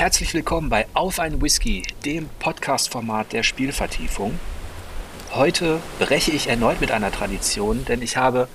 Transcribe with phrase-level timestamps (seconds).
[0.00, 4.40] Herzlich willkommen bei Auf ein Whisky, dem Podcast-Format der Spielvertiefung.
[5.34, 8.48] Heute breche ich erneut mit einer Tradition, denn ich habe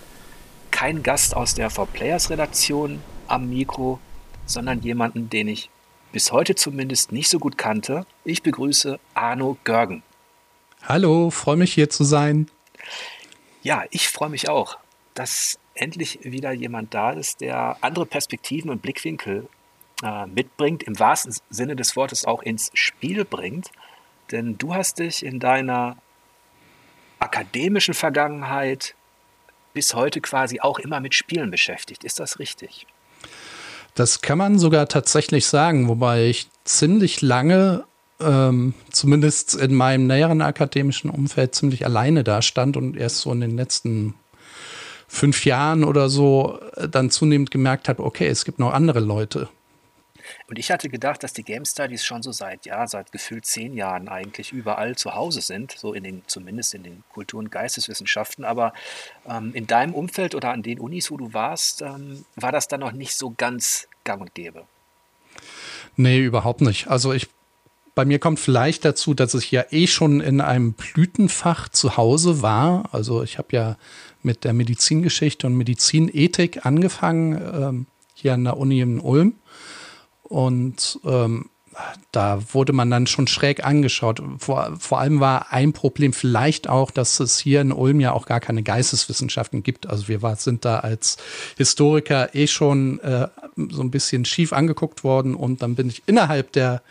[0.71, 3.99] keinen Gast aus der 4Players-Redaktion am Mikro,
[4.47, 5.69] sondern jemanden, den ich
[6.11, 8.07] bis heute zumindest nicht so gut kannte.
[8.23, 10.01] Ich begrüße Arno Görgen.
[10.81, 12.49] Hallo, freue mich hier zu sein.
[13.61, 14.79] Ja, ich freue mich auch,
[15.13, 19.47] dass endlich wieder jemand da ist, der andere Perspektiven und Blickwinkel
[20.05, 23.71] äh, mitbringt, im wahrsten Sinne des Wortes auch ins Spiel bringt.
[24.31, 25.97] Denn du hast dich in deiner
[27.19, 28.95] akademischen Vergangenheit
[29.73, 32.03] bis heute quasi auch immer mit Spielen beschäftigt.
[32.03, 32.85] Ist das richtig?
[33.95, 37.85] Das kann man sogar tatsächlich sagen, wobei ich ziemlich lange,
[38.19, 43.41] ähm, zumindest in meinem näheren akademischen Umfeld, ziemlich alleine da stand und erst so in
[43.41, 44.15] den letzten
[45.07, 49.49] fünf Jahren oder so äh, dann zunehmend gemerkt habe, okay, es gibt noch andere Leute,
[50.47, 53.73] und ich hatte gedacht, dass die Game Studies schon so seit, ja, seit gefühlt zehn
[53.73, 58.45] Jahren eigentlich überall zu Hause sind, so in den, zumindest in den Kultur- und Geisteswissenschaften.
[58.45, 58.73] Aber
[59.27, 62.79] ähm, in deinem Umfeld oder an den Unis, wo du warst, ähm, war das dann
[62.81, 64.65] noch nicht so ganz gang und gäbe.
[65.97, 66.87] Nee, überhaupt nicht.
[66.87, 67.27] Also ich
[67.95, 72.41] bei mir kommt vielleicht dazu, dass ich ja eh schon in einem Blütenfach zu Hause
[72.41, 72.89] war.
[72.91, 73.77] Also ich habe ja
[74.21, 79.35] mit der Medizingeschichte und Medizinethik angefangen, ähm, hier an der Uni in Ulm.
[80.27, 81.49] Und ähm,
[82.11, 84.21] da wurde man dann schon schräg angeschaut.
[84.37, 88.25] Vor, vor allem war ein Problem vielleicht auch, dass es hier in Ulm ja auch
[88.25, 89.87] gar keine Geisteswissenschaften gibt.
[89.87, 91.17] Also wir war, sind da als
[91.57, 93.27] Historiker eh schon äh,
[93.69, 96.81] so ein bisschen schief angeguckt worden und dann bin ich innerhalb der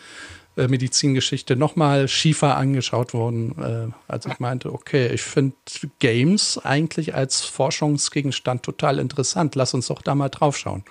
[0.56, 5.56] äh, Medizingeschichte nochmal schiefer angeschaut worden, äh, als ich meinte, okay, ich finde
[5.98, 9.54] Games eigentlich als Forschungsgegenstand total interessant.
[9.56, 10.84] Lass uns doch da mal draufschauen.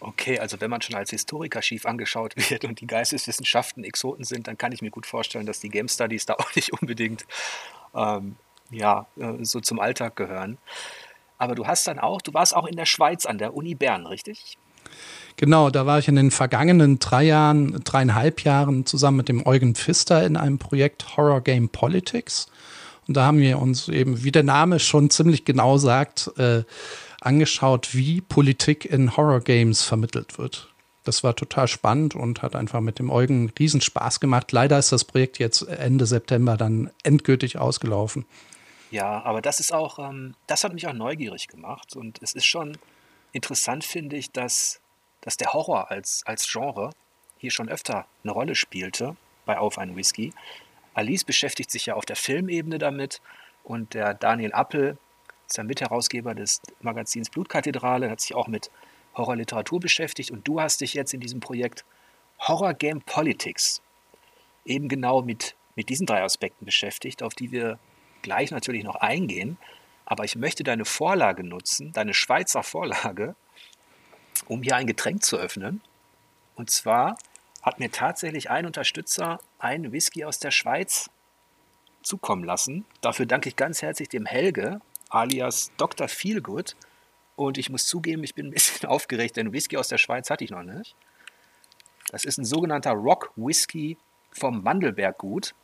[0.00, 4.46] Okay, also wenn man schon als Historiker schief angeschaut wird und die Geisteswissenschaften Exoten sind,
[4.46, 7.24] dann kann ich mir gut vorstellen, dass die Game Studies da auch nicht unbedingt
[7.94, 8.36] ähm,
[8.70, 10.58] ja, äh, so zum Alltag gehören.
[11.38, 14.06] Aber du hast dann auch, du warst auch in der Schweiz an der Uni Bern,
[14.06, 14.58] richtig?
[15.36, 19.74] Genau, da war ich in den vergangenen drei Jahren, dreieinhalb Jahren zusammen mit dem Eugen
[19.74, 22.46] Pfister in einem Projekt Horror Game Politics.
[23.06, 26.64] Und da haben wir uns eben, wie der Name schon ziemlich genau sagt, äh,
[27.20, 30.68] angeschaut, wie Politik in Horror-Games vermittelt wird.
[31.04, 34.52] Das war total spannend und hat einfach mit dem Eugen riesen Spaß gemacht.
[34.52, 38.26] Leider ist das Projekt jetzt Ende September dann endgültig ausgelaufen.
[38.90, 42.46] Ja, aber das ist auch, ähm, das hat mich auch neugierig gemacht und es ist
[42.46, 42.76] schon
[43.32, 44.80] interessant, finde ich, dass,
[45.20, 46.90] dass der Horror als, als Genre
[47.38, 50.32] hier schon öfter eine Rolle spielte bei Auf ein Whisky.
[50.94, 53.20] Alice beschäftigt sich ja auf der Filmebene damit
[53.62, 54.98] und der Daniel Appel
[55.48, 58.70] ist ja Mitherausgeber des Magazins Blutkathedrale, hat sich auch mit
[59.14, 61.84] Horrorliteratur beschäftigt und du hast dich jetzt in diesem Projekt
[62.38, 63.82] Horror Game Politics
[64.64, 67.78] eben genau mit, mit diesen drei Aspekten beschäftigt, auf die wir
[68.22, 69.56] gleich natürlich noch eingehen.
[70.04, 73.34] Aber ich möchte deine Vorlage nutzen, deine Schweizer Vorlage,
[74.46, 75.80] um hier ein Getränk zu öffnen.
[76.54, 77.16] Und zwar
[77.62, 81.10] hat mir tatsächlich ein Unterstützer einen Whisky aus der Schweiz
[82.02, 82.84] zukommen lassen.
[83.00, 86.08] Dafür danke ich ganz herzlich dem Helge alias Dr.
[86.08, 86.76] Feelgood.
[87.36, 90.44] Und ich muss zugeben, ich bin ein bisschen aufgeregt, denn Whisky aus der Schweiz hatte
[90.44, 90.96] ich noch nicht.
[92.10, 93.98] Das ist ein sogenannter Rock Whisky
[94.32, 95.54] vom Mandelberggut.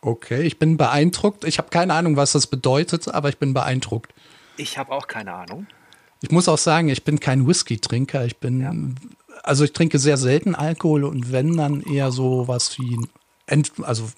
[0.00, 1.44] Okay, ich bin beeindruckt.
[1.44, 4.12] Ich habe keine Ahnung, was das bedeutet, aber ich bin beeindruckt.
[4.56, 5.66] Ich habe auch keine Ahnung.
[6.22, 8.24] Ich muss auch sagen, ich bin kein Whisky-Trinker.
[8.24, 8.72] Ich bin, ja.
[9.42, 12.98] also ich trinke sehr selten Alkohol und wenn dann eher so was wie,
[13.82, 14.08] also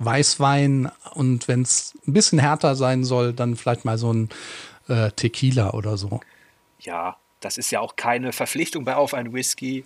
[0.00, 4.28] Weißwein und wenn es ein bisschen härter sein soll, dann vielleicht mal so ein
[4.88, 6.20] äh, Tequila oder so.
[6.80, 9.84] Ja, das ist ja auch keine Verpflichtung bei Auf ein Whisky.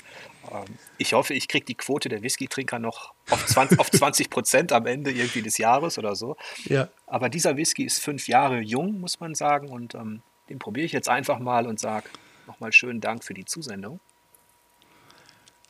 [0.51, 0.65] Ähm,
[0.99, 4.87] ich hoffe, ich kriege die Quote der Whisky-Trinker noch auf 20, auf 20 Prozent am
[4.87, 6.37] Ende irgendwie des Jahres oder so.
[6.65, 6.89] Ja.
[7.07, 9.69] Aber dieser Whisky ist fünf Jahre jung, muss man sagen.
[9.69, 12.09] Und ähm, den probiere ich jetzt einfach mal und sage
[12.47, 14.01] nochmal schönen Dank für die Zusendung.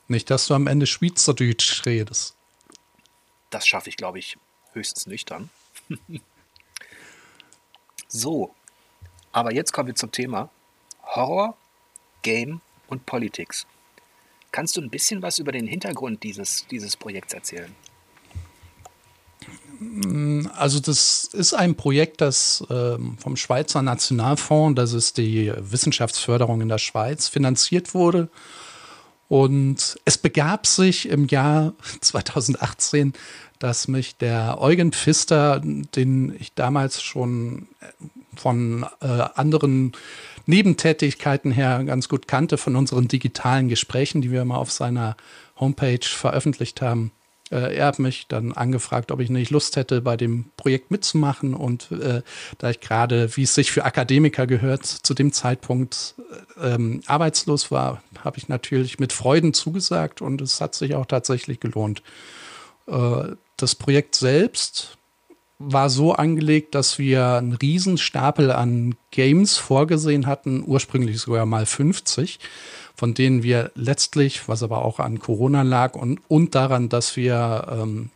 [0.09, 2.37] Nicht, dass du am Ende Schweizerdeutsch redest.
[3.55, 4.37] Das schaffe ich, glaube ich,
[4.73, 5.49] höchstens nüchtern.
[8.09, 8.53] so,
[9.31, 10.51] aber jetzt kommen wir zum Thema
[11.05, 11.57] Horror,
[12.23, 13.65] Game und Politics.
[14.51, 17.73] Kannst du ein bisschen was über den Hintergrund dieses, dieses Projekts erzählen?
[20.55, 26.69] Also das ist ein Projekt, das ähm, vom Schweizer Nationalfonds, das ist die Wissenschaftsförderung in
[26.69, 28.29] der Schweiz, finanziert wurde
[29.35, 33.15] und es begab sich im Jahr 2018,
[33.59, 37.87] dass mich der Eugen Pfister, den ich damals schon äh,
[38.37, 39.91] von äh, anderen
[40.47, 45.17] Nebentätigkeiten her ganz gut kannte, von unseren digitalen Gesprächen, die wir immer auf seiner
[45.59, 47.11] Homepage veröffentlicht haben.
[47.55, 51.55] Äh, er hat mich dann angefragt, ob ich nicht Lust hätte, bei dem Projekt mitzumachen.
[51.55, 52.23] Und äh,
[52.59, 56.17] da ich gerade, wie es sich für Akademiker gehört, zu dem Zeitpunkt
[56.61, 61.07] äh, ähm, arbeitslos war, habe ich natürlich mit Freuden zugesagt und es hat sich auch
[61.07, 62.03] tatsächlich gelohnt.
[62.89, 64.99] Äh, das Projekt selbst
[65.61, 72.41] war so angelegt, dass wir einen Riesenstapel an Games vorgesehen hatten, ursprünglich sogar mal 50,
[72.95, 77.67] von denen wir letztlich, was aber auch an Corona lag und, und daran, dass wir
[77.71, 78.11] ähm,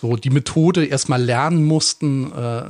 [0.00, 2.32] so die Methode erstmal lernen mussten.
[2.32, 2.62] Äh,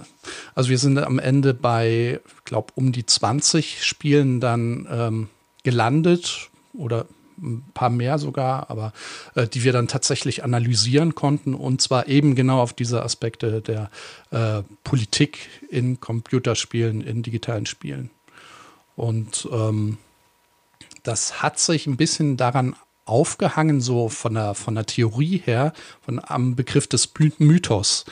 [0.55, 5.29] also wir sind am Ende bei, glaube um die 20 Spielen dann ähm,
[5.63, 7.07] gelandet oder
[7.43, 8.93] ein paar mehr sogar, aber
[9.35, 13.91] äh, die wir dann tatsächlich analysieren konnten und zwar eben genau auf diese Aspekte der
[14.31, 18.11] äh, Politik in Computerspielen, in digitalen Spielen.
[18.97, 19.97] Und ähm,
[21.11, 26.21] das hat sich ein bisschen daran aufgehangen, so von der, von der Theorie her, von,
[26.23, 28.05] am Begriff des Mythos.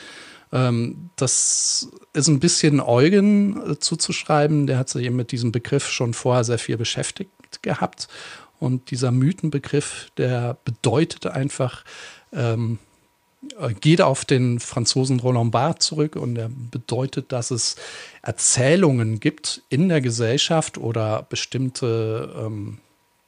[0.51, 5.87] Ähm, das ist ein bisschen Eugen äh, zuzuschreiben, der hat sich eben mit diesem Begriff
[5.87, 7.31] schon vorher sehr viel beschäftigt
[7.61, 8.09] gehabt
[8.59, 11.85] und dieser Mythenbegriff, der bedeutet einfach,
[12.33, 12.79] ähm,
[13.79, 17.77] geht auf den Franzosen Roland Barthes zurück und er bedeutet, dass es
[18.21, 22.79] Erzählungen gibt in der Gesellschaft oder bestimmte ähm,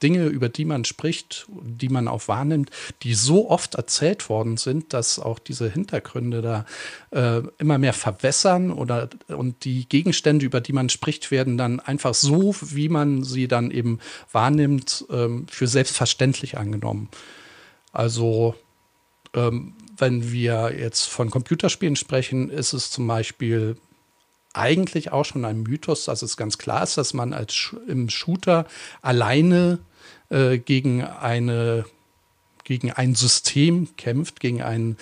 [0.02, 2.70] Dinge, über die man spricht, die man auch wahrnimmt,
[3.04, 6.66] die so oft erzählt worden sind, dass auch diese Hintergründe da
[7.12, 12.14] äh, immer mehr verwässern oder und die Gegenstände, über die man spricht, werden dann einfach
[12.14, 14.00] so, wie man sie dann eben
[14.32, 17.10] wahrnimmt, ähm, für selbstverständlich angenommen.
[17.92, 18.56] Also
[19.34, 23.78] ähm, wenn wir jetzt von Computerspielen sprechen, ist es zum Beispiel
[24.54, 28.10] eigentlich auch schon ein Mythos, dass es ganz klar ist, dass man als Sh im
[28.10, 28.66] Shooter
[29.02, 29.80] alleine
[30.32, 31.86] äh, gegen eine
[32.64, 34.96] gegen ein System kämpft, gegen ein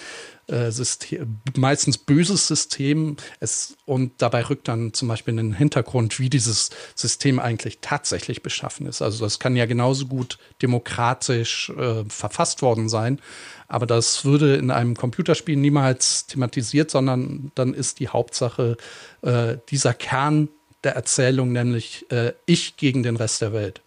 [0.48, 3.18] äh, System, meistens böses System.
[3.40, 8.42] Es, und dabei rückt dann zum Beispiel in den Hintergrund, wie dieses System eigentlich tatsächlich
[8.42, 9.02] beschaffen ist.
[9.02, 13.20] Also das kann ja genauso gut demokratisch äh, verfasst worden sein,
[13.68, 18.78] aber das würde in einem Computerspiel niemals thematisiert, sondern dann ist die Hauptsache
[19.22, 20.50] äh, dieser Kern
[20.84, 23.82] der Erzählung, nämlich äh, ich gegen den Rest der Welt.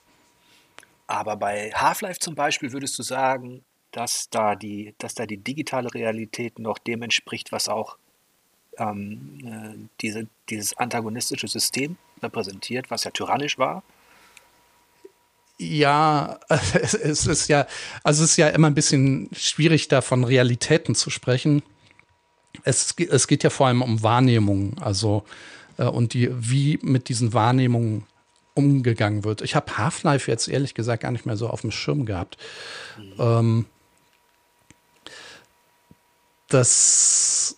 [1.13, 5.93] Aber bei Half-Life zum Beispiel würdest du sagen, dass da die, dass da die digitale
[5.93, 7.99] Realität noch dem entspricht, was auch
[8.79, 13.83] ähm, äh, diese, dieses antagonistische System repräsentiert, was ja tyrannisch war?
[15.59, 17.67] Ja, es, es ist ja,
[18.03, 21.63] also es ist ja immer ein bisschen schwierig, da von Realitäten zu sprechen.
[22.65, 25.25] Es, es geht ja vor allem um Wahrnehmungen, also
[25.77, 28.07] äh, und die, wie mit diesen Wahrnehmungen
[28.55, 29.43] umgegangen wird.
[29.43, 32.37] Ich habe Half-Life jetzt ehrlich gesagt gar nicht mehr so auf dem Schirm gehabt.
[32.99, 33.15] Mhm.
[33.19, 33.67] Ähm,
[36.49, 37.57] das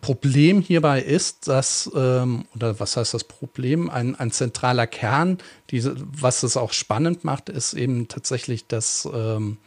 [0.00, 3.90] Problem hierbei ist, dass, ähm, oder was heißt das Problem?
[3.90, 5.38] Ein, ein zentraler Kern,
[5.70, 9.58] diese, was es auch spannend macht, ist eben tatsächlich, dass ähm,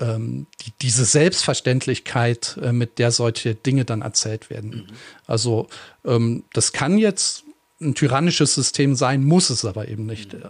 [0.00, 4.70] ähm, die, diese Selbstverständlichkeit, äh, mit der solche Dinge dann erzählt werden.
[4.70, 4.86] Mhm.
[5.26, 5.68] Also
[6.04, 7.44] ähm, das kann jetzt
[7.84, 10.32] ein tyrannisches System sein, muss es aber eben nicht.
[10.32, 10.42] Mhm.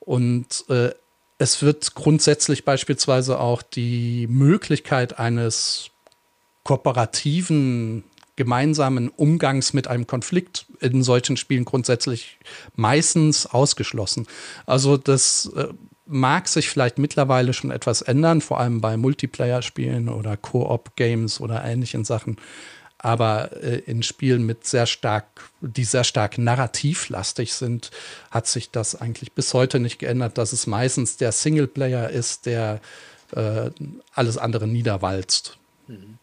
[0.00, 0.90] Und äh,
[1.38, 5.90] es wird grundsätzlich beispielsweise auch die Möglichkeit eines
[6.64, 8.04] kooperativen
[8.36, 12.38] gemeinsamen Umgangs mit einem Konflikt in solchen Spielen grundsätzlich
[12.74, 14.26] meistens ausgeschlossen.
[14.66, 15.68] Also das äh,
[16.06, 22.04] mag sich vielleicht mittlerweile schon etwas ändern, vor allem bei Multiplayer-Spielen oder Koop-Games oder ähnlichen
[22.04, 22.36] Sachen.
[23.06, 27.92] Aber äh, in Spielen mit sehr stark, die sehr stark narrativlastig sind,
[28.32, 32.80] hat sich das eigentlich bis heute nicht geändert, dass es meistens der Singleplayer ist, der
[33.30, 33.70] äh,
[34.12, 35.56] alles andere niederwalzt.
[35.86, 36.18] Mhm.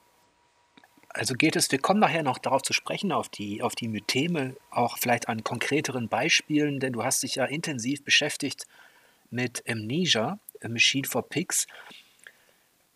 [1.07, 4.57] Also geht es, wir kommen nachher noch darauf zu sprechen, auf die, auf die Mytheme,
[4.69, 8.67] auch vielleicht an konkreteren Beispielen, denn du hast dich ja intensiv beschäftigt
[9.31, 10.37] mit Amnesia,
[10.67, 11.65] Machine for Pigs.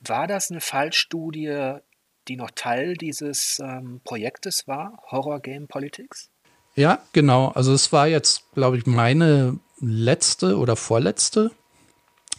[0.01, 1.79] War das eine Fallstudie
[2.27, 6.29] die noch Teil dieses ähm, Projektes war, Horror Game Politics?
[6.75, 7.49] Ja, genau.
[7.49, 11.51] Also es war jetzt, glaube ich, meine letzte oder vorletzte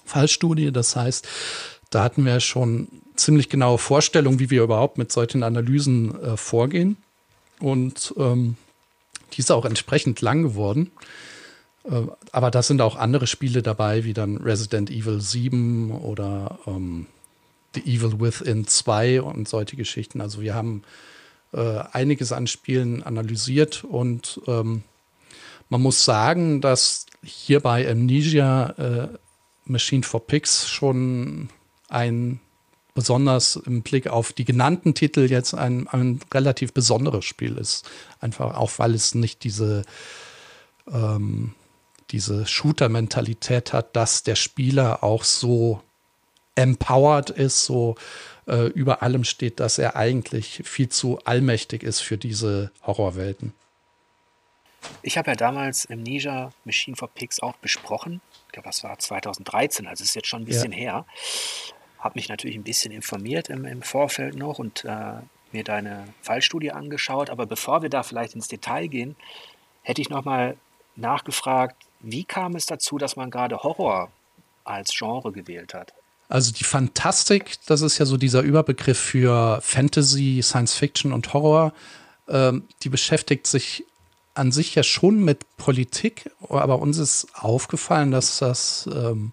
[0.05, 0.71] Fallstudie.
[0.71, 1.27] Das heißt,
[1.91, 6.97] da hatten wir schon ziemlich genaue Vorstellungen, wie wir überhaupt mit solchen Analysen äh, vorgehen.
[7.61, 8.57] Und ähm,
[9.33, 10.93] die ist auch entsprechend lang geworden.
[11.85, 12.03] Äh,
[12.33, 17.07] aber da sind auch andere Spiele dabei, wie dann Resident Evil 7 oder ähm,
[17.75, 20.21] The Evil Within 2 und solche Geschichten.
[20.21, 20.83] Also wir haben
[21.53, 24.83] äh, einiges an Spielen analysiert und ähm,
[25.69, 29.09] man muss sagen, dass hier bei Amnesia äh,
[29.65, 31.51] Machine for Pigs schon
[31.89, 32.41] ein
[32.95, 37.89] besonders im Blick auf die genannten Titel jetzt ein, ein relativ besonderes Spiel ist.
[38.21, 39.85] Einfach auch, weil es nicht diese,
[40.91, 41.55] ähm,
[42.11, 45.81] diese Shooter-Mentalität hat, dass der Spieler auch so
[46.59, 47.97] empowered ist, so
[48.47, 53.55] äh, über allem steht, dass er eigentlich viel zu allmächtig ist für diese Horrorwelten.
[55.03, 58.21] Ich habe ja damals im Ninja Machine for Pigs auch besprochen.
[58.47, 60.79] Ich glaube, das war 2013, also ist jetzt schon ein bisschen ja.
[60.79, 61.07] her
[61.99, 65.21] habe mich natürlich ein bisschen informiert im, im Vorfeld noch und äh,
[65.53, 67.31] mir deine Fallstudie angeschaut.
[67.31, 69.17] Aber bevor wir da vielleicht ins Detail gehen,
[69.83, 70.57] hätte ich nochmal
[70.97, 74.11] nachgefragt, wie kam es dazu, dass man gerade Horror
[74.65, 75.93] als Genre gewählt hat?
[76.29, 81.73] Also die Fantastik, das ist ja so dieser Überbegriff für Fantasy, Science Fiction und Horror.
[82.29, 83.85] Ähm, die beschäftigt sich
[84.35, 89.33] an sich ja schon mit Politik, aber uns ist aufgefallen, dass das ähm,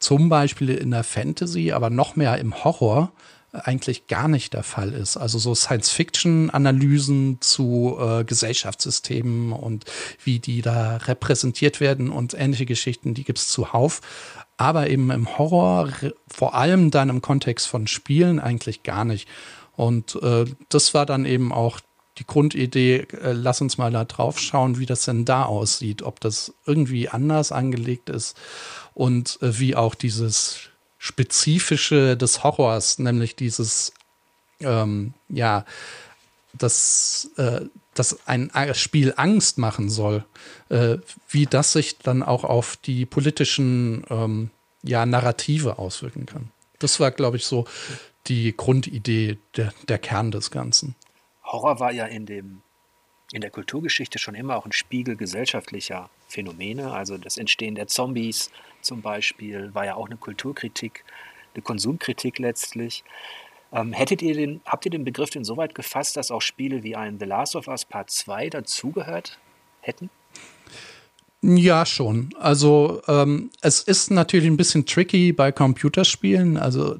[0.00, 3.12] zum Beispiel in der Fantasy, aber noch mehr im Horror
[3.52, 5.16] eigentlich gar nicht der Fall ist.
[5.16, 9.84] Also so Science-Fiction-Analysen zu äh, Gesellschaftssystemen und
[10.22, 14.00] wie die da repräsentiert werden und ähnliche Geschichten, die gibt es zuhauf.
[14.56, 15.90] Aber eben im Horror,
[16.28, 19.28] vor allem dann im Kontext von Spielen, eigentlich gar nicht.
[19.76, 21.80] Und äh, das war dann eben auch
[22.18, 26.20] die Grundidee, äh, lass uns mal da drauf schauen, wie das denn da aussieht, ob
[26.20, 28.36] das irgendwie anders angelegt ist
[28.94, 33.92] und äh, wie auch dieses Spezifische des Horrors, nämlich dieses,
[34.60, 35.66] ähm, ja,
[36.54, 37.60] dass, äh,
[37.98, 40.24] dass ein Spiel Angst machen soll,
[40.68, 40.98] äh,
[41.28, 44.50] wie das sich dann auch auf die politischen ähm,
[44.82, 46.50] ja, Narrative auswirken kann.
[46.78, 47.66] Das war, glaube ich, so
[48.26, 50.94] die Grundidee, der, der Kern des Ganzen.
[51.44, 52.62] Horror war ja in dem
[53.32, 56.92] in der Kulturgeschichte schon immer auch ein Spiegel gesellschaftlicher Phänomene.
[56.92, 58.50] Also das Entstehen der Zombies
[58.82, 61.04] zum Beispiel war ja auch eine Kulturkritik,
[61.54, 63.02] eine Konsumkritik letztlich.
[63.72, 66.82] Ähm, hättet ihr den, habt ihr den Begriff denn so weit gefasst, dass auch Spiele
[66.82, 69.38] wie ein The Last of Us Part 2 dazugehört
[69.80, 70.10] hätten?
[71.42, 72.30] Ja, schon.
[72.38, 76.56] Also ähm, es ist natürlich ein bisschen tricky bei Computerspielen.
[76.56, 76.96] Also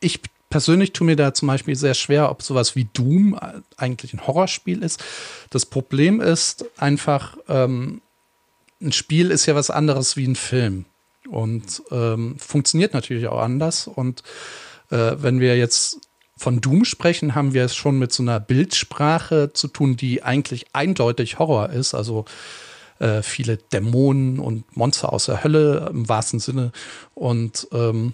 [0.00, 0.20] ich
[0.50, 3.38] persönlich tue mir da zum Beispiel sehr schwer, ob sowas wie Doom
[3.76, 5.02] eigentlich ein Horrorspiel ist.
[5.50, 8.00] Das Problem ist einfach, ähm,
[8.80, 10.84] ein Spiel ist ja was anderes wie ein Film
[11.28, 13.86] und ähm, funktioniert natürlich auch anders.
[13.86, 14.22] Und
[14.90, 16.00] äh, wenn wir jetzt
[16.36, 20.66] von Doom sprechen, haben wir es schon mit so einer Bildsprache zu tun, die eigentlich
[20.74, 21.94] eindeutig Horror ist.
[21.94, 22.26] Also
[22.98, 26.72] äh, viele Dämonen und Monster aus der Hölle im wahrsten Sinne.
[27.14, 28.12] Und ähm,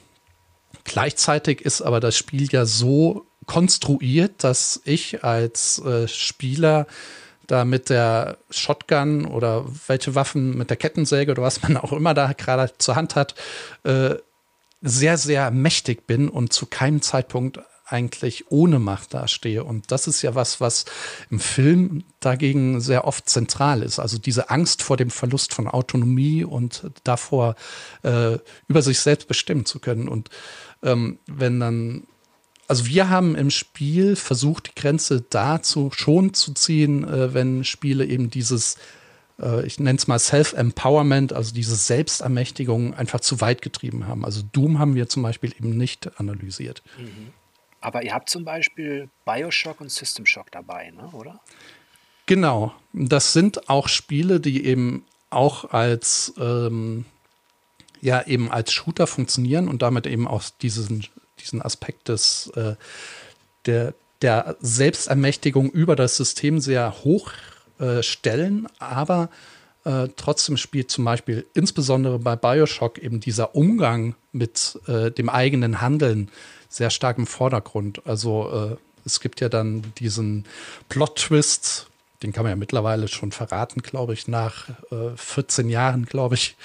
[0.85, 6.87] Gleichzeitig ist aber das Spiel ja so konstruiert, dass ich als äh, Spieler
[7.47, 12.15] da mit der Shotgun oder welche Waffen mit der Kettensäge oder was man auch immer
[12.15, 13.35] da gerade zur Hand hat,
[13.85, 14.15] äh,
[14.83, 17.61] sehr, sehr mächtig bin und zu keinem Zeitpunkt
[17.93, 19.65] eigentlich ohne Macht dastehe.
[19.65, 20.87] Und das ist ja was, was
[21.31, 23.99] im Film dagegen sehr oft zentral ist.
[23.99, 27.55] Also diese Angst vor dem Verlust von Autonomie und davor,
[28.03, 30.09] äh, über sich selbst bestimmen zu können.
[30.09, 30.31] Und
[30.83, 32.05] ähm, wenn dann,
[32.67, 38.07] also wir haben im Spiel versucht, die Grenze dazu schon zu ziehen, äh, wenn Spiele
[38.07, 38.77] eben dieses
[39.65, 44.25] ich nenne es mal Self-Empowerment, also diese Selbstermächtigung einfach zu weit getrieben haben.
[44.25, 46.83] Also Doom haben wir zum Beispiel eben nicht analysiert.
[46.99, 47.33] Mhm.
[47.81, 51.09] Aber ihr habt zum Beispiel Bioshock und System Shock dabei, ne?
[51.13, 51.41] oder?
[52.27, 52.73] Genau.
[52.93, 57.05] Das sind auch Spiele, die eben auch als ähm,
[58.01, 61.07] ja eben als Shooter funktionieren und damit eben auch diesen,
[61.41, 62.75] diesen Aspekt des, äh,
[63.65, 67.33] der, der Selbstermächtigung über das System sehr hoch
[67.83, 69.29] äh, stellen, aber
[69.85, 75.81] äh, trotzdem spielt zum Beispiel insbesondere bei Bioshock eben dieser Umgang mit äh, dem eigenen
[75.81, 76.31] Handeln
[76.69, 78.07] sehr stark im Vordergrund.
[78.07, 80.45] Also äh, es gibt ja dann diesen
[80.89, 81.89] Plot-Twist,
[82.23, 84.69] den kann man ja mittlerweile schon verraten, glaube ich, nach
[85.17, 86.57] 14 äh, Jahren, glaube ich,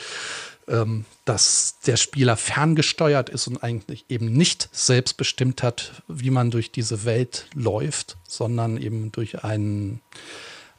[0.67, 6.71] ähm, dass der Spieler ferngesteuert ist und eigentlich eben nicht selbstbestimmt hat, wie man durch
[6.71, 10.01] diese Welt läuft, sondern eben durch einen,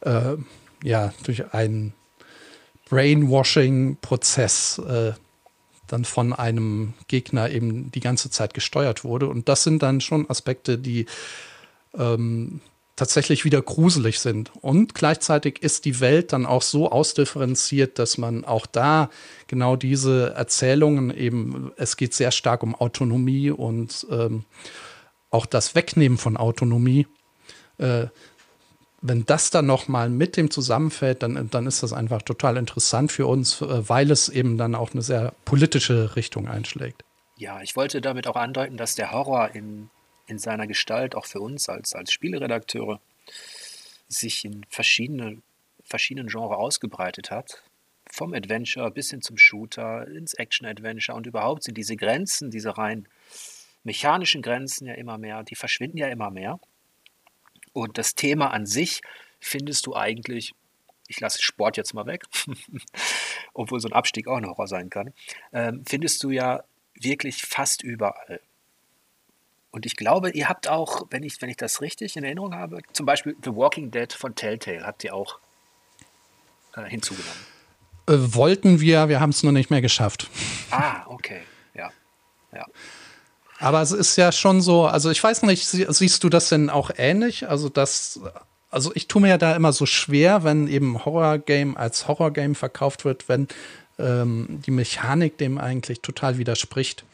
[0.01, 0.37] äh,
[0.83, 1.95] ja, durch einen
[2.89, 5.13] Brainwashing-Prozess äh,
[5.87, 9.29] dann von einem Gegner eben die ganze Zeit gesteuert wurde.
[9.29, 11.07] Und das sind dann schon Aspekte, die
[11.97, 12.61] ähm,
[12.99, 14.51] tatsächlich wieder gruselig sind.
[14.61, 19.09] Und gleichzeitig ist die Welt dann auch so ausdifferenziert, dass man auch da
[19.47, 24.45] genau diese Erzählungen eben, es geht sehr stark um Autonomie und ähm,
[25.31, 27.07] auch das Wegnehmen von Autonomie.
[27.79, 28.07] Äh,
[29.01, 33.13] wenn das dann noch mal mit dem zusammenfällt, dann, dann ist das einfach total interessant
[33.13, 37.05] für uns, äh, weil es eben dann auch eine sehr politische Richtung einschlägt.
[37.37, 39.91] Ja, ich wollte damit auch andeuten, dass der Horror in,
[40.27, 43.01] in seiner Gestalt auch für uns als, als Spieleredakteure
[44.09, 45.41] sich in verschiedene,
[45.85, 47.63] verschiedenen Genres ausgebreitet hat.
[48.11, 53.07] Vom Adventure bis hin zum Shooter, ins Action-Adventure und überhaupt sind diese Grenzen, diese rein
[53.85, 56.59] mechanischen Grenzen ja immer mehr, die verschwinden ja immer mehr.
[57.79, 59.03] Und das Thema an sich
[59.39, 60.53] findest du eigentlich,
[61.07, 62.25] ich lasse Sport jetzt mal weg,
[63.55, 65.15] obwohl so ein Abstieg auch ein Horror sein kann,
[65.53, 68.41] ähm, findest du ja wirklich fast überall.
[69.71, 72.81] Und ich glaube, ihr habt auch, wenn ich, wenn ich das richtig in Erinnerung habe,
[72.93, 75.39] zum Beispiel The Walking Dead von Telltale habt ihr auch
[76.75, 77.47] äh, hinzugenommen.
[78.09, 80.29] Äh, wollten wir, wir haben es nur nicht mehr geschafft.
[80.73, 81.43] Ah, okay,
[81.75, 81.93] ja.
[82.53, 82.67] ja.
[83.59, 86.91] Aber es ist ja schon so, also ich weiß nicht, siehst du das denn auch
[86.97, 87.49] ähnlich?
[87.49, 88.21] Also das,
[88.71, 93.05] also ich tue mir ja da immer so schwer, wenn eben Horror-Game als Horror-Game verkauft
[93.05, 93.49] wird, wenn
[93.99, 97.05] ähm, die Mechanik dem eigentlich total widerspricht.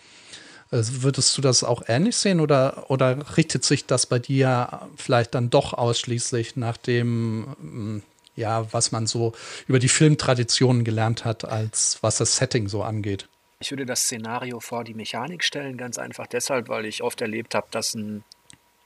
[0.70, 5.34] Also würdest du das auch ähnlich sehen oder, oder richtet sich das bei dir vielleicht
[5.34, 8.02] dann doch ausschließlich nach dem, mm,
[8.36, 9.32] ja, was man so
[9.66, 13.28] über die Filmtraditionen gelernt hat, als was das Setting so angeht?
[13.64, 17.54] Ich würde das Szenario vor die Mechanik stellen, ganz einfach deshalb, weil ich oft erlebt
[17.54, 18.22] habe, dass, ein,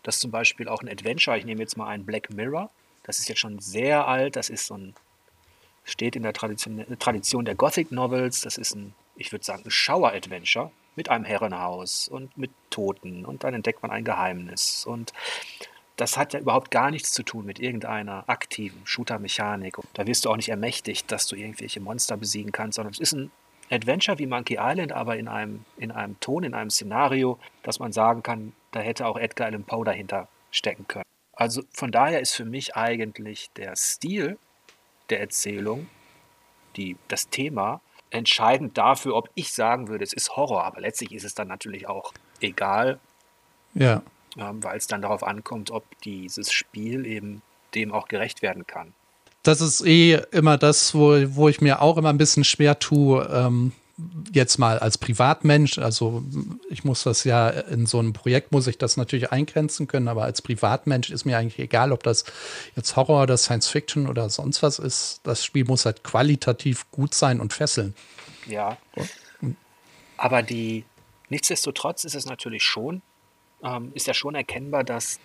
[0.04, 2.70] dass zum Beispiel auch ein Adventure, ich nehme jetzt mal ein Black Mirror,
[3.02, 4.94] das ist jetzt schon sehr alt, das ist so ein,
[5.82, 9.70] steht in der Tradition, Tradition der Gothic Novels, das ist ein, ich würde sagen, ein
[9.72, 15.12] Shower-Adventure mit einem Herrenhaus und mit Toten und dann entdeckt man ein Geheimnis und
[15.96, 19.78] das hat ja überhaupt gar nichts zu tun mit irgendeiner aktiven Shooter-Mechanik.
[19.94, 23.14] Da wirst du auch nicht ermächtigt, dass du irgendwelche Monster besiegen kannst, sondern es ist
[23.14, 23.32] ein
[23.70, 27.92] Adventure wie Monkey Island, aber in einem, in einem Ton, in einem Szenario, dass man
[27.92, 31.04] sagen kann, da hätte auch Edgar Allan Poe dahinter stecken können.
[31.32, 34.38] Also von daher ist für mich eigentlich der Stil
[35.10, 35.88] der Erzählung,
[36.76, 40.64] die, das Thema, entscheidend dafür, ob ich sagen würde, es ist Horror.
[40.64, 42.98] Aber letztlich ist es dann natürlich auch egal,
[43.74, 44.02] ja.
[44.36, 47.42] ähm, weil es dann darauf ankommt, ob dieses Spiel eben
[47.74, 48.94] dem auch gerecht werden kann
[49.42, 53.28] das ist eh immer das, wo, wo ich mir auch immer ein bisschen schwer tue,
[53.32, 53.72] ähm,
[54.32, 56.22] jetzt mal als Privatmensch, also
[56.68, 60.22] ich muss das ja in so einem Projekt muss ich das natürlich eingrenzen können, aber
[60.22, 62.24] als Privatmensch ist mir eigentlich egal, ob das
[62.76, 65.20] jetzt Horror oder Science Fiction oder sonst was ist.
[65.24, 67.94] Das Spiel muss halt qualitativ gut sein und fesseln.
[68.46, 68.76] Ja.
[70.16, 70.84] Aber die,
[71.28, 73.02] nichtsdestotrotz ist es natürlich schon,
[73.64, 75.18] ähm, ist ja schon erkennbar, dass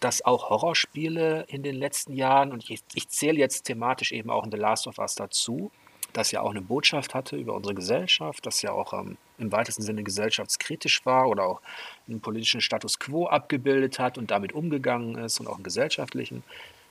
[0.00, 4.44] dass auch Horrorspiele in den letzten Jahren, und ich, ich zähle jetzt thematisch eben auch
[4.44, 5.70] in The Last of Us dazu,
[6.12, 9.82] das ja auch eine Botschaft hatte über unsere Gesellschaft, das ja auch ähm, im weitesten
[9.82, 11.60] Sinne gesellschaftskritisch war oder auch
[12.08, 16.42] einen politischen Status quo abgebildet hat und damit umgegangen ist und auch einen gesellschaftlichen.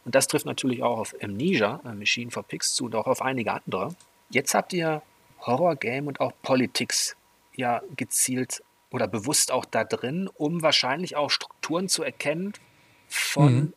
[0.04, 3.22] Und das trifft natürlich auch auf Amnesia, äh, Machine for Pigs zu und auch auf
[3.22, 3.96] einige andere.
[4.30, 5.02] Jetzt habt ihr
[5.42, 7.16] Horror, Game und auch Politics
[7.56, 12.54] ja gezielt oder bewusst auch da drin, um wahrscheinlich auch Strukturen zu erkennen,
[13.08, 13.74] von, mhm.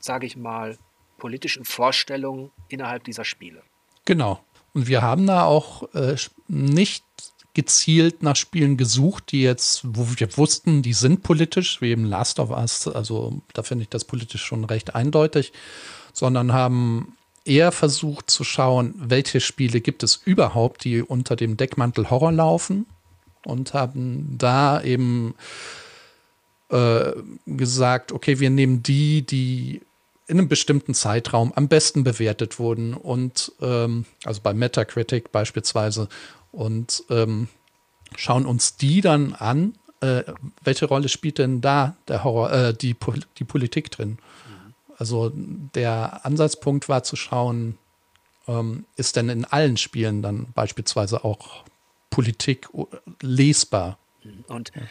[0.00, 0.78] sage ich mal,
[1.18, 3.62] politischen Vorstellungen innerhalb dieser Spiele.
[4.04, 4.40] Genau.
[4.72, 7.04] Und wir haben da auch äh, nicht
[7.54, 12.38] gezielt nach Spielen gesucht, die jetzt, wo wir wussten, die sind politisch, wie eben Last
[12.38, 15.52] of Us, also da finde ich das politisch schon recht eindeutig,
[16.12, 22.10] sondern haben eher versucht zu schauen, welche Spiele gibt es überhaupt, die unter dem Deckmantel
[22.10, 22.86] Horror laufen
[23.44, 25.34] und haben da eben
[26.70, 27.12] äh,
[27.46, 29.80] gesagt, okay, wir nehmen die, die
[30.26, 36.08] in einem bestimmten Zeitraum am besten bewertet wurden und ähm, also bei Metacritic beispielsweise
[36.52, 37.48] und ähm,
[38.14, 39.74] schauen uns die dann an.
[40.00, 40.24] Äh,
[40.62, 42.94] welche Rolle spielt denn da der Horror, äh, die,
[43.38, 44.18] die Politik drin?
[44.98, 47.78] Also der Ansatzpunkt war zu schauen,
[48.46, 51.64] ähm, ist denn in allen Spielen dann beispielsweise auch
[52.10, 52.68] Politik
[53.22, 53.98] lesbar?
[54.48, 54.82] Und ja.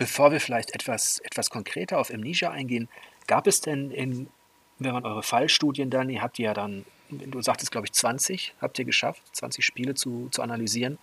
[0.00, 2.88] Bevor wir vielleicht etwas, etwas konkreter auf Amnesia eingehen,
[3.26, 4.28] gab es denn in,
[4.78, 8.78] wenn man eure Fallstudien dann, ihr habt ja dann, du sagtest glaube ich 20, habt
[8.78, 10.98] ihr geschafft, 20 Spiele zu, zu analysieren.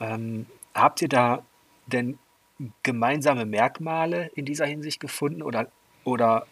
[0.00, 1.44] Ähm, habt ihr da
[1.86, 2.18] denn
[2.82, 5.70] gemeinsame Merkmale in dieser Hinsicht gefunden oder,
[6.02, 6.48] oder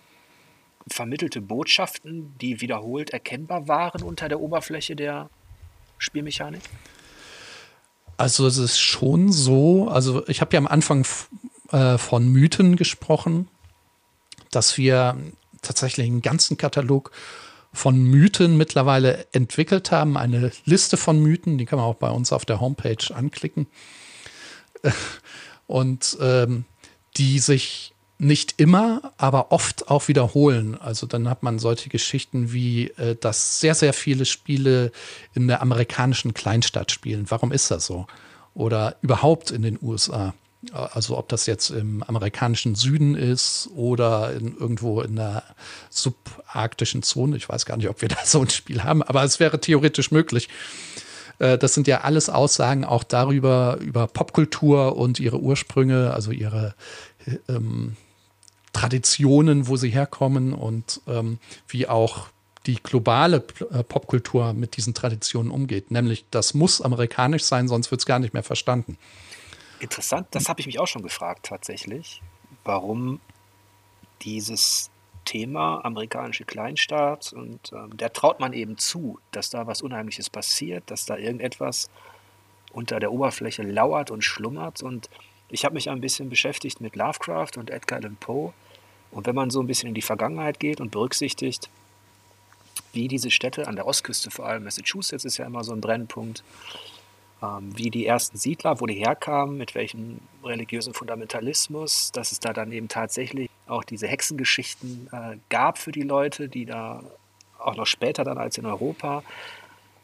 [0.87, 5.29] vermittelte Botschaften, die wiederholt erkennbar waren unter der Oberfläche der
[5.99, 6.63] Spielmechanik?
[8.21, 11.07] Also es ist schon so, also ich habe ja am Anfang
[11.73, 13.49] äh, von Mythen gesprochen,
[14.51, 15.17] dass wir
[15.63, 17.13] tatsächlich einen ganzen Katalog
[17.73, 20.19] von Mythen mittlerweile entwickelt haben.
[20.19, 23.69] Eine Liste von Mythen, die kann man auch bei uns auf der Homepage anklicken.
[25.67, 26.67] Und ähm,
[27.17, 30.79] die sich nicht immer, aber oft auch wiederholen.
[30.79, 34.93] Also dann hat man solche Geschichten wie, äh, dass sehr, sehr viele Spiele
[35.35, 37.27] in der amerikanischen Kleinstadt spielen.
[37.29, 38.07] Warum ist das so?
[38.55, 40.35] Oder überhaupt in den USA.
[40.73, 45.43] Also ob das jetzt im amerikanischen Süden ist oder in, irgendwo in der
[45.89, 47.39] subarktischen Zone.
[47.39, 50.11] Ich weiß gar nicht, ob wir da so ein Spiel haben, aber es wäre theoretisch
[50.11, 50.51] möglich.
[51.39, 56.75] Äh, das sind ja alles Aussagen auch darüber, über Popkultur und ihre Ursprünge, also ihre
[57.49, 57.97] ähm,
[58.73, 62.29] Traditionen, wo sie herkommen und ähm, wie auch
[62.67, 65.91] die globale äh, Popkultur mit diesen Traditionen umgeht.
[65.91, 68.99] Nämlich, das muss amerikanisch sein, sonst wird es gar nicht mehr verstanden.
[69.81, 72.21] Interessant, das habe ich mich auch schon gefragt tatsächlich,
[72.65, 73.21] warum
[74.23, 74.91] dieses
[75.25, 80.91] Thema amerikanische Kleinstaat und ähm, der traut man eben zu, dass da was Unheimliches passiert,
[80.91, 81.89] dass da irgendetwas
[82.73, 85.09] unter der Oberfläche lauert und schlummert und
[85.51, 88.53] ich habe mich ein bisschen beschäftigt mit Lovecraft und Edgar Allan Poe.
[89.11, 91.69] Und wenn man so ein bisschen in die Vergangenheit geht und berücksichtigt,
[92.93, 96.45] wie diese Städte an der Ostküste, vor allem Massachusetts ist ja immer so ein Brennpunkt,
[97.43, 102.53] ähm, wie die ersten Siedler, wo die herkamen, mit welchem religiösen Fundamentalismus, dass es da
[102.53, 107.03] dann eben tatsächlich auch diese Hexengeschichten äh, gab für die Leute, die da
[107.59, 109.23] auch noch später dann als in Europa,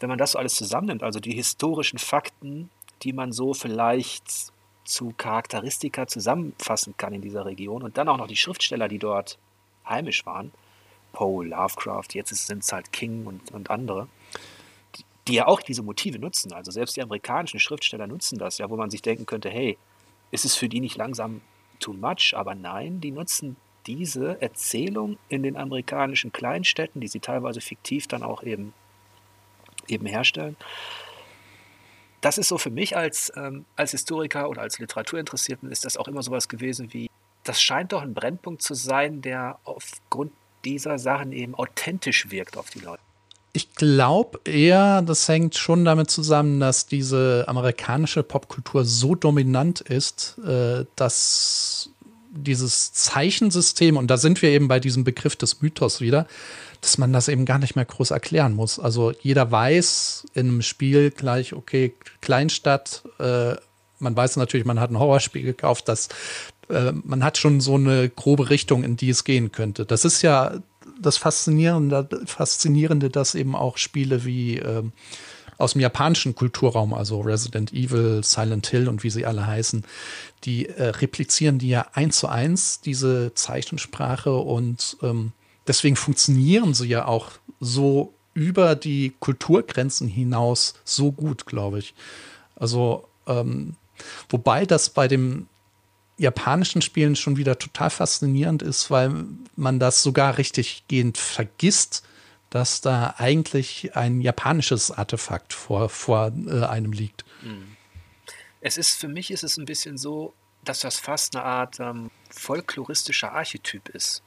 [0.01, 2.71] wenn man das so alles zusammennimmt, also die historischen Fakten,
[3.03, 4.53] die man so vielleicht
[4.87, 9.39] zu Charakteristika zusammenfassen kann in dieser Region und dann auch noch die Schriftsteller, die dort
[9.89, 10.53] heimisch waren,
[11.13, 14.09] Poe, Lovecraft, jetzt sind es halt King und, und andere,
[14.97, 16.53] die, die ja auch diese Motive nutzen.
[16.53, 19.79] Also selbst die amerikanischen Schriftsteller nutzen das, ja, wo man sich denken könnte, hey,
[20.31, 21.41] ist es für die nicht langsam
[21.81, 22.35] too much?
[22.37, 28.23] Aber nein, die nutzen diese Erzählung in den amerikanischen Kleinstädten, die sie teilweise fiktiv dann
[28.23, 28.75] auch eben,
[29.89, 30.57] eben herstellen,
[32.27, 36.09] das ist so für mich als, ähm, als Historiker oder als Literaturinteressierten ist das auch
[36.09, 37.09] immer sowas gewesen wie,
[37.45, 40.33] das scheint doch ein Brennpunkt zu sein, der aufgrund
[40.65, 43.01] dieser Sachen eben authentisch wirkt auf die Leute.
[43.53, 50.37] Ich glaube eher, das hängt schon damit zusammen, dass diese amerikanische Popkultur so dominant ist,
[50.45, 51.91] äh, dass
[52.33, 56.27] dieses Zeichensystem, und da sind wir eben bei diesem Begriff des Mythos wieder,
[56.81, 58.79] dass man das eben gar nicht mehr groß erklären muss.
[58.79, 63.55] Also jeder weiß in einem Spiel gleich, okay, Kleinstadt, äh,
[63.99, 66.09] man weiß natürlich, man hat ein Horrorspiel gekauft, dass
[66.69, 69.87] äh, man hat schon so eine grobe Richtung, in die es gehen könnte.
[69.87, 70.61] Das ist ja
[71.01, 74.83] das Faszinierende, Faszinierende dass eben auch Spiele wie äh,
[75.59, 79.85] aus dem japanischen Kulturraum, also Resident Evil, Silent Hill und wie sie alle heißen,
[80.45, 85.33] die äh, replizieren die ja eins zu eins, diese Zeichensprache und ähm,
[85.67, 91.95] deswegen funktionieren sie ja auch so über die Kulturgrenzen hinaus so gut, glaube ich.
[92.55, 93.77] Also, ähm,
[94.29, 95.49] wobei das bei dem
[96.19, 99.25] japanischen Spielen schon wieder total faszinierend ist, weil
[99.57, 102.05] man das sogar richtig gehend vergisst,
[102.51, 107.25] dass da eigentlich ein japanisches Artefakt vor, vor äh, einem liegt.
[107.43, 107.77] Mhm.
[108.61, 112.11] Es ist, für mich ist es ein bisschen so, dass das fast eine Art ähm,
[112.31, 114.23] folkloristischer Archetyp ist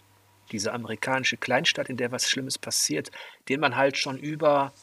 [0.52, 3.12] diese amerikanische Kleinstadt, in der was Schlimmes passiert,
[3.48, 4.74] den man halt schon über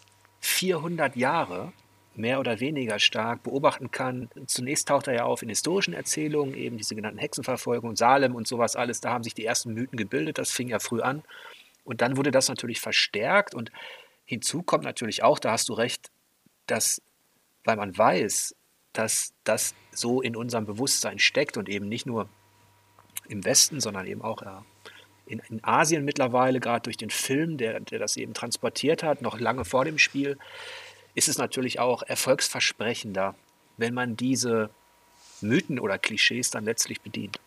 [0.40, 1.72] 400 Jahre
[2.14, 4.31] mehr oder weniger stark beobachten kann.
[4.46, 8.76] Zunächst taucht er ja auf in historischen Erzählungen, eben diese genannten Hexenverfolgungen, Salem und sowas
[8.76, 9.00] alles.
[9.00, 11.22] Da haben sich die ersten Mythen gebildet, das fing ja früh an.
[11.85, 13.70] Und dann wurde das natürlich verstärkt und
[14.24, 16.11] hinzu kommt natürlich auch, da hast du recht,
[16.66, 17.00] dass,
[17.64, 18.57] weil man weiß,
[18.92, 22.29] dass das so in unserem Bewusstsein steckt und eben nicht nur
[23.29, 24.64] im Westen, sondern eben auch ja,
[25.26, 29.38] in, in Asien mittlerweile, gerade durch den Film, der, der das eben transportiert hat, noch
[29.38, 30.38] lange vor dem Spiel,
[31.14, 33.34] ist es natürlich auch erfolgsversprechender,
[33.76, 34.70] wenn man diese
[35.40, 37.40] Mythen oder Klischees dann letztlich bedient.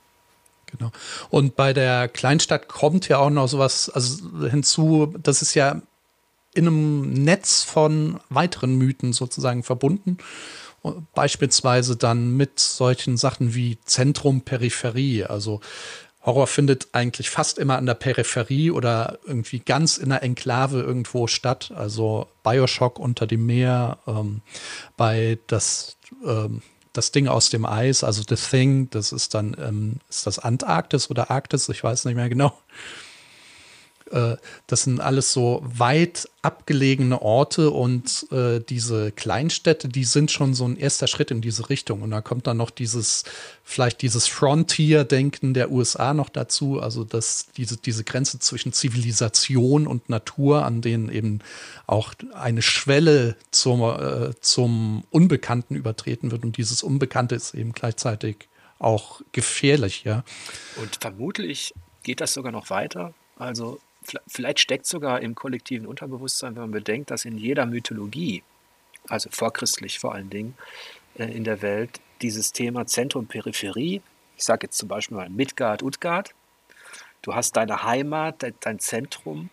[0.65, 0.91] Genau.
[1.29, 5.81] Und bei der Kleinstadt kommt ja auch noch sowas also hinzu, das ist ja
[6.53, 10.17] in einem Netz von weiteren Mythen sozusagen verbunden.
[11.13, 15.25] Beispielsweise dann mit solchen Sachen wie Zentrum, Peripherie.
[15.25, 15.59] Also
[16.21, 21.27] Horror findet eigentlich fast immer an der Peripherie oder irgendwie ganz in der Enklave irgendwo
[21.27, 21.71] statt.
[21.75, 24.41] Also Bioshock unter dem Meer, ähm,
[24.97, 29.95] bei das, ähm, das Ding aus dem Eis, also The Thing, das ist dann, ähm,
[30.10, 32.58] ist das Antarktis oder Arktis, ich weiß nicht mehr genau.
[34.11, 40.53] Äh, das sind alles so weit abgelegene Orte und äh, diese Kleinstädte, die sind schon
[40.53, 42.01] so ein erster Schritt in diese Richtung.
[42.01, 43.25] Und da kommt dann noch dieses,
[43.63, 50.09] vielleicht dieses Frontier-Denken der USA noch dazu, also dass diese, diese Grenze zwischen Zivilisation und
[50.09, 51.39] Natur, an denen eben
[51.87, 56.43] auch eine Schwelle zum, äh, zum Unbekannten übertreten wird.
[56.43, 58.47] Und dieses Unbekannte ist eben gleichzeitig
[58.79, 60.23] auch gefährlich, ja.
[60.77, 63.13] Und vermutlich geht das sogar noch weiter.
[63.37, 63.79] Also
[64.27, 68.43] vielleicht steckt sogar im kollektiven Unterbewusstsein, wenn man bedenkt, dass in jeder Mythologie,
[69.07, 70.55] also vorchristlich vor allen Dingen,
[71.15, 74.01] äh, in der Welt dieses Thema Zentrum-Peripherie,
[74.37, 76.33] ich sage jetzt zum Beispiel mal Midgard, Utgard,
[77.21, 79.49] du hast deine Heimat, dein Zentrum,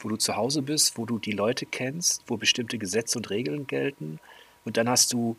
[0.00, 3.66] wo du zu Hause bist, wo du die Leute kennst, wo bestimmte Gesetze und Regeln
[3.66, 4.18] gelten.
[4.64, 5.36] Und dann hast du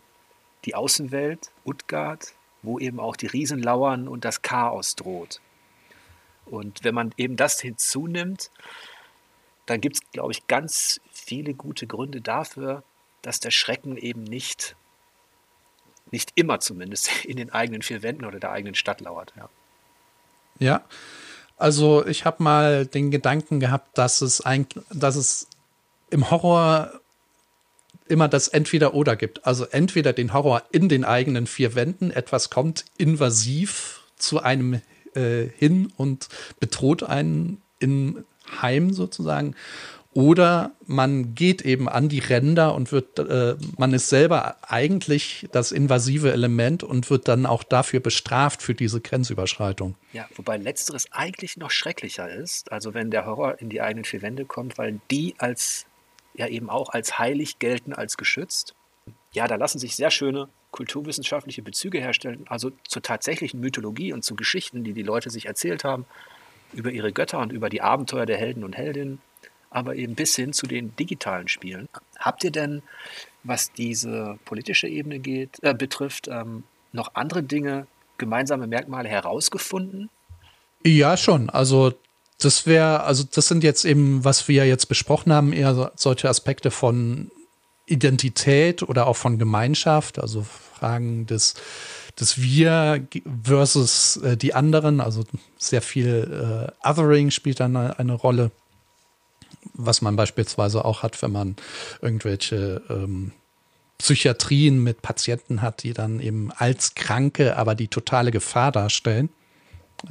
[0.66, 5.42] die Außenwelt, Utgard, wo eben auch die Riesen lauern und das Chaos droht.
[6.52, 8.52] Und wenn man eben das hinzunimmt,
[9.66, 12.84] dann gibt es, glaube ich, ganz viele gute Gründe dafür,
[13.22, 14.76] dass der Schrecken eben nicht,
[16.12, 19.34] nicht immer zumindest in den eigenen vier Wänden oder der eigenen Stadt lauert.
[19.38, 19.50] Ja,
[20.60, 20.84] ja
[21.58, 25.48] also ich habe mal den Gedanken gehabt, dass es eigentlich, dass es
[26.10, 26.92] im Horror
[28.08, 29.46] immer das Entweder-Oder gibt.
[29.46, 34.82] Also entweder den Horror in den eigenen vier Wänden, etwas kommt invasiv zu einem
[35.16, 36.28] äh, hin und
[36.60, 38.24] bedroht einen im
[38.62, 39.56] Heim sozusagen.
[40.14, 45.72] Oder man geht eben an die Ränder und wird, äh, man ist selber eigentlich das
[45.72, 49.96] invasive Element und wird dann auch dafür bestraft für diese Grenzüberschreitung.
[50.12, 54.22] Ja, wobei letzteres eigentlich noch schrecklicher ist, also wenn der Horror in die eigenen vier
[54.22, 55.86] Wände kommt, weil die als
[56.34, 58.76] ja eben auch als heilig gelten, als geschützt.
[59.34, 64.36] Ja, da lassen sich sehr schöne kulturwissenschaftliche Bezüge herstellen, also zur tatsächlichen Mythologie und zu
[64.36, 66.06] Geschichten, die die Leute sich erzählt haben,
[66.74, 69.20] über ihre Götter und über die Abenteuer der Helden und Heldinnen
[69.72, 71.90] aber eben bis hin zu den digitalen Spielen.
[72.20, 72.84] Habt ihr denn,
[73.44, 80.10] was diese politische Ebene geht, äh, betrifft, ähm, noch andere Dinge, gemeinsame Merkmale herausgefunden?
[80.86, 81.50] Ja, schon.
[81.50, 81.94] Also
[82.40, 86.70] das wäre, also das sind jetzt eben, was wir jetzt besprochen haben, eher solche Aspekte
[86.70, 87.32] von
[87.92, 91.54] Identität oder auch von Gemeinschaft, also Fragen des,
[92.20, 93.06] des Wir
[93.44, 95.24] versus äh, die anderen, also
[95.58, 98.52] sehr viel äh, Othering spielt dann eine, eine Rolle
[99.74, 101.56] was man beispielsweise auch hat, wenn man
[102.02, 103.32] irgendwelche ähm,
[103.98, 109.30] Psychiatrien mit Patienten hat, die dann eben als Kranke aber die totale Gefahr darstellen.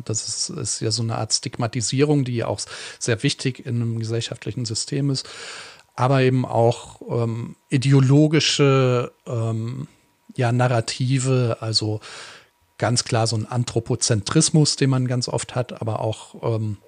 [0.04, 2.60] Das ist, ist ja so eine Art Stigmatisierung, die auch
[3.00, 5.28] sehr wichtig in einem gesellschaftlichen System ist.
[6.00, 9.86] Aber eben auch ähm, ideologische ähm,
[10.34, 12.00] ja, Narrative, also
[12.78, 16.78] ganz klar so ein Anthropozentrismus, den man ganz oft hat, aber auch ähm,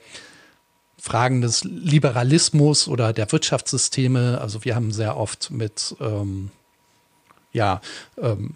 [0.96, 4.40] Fragen des Liberalismus oder der Wirtschaftssysteme.
[4.40, 6.50] Also wir haben sehr oft mit ähm,
[7.52, 7.82] ja,
[8.16, 8.54] ähm,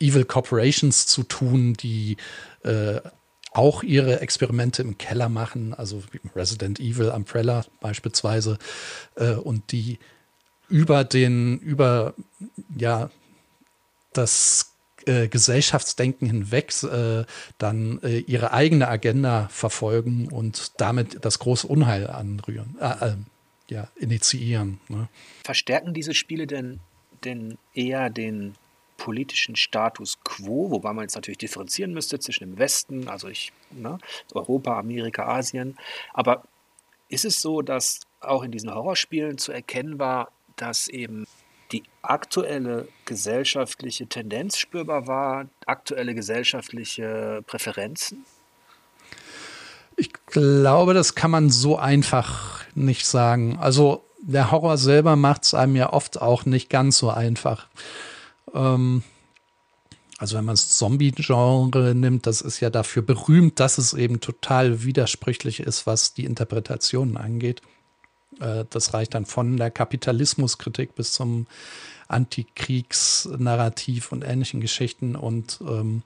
[0.00, 2.16] Evil Corporations zu tun, die
[2.64, 3.00] äh,
[3.54, 6.02] auch ihre Experimente im Keller machen, also
[6.34, 8.58] Resident Evil, Umbrella beispielsweise,
[9.16, 9.98] äh, und die
[10.68, 12.14] über den, über
[12.76, 13.10] ja,
[14.12, 14.72] das
[15.06, 17.24] äh, Gesellschaftsdenken hinweg äh,
[17.58, 23.16] dann äh, ihre eigene Agenda verfolgen und damit das große Unheil anrühren, äh, äh,
[23.68, 24.80] ja, initiieren.
[24.88, 25.08] Ne?
[25.44, 26.80] Verstärken diese Spiele denn,
[27.24, 28.54] denn eher den
[29.02, 33.98] politischen Status quo, wobei man jetzt natürlich differenzieren müsste zwischen dem Westen, also ich, ne,
[34.32, 35.76] Europa, Amerika, Asien.
[36.14, 36.44] Aber
[37.08, 41.26] ist es so, dass auch in diesen Horrorspielen zu erkennen war, dass eben
[41.72, 48.24] die aktuelle gesellschaftliche Tendenz spürbar war, aktuelle gesellschaftliche Präferenzen?
[49.96, 53.58] Ich glaube, das kann man so einfach nicht sagen.
[53.60, 57.66] Also der Horror selber macht es einem ja oft auch nicht ganz so einfach.
[58.54, 59.02] Ähm,
[60.18, 64.84] also wenn man das Zombie-Genre nimmt, das ist ja dafür berühmt, dass es eben total
[64.84, 67.60] widersprüchlich ist, was die Interpretationen angeht.
[68.40, 71.46] Äh, das reicht dann von der Kapitalismuskritik bis zum
[72.08, 75.16] Antikriegsnarrativ und ähnlichen Geschichten.
[75.16, 76.02] Und ähm,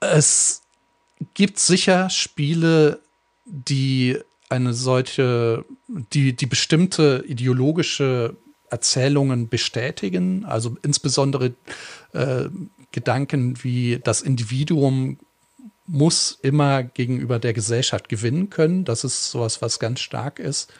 [0.00, 0.62] es
[1.34, 3.00] gibt sicher Spiele,
[3.44, 8.36] die eine solche, die, die bestimmte ideologische
[8.74, 11.54] Erzählungen bestätigen, also insbesondere
[12.12, 12.48] äh,
[12.90, 15.18] Gedanken wie das Individuum
[15.86, 18.84] muss immer gegenüber der Gesellschaft gewinnen können.
[18.84, 20.72] Das ist sowas, was ganz stark ist.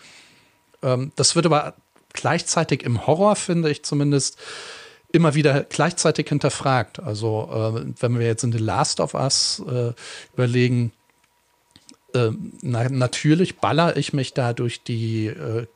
[0.82, 1.74] Ähm, das wird aber
[2.12, 4.38] gleichzeitig im Horror, finde ich zumindest,
[5.12, 7.00] immer wieder gleichzeitig hinterfragt.
[7.00, 9.92] Also äh, wenn wir jetzt in The Last of Us äh,
[10.32, 10.92] überlegen,
[12.14, 12.30] äh,
[12.62, 15.66] na, natürlich baller ich mich da durch die äh,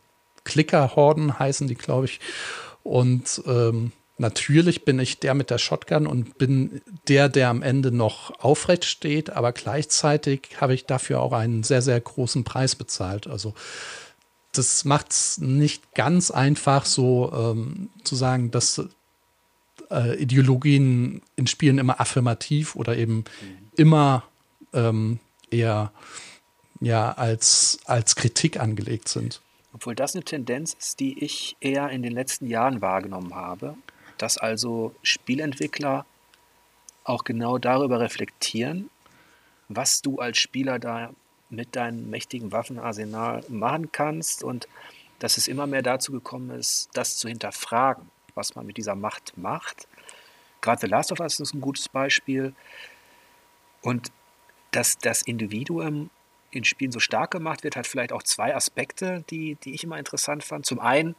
[0.49, 2.21] Klickerhorden, heißen die, glaube ich.
[2.83, 7.93] Und ähm, Natürlich bin ich der mit der Shotgun und bin der, der am Ende
[7.93, 13.29] noch aufrecht steht, aber gleichzeitig habe ich dafür auch einen sehr, sehr großen Preis bezahlt.
[13.29, 13.55] Also
[14.51, 18.83] das macht es nicht ganz einfach, so ähm, zu sagen, dass
[19.89, 23.25] äh, Ideologien in Spielen immer affirmativ oder eben
[23.77, 24.25] immer
[24.73, 25.93] ähm, eher
[26.81, 29.41] ja, als, als Kritik angelegt sind.
[29.79, 33.77] Obwohl das eine Tendenz ist, die ich eher in den letzten Jahren wahrgenommen habe,
[34.17, 36.05] dass also Spielentwickler
[37.05, 38.91] auch genau darüber reflektieren,
[39.69, 41.11] was du als Spieler da
[41.49, 44.67] mit deinem mächtigen Waffenarsenal machen kannst und
[45.21, 49.38] dass es immer mehr dazu gekommen ist, das zu hinterfragen, was man mit dieser Macht
[49.38, 49.87] macht.
[50.61, 52.53] Gerade The Last of Us ist ein gutes Beispiel.
[53.83, 54.11] Und
[54.73, 56.11] dass das Individuum
[56.51, 59.99] in Spielen so stark gemacht wird, hat vielleicht auch zwei Aspekte, die, die ich immer
[59.99, 60.67] interessant fand.
[60.67, 61.15] Zum einen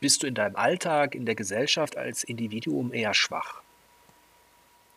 [0.00, 3.60] bist du in deinem Alltag, in der Gesellschaft als Individuum eher schwach.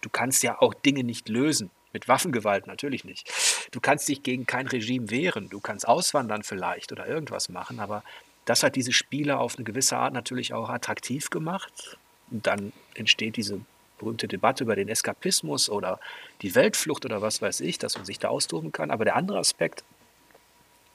[0.02, 1.70] Du kannst ja auch Dinge nicht lösen.
[1.94, 3.30] Mit Waffengewalt natürlich nicht.
[3.72, 5.50] Du kannst dich gegen kein Regime wehren.
[5.50, 8.04] Du kannst auswandern vielleicht oder irgendwas machen, aber
[8.46, 11.98] das hat diese Spiele auf eine gewisse Art natürlich auch attraktiv gemacht.
[12.30, 13.60] Und dann entsteht diese
[14.02, 16.00] berühmte Debatte über den Eskapismus oder
[16.42, 18.92] die Weltflucht oder was weiß ich, dass man sich da austoben kann.
[18.92, 19.84] Aber der andere Aspekt,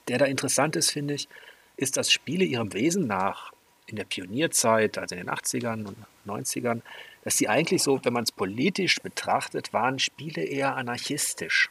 [0.09, 1.29] der da interessant ist, finde ich,
[1.77, 3.53] ist, dass Spiele ihrem Wesen nach
[3.87, 6.83] in der Pionierzeit, also in den 80ern und 90ern,
[7.23, 11.71] dass die eigentlich so, wenn man es politisch betrachtet, waren Spiele eher anarchistisch.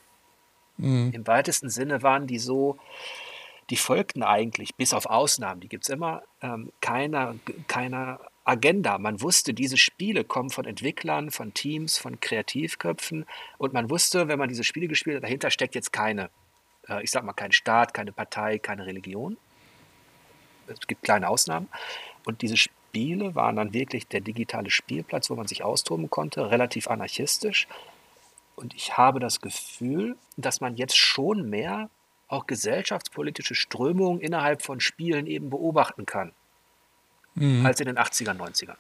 [0.78, 1.12] Mhm.
[1.14, 2.78] Im weitesten Sinne waren die so,
[3.70, 7.36] die folgten eigentlich, bis auf Ausnahmen, die gibt es immer, ähm, keiner,
[7.68, 9.00] keiner Agenda.
[9.00, 13.26] Man wusste, diese Spiele kommen von Entwicklern, von Teams, von Kreativköpfen
[13.58, 16.30] und man wusste, wenn man diese Spiele gespielt hat, dahinter steckt jetzt keine,
[16.88, 19.38] äh, ich sag mal, kein Staat, keine Partei, keine Religion.
[20.68, 21.68] Es gibt kleine Ausnahmen.
[22.24, 26.88] Und diese Spiele waren dann wirklich der digitale Spielplatz, wo man sich austoben konnte, relativ
[26.88, 27.68] anarchistisch.
[28.56, 31.90] Und ich habe das Gefühl, dass man jetzt schon mehr
[32.28, 36.32] auch gesellschaftspolitische Strömungen innerhalb von Spielen eben beobachten kann
[37.36, 37.66] mhm.
[37.66, 38.78] als in den 80er, 90ern.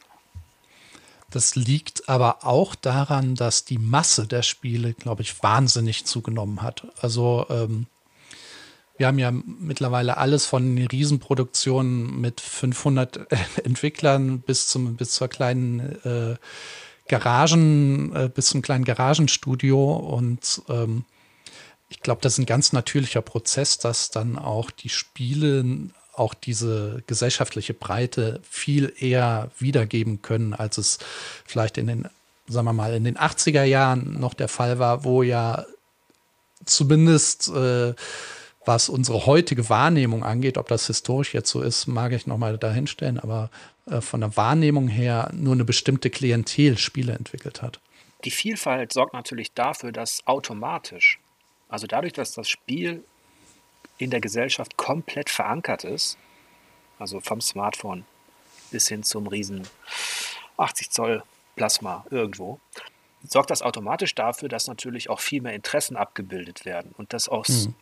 [1.30, 6.88] Das liegt aber auch daran, dass die Masse der Spiele, glaube ich, wahnsinnig zugenommen hat.
[7.02, 7.88] Also ähm,
[8.98, 13.28] wir haben ja mittlerweile alles von Riesenproduktionen mit 500
[13.65, 16.36] Entwicklern bis zum bis zur kleinen äh,
[17.08, 21.04] Garagen äh, bis zum kleinen Garagenstudio und ähm,
[21.89, 25.63] ich glaube, das ist ein ganz natürlicher Prozess, dass dann auch die Spiele
[26.17, 30.99] auch diese gesellschaftliche Breite viel eher wiedergeben können, als es
[31.45, 32.10] vielleicht in den,
[32.47, 35.65] sagen wir mal, in den 80er Jahren noch der Fall war, wo ja
[36.65, 37.93] zumindest äh,
[38.65, 43.19] was unsere heutige Wahrnehmung angeht, ob das historisch jetzt so ist, mag ich nochmal dahinstellen,
[43.19, 43.49] aber
[43.86, 47.80] äh, von der Wahrnehmung her nur eine bestimmte Klientel Spiele entwickelt hat.
[48.23, 51.19] Die Vielfalt sorgt natürlich dafür, dass automatisch,
[51.69, 53.04] also dadurch, dass das Spiel
[53.97, 56.17] in der Gesellschaft komplett verankert ist,
[56.99, 58.05] also vom Smartphone
[58.71, 59.67] bis hin zum riesen
[60.58, 61.23] 80 Zoll
[61.55, 62.60] Plasma irgendwo,
[63.23, 67.67] sorgt das automatisch dafür, dass natürlich auch viel mehr Interessen abgebildet werden und dass aus
[67.67, 67.75] mhm.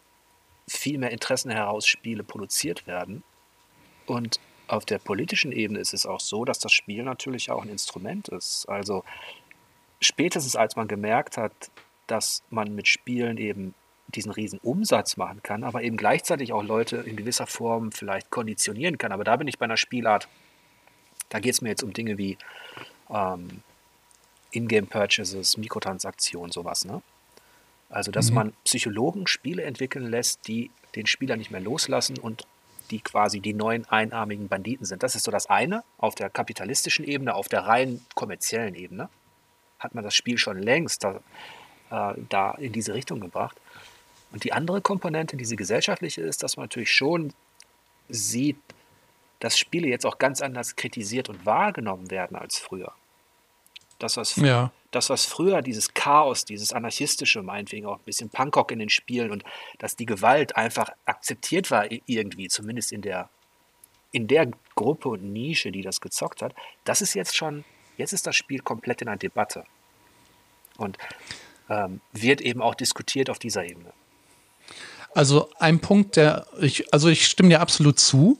[0.67, 3.23] viel mehr Interessen heraus Spiele produziert werden.
[4.05, 7.69] Und auf der politischen Ebene ist es auch so, dass das Spiel natürlich auch ein
[7.69, 8.67] Instrument ist.
[8.69, 9.03] Also
[9.99, 11.71] spätestens als man gemerkt hat,
[12.07, 13.73] dass man mit Spielen eben
[14.15, 18.97] diesen riesen Umsatz machen kann, aber eben gleichzeitig auch Leute in gewisser Form vielleicht konditionieren
[18.97, 19.11] kann.
[19.11, 20.27] Aber da bin ich bei einer Spielart,
[21.29, 22.37] da geht es mir jetzt um Dinge wie
[23.09, 23.61] ähm,
[24.51, 26.85] Ingame-Purchases, Mikrotransaktionen, sowas.
[26.85, 27.01] Ne?
[27.89, 28.35] Also, dass mhm.
[28.35, 32.45] man Psychologen Spiele entwickeln lässt, die den Spieler nicht mehr loslassen und
[32.91, 35.03] die quasi die neuen einarmigen Banditen sind.
[35.03, 39.09] Das ist so das eine auf der kapitalistischen Ebene, auf der rein kommerziellen Ebene
[39.83, 41.19] hat man das Spiel schon längst da,
[41.91, 43.59] äh, da in diese Richtung gebracht.
[44.33, 47.33] Und die andere Komponente, diese gesellschaftliche, ist, dass man natürlich schon
[48.09, 48.57] sieht,
[49.39, 52.93] dass Spiele jetzt auch ganz anders kritisiert und wahrgenommen werden als früher.
[53.99, 54.71] Das, was, ja.
[54.89, 59.29] das, was früher, dieses Chaos, dieses anarchistische, meinetwegen auch ein bisschen Punkrock in den Spielen
[59.29, 59.43] und
[59.77, 63.29] dass die Gewalt einfach akzeptiert war irgendwie, zumindest in der,
[64.11, 67.65] in der Gruppe und Nische, die das gezockt hat, das ist jetzt schon,
[67.97, 69.63] jetzt ist das Spiel komplett in einer Debatte.
[70.77, 70.97] Und
[71.69, 73.93] ähm, wird eben auch diskutiert auf dieser Ebene.
[75.13, 78.37] Also ein Punkt, der ich, also ich stimme dir absolut zu.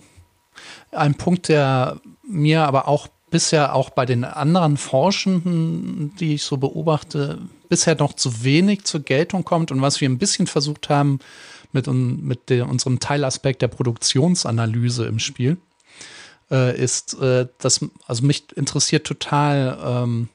[0.92, 6.58] Ein Punkt, der mir aber auch bisher auch bei den anderen Forschenden, die ich so
[6.58, 11.18] beobachte, bisher noch zu wenig zur Geltung kommt und was wir ein bisschen versucht haben
[11.72, 15.58] mit, mit der, unserem Teilaspekt der Produktionsanalyse im Spiel,
[16.52, 20.30] äh, ist, äh, dass, also mich interessiert total, ähm,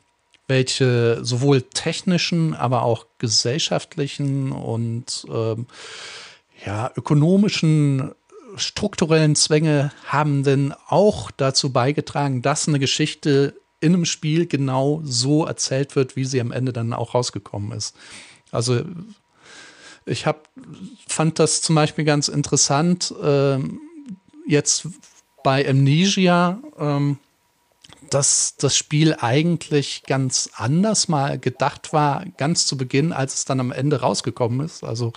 [0.49, 5.67] welche sowohl technischen, aber auch gesellschaftlichen und ähm,
[6.65, 8.13] ja, ökonomischen,
[8.57, 15.45] strukturellen Zwänge haben denn auch dazu beigetragen, dass eine Geschichte in einem Spiel genau so
[15.47, 17.95] erzählt wird, wie sie am Ende dann auch rausgekommen ist.
[18.51, 18.83] Also
[20.05, 20.49] ich hab,
[21.07, 23.59] fand das zum Beispiel ganz interessant, äh,
[24.47, 24.89] jetzt
[25.45, 27.19] bei Amnesia, ähm,
[28.11, 33.61] dass das Spiel eigentlich ganz anders mal gedacht war, ganz zu Beginn, als es dann
[33.61, 34.85] am Ende rausgekommen ist.
[34.85, 35.13] Also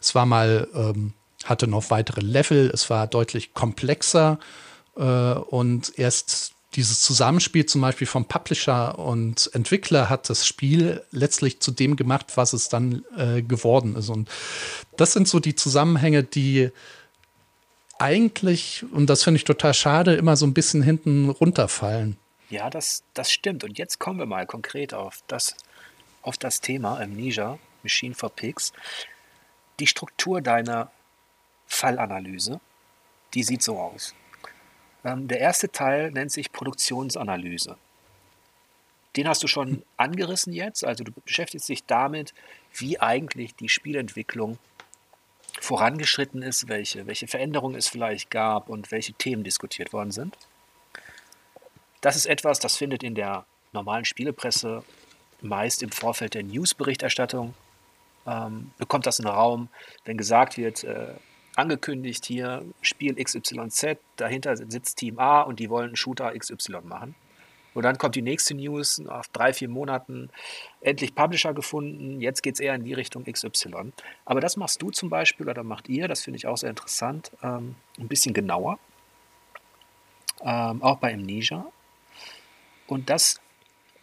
[0.00, 1.12] es war mal, ähm,
[1.44, 4.38] hatte noch weitere Level, es war deutlich komplexer
[4.96, 11.60] äh, und erst dieses Zusammenspiel zum Beispiel vom Publisher und Entwickler hat das Spiel letztlich
[11.60, 14.08] zu dem gemacht, was es dann äh, geworden ist.
[14.08, 14.28] Und
[14.96, 16.70] das sind so die Zusammenhänge, die
[17.98, 22.16] eigentlich, und das finde ich total schade, immer so ein bisschen hinten runterfallen.
[22.52, 23.64] Ja, das, das stimmt.
[23.64, 25.56] Und jetzt kommen wir mal konkret auf das,
[26.20, 28.74] auf das Thema Amnesia, Machine for Pigs.
[29.80, 30.92] Die Struktur deiner
[31.66, 32.60] Fallanalyse,
[33.32, 34.14] die sieht so aus.
[35.02, 37.78] Ähm, der erste Teil nennt sich Produktionsanalyse.
[39.16, 42.34] Den hast du schon angerissen jetzt, also du beschäftigst dich damit,
[42.74, 44.58] wie eigentlich die Spielentwicklung
[45.58, 50.36] vorangeschritten ist, welche, welche Veränderungen es vielleicht gab und welche Themen diskutiert worden sind.
[52.02, 54.84] Das ist etwas, das findet in der normalen Spielepresse
[55.40, 57.54] meist im Vorfeld der Newsberichterstattung,
[58.26, 59.68] ähm, bekommt das einen Raum,
[60.04, 61.14] wenn gesagt wird, äh,
[61.56, 67.14] angekündigt hier, Spiel XYZ, dahinter sitzt Team A und die wollen Shooter XY machen.
[67.74, 70.28] Und dann kommt die nächste News, nach drei, vier Monaten
[70.80, 73.92] endlich Publisher gefunden, jetzt geht es eher in die Richtung XY.
[74.24, 77.30] Aber das machst du zum Beispiel oder macht ihr, das finde ich auch sehr interessant,
[77.42, 78.78] ähm, ein bisschen genauer.
[80.42, 81.64] Ähm, auch bei Amnesia.
[82.86, 83.40] Und das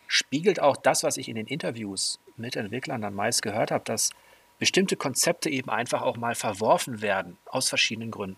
[0.08, 4.10] spiegelt auch das, was ich in den Interviews mit Entwicklern dann meist gehört habe, dass
[4.58, 8.38] bestimmte Konzepte eben einfach auch mal verworfen werden, aus verschiedenen Gründen.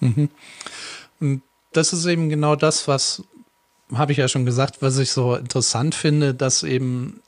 [0.00, 0.30] Mhm.
[1.20, 1.42] Und
[1.72, 3.22] das ist eben genau das, was,
[3.92, 7.22] habe ich ja schon gesagt, was ich so interessant finde, dass eben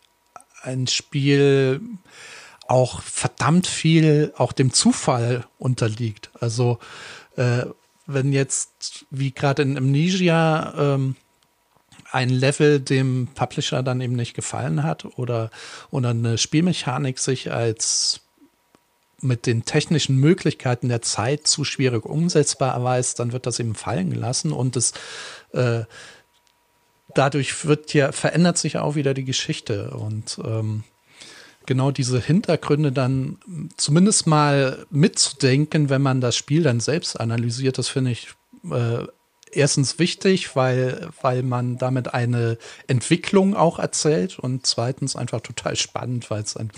[0.63, 1.81] ein Spiel
[2.67, 6.31] auch verdammt viel auch dem Zufall unterliegt.
[6.41, 6.79] Also
[7.37, 7.65] äh,
[8.09, 11.15] wenn jetzt, wie gerade in Amnesia, ähm,
[12.11, 15.51] ein Level dem Publisher dann eben nicht gefallen hat oder,
[15.91, 18.23] oder eine Spielmechanik sich als
[19.21, 24.11] mit den technischen Möglichkeiten der Zeit zu schwierig umsetzbar erweist, dann wird das eben fallen
[24.11, 24.95] gelassen und es
[25.53, 25.83] äh,
[27.15, 30.85] dadurch wird ja verändert sich auch wieder die Geschichte und ähm,
[31.69, 33.39] genau diese Hintergründe dann
[33.77, 38.29] zumindest mal mitzudenken, wenn man das Spiel dann selbst analysiert, das finde ich
[38.71, 39.07] äh,
[39.53, 46.31] erstens wichtig, weil, weil man damit eine Entwicklung auch erzählt und zweitens einfach total spannend,
[46.31, 46.73] weil es ein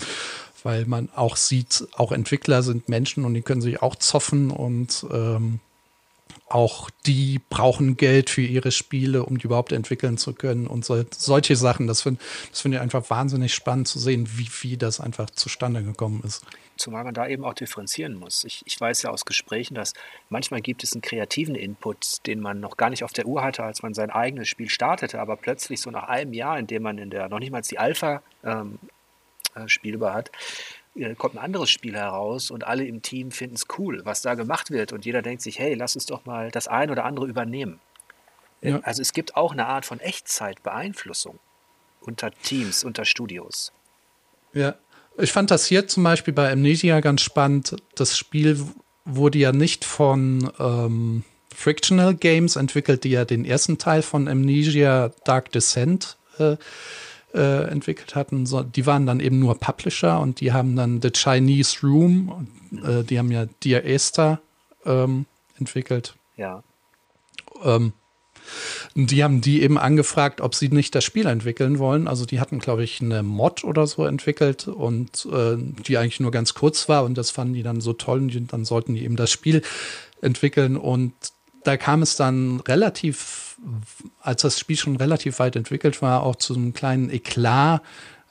[0.63, 5.07] weil man auch sieht, auch Entwickler sind Menschen und die können sich auch zoffen und
[5.11, 5.59] ähm,
[6.53, 11.03] auch die brauchen Geld für ihre Spiele, um die überhaupt entwickeln zu können und so,
[11.11, 11.87] solche Sachen.
[11.87, 15.83] Das finde das find ich einfach wahnsinnig spannend zu sehen, wie, wie das einfach zustande
[15.83, 16.43] gekommen ist.
[16.77, 18.43] Zumal man da eben auch differenzieren muss.
[18.43, 19.93] Ich, ich weiß ja aus Gesprächen, dass
[20.29, 23.63] manchmal gibt es einen kreativen Input, den man noch gar nicht auf der Uhr hatte,
[23.63, 26.97] als man sein eigenes Spiel startete, aber plötzlich so nach einem Jahr, in dem man
[26.97, 28.79] in der noch nicht mal die Alpha ähm,
[29.53, 30.31] äh, spielbar hat,
[31.17, 34.71] kommt ein anderes Spiel heraus und alle im Team finden es cool, was da gemacht
[34.71, 34.91] wird.
[34.91, 37.79] Und jeder denkt sich, hey, lass uns doch mal das ein oder andere übernehmen.
[38.61, 38.79] Äh, ja.
[38.83, 41.39] Also es gibt auch eine Art von Echtzeitbeeinflussung
[42.01, 43.71] unter Teams, unter Studios.
[44.53, 44.75] Ja,
[45.17, 47.75] ich fand das hier zum Beispiel bei Amnesia ganz spannend.
[47.95, 48.59] Das Spiel
[49.05, 51.23] wurde ja nicht von ähm,
[51.53, 56.57] Frictional Games entwickelt, die ja den ersten Teil von Amnesia Dark Descent äh,
[57.33, 58.45] äh, entwickelt hatten.
[58.45, 62.47] So, die waren dann eben nur Publisher und die haben dann The Chinese Room,
[62.83, 64.41] äh, die haben ja Dear Esther
[64.85, 65.25] ähm,
[65.57, 66.15] entwickelt.
[66.37, 66.63] Ja.
[67.63, 67.93] Ähm,
[68.95, 72.07] die haben die eben angefragt, ob sie nicht das Spiel entwickeln wollen.
[72.07, 76.31] Also die hatten, glaube ich, eine Mod oder so entwickelt und äh, die eigentlich nur
[76.31, 79.15] ganz kurz war und das fanden die dann so toll und dann sollten die eben
[79.15, 79.61] das Spiel
[80.21, 81.13] entwickeln und
[81.63, 83.50] da kam es dann relativ,
[84.21, 87.81] als das Spiel schon relativ weit entwickelt war, auch zu einem kleinen Eklat,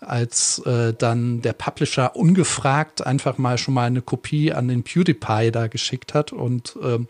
[0.00, 5.50] als äh, dann der Publisher ungefragt einfach mal schon mal eine Kopie an den PewDiePie
[5.52, 7.06] da geschickt hat und ähm,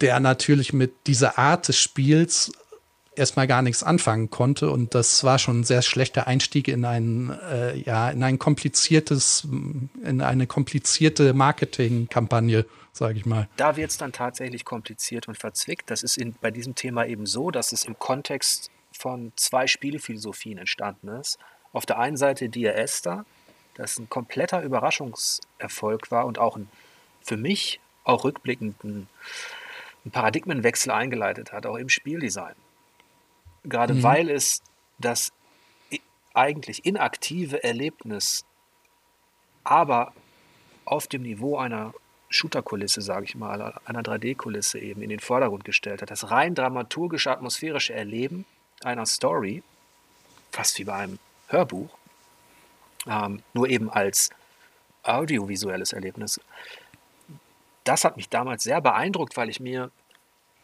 [0.00, 2.52] der natürlich mit dieser Art des Spiels
[3.18, 4.70] erstmal gar nichts anfangen konnte.
[4.70, 9.46] Und das war schon ein sehr schlechter Einstieg in ein äh, ja in ein kompliziertes
[10.04, 13.48] in eine komplizierte Marketingkampagne sage ich mal.
[13.56, 15.90] Da wird es dann tatsächlich kompliziert und verzwickt.
[15.90, 20.58] Das ist in, bei diesem Thema eben so, dass es im Kontext von zwei Spielephilosophien
[20.58, 21.38] entstanden ist.
[21.72, 23.24] Auf der einen Seite Dia Esther,
[23.74, 26.68] das ein kompletter Überraschungserfolg war und auch ein,
[27.20, 29.08] für mich auch rückblickend ein,
[30.04, 32.54] ein Paradigmenwechsel eingeleitet hat, auch im Spieldesign.
[33.64, 34.02] Gerade mhm.
[34.02, 34.62] weil es
[34.98, 35.32] das
[36.34, 38.44] eigentlich inaktive Erlebnis,
[39.64, 40.12] aber
[40.84, 41.92] auf dem Niveau einer
[42.30, 46.10] Shooter-Kulisse, sage ich mal, einer 3D-Kulisse eben in den Vordergrund gestellt hat.
[46.10, 48.44] Das rein dramaturgische, atmosphärische Erleben
[48.84, 49.62] einer Story,
[50.52, 51.18] fast wie bei einem
[51.48, 51.90] Hörbuch,
[53.06, 54.30] ähm, nur eben als
[55.02, 56.40] audiovisuelles Erlebnis.
[57.84, 59.90] Das hat mich damals sehr beeindruckt, weil ich mir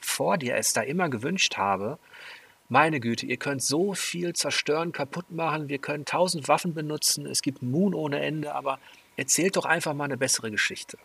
[0.00, 1.98] vor dir es da immer gewünscht habe,
[2.68, 7.42] meine Güte, ihr könnt so viel zerstören, kaputt machen, wir können tausend Waffen benutzen, es
[7.42, 8.78] gibt Moon ohne Ende, aber
[9.16, 10.98] erzählt doch einfach mal eine bessere Geschichte.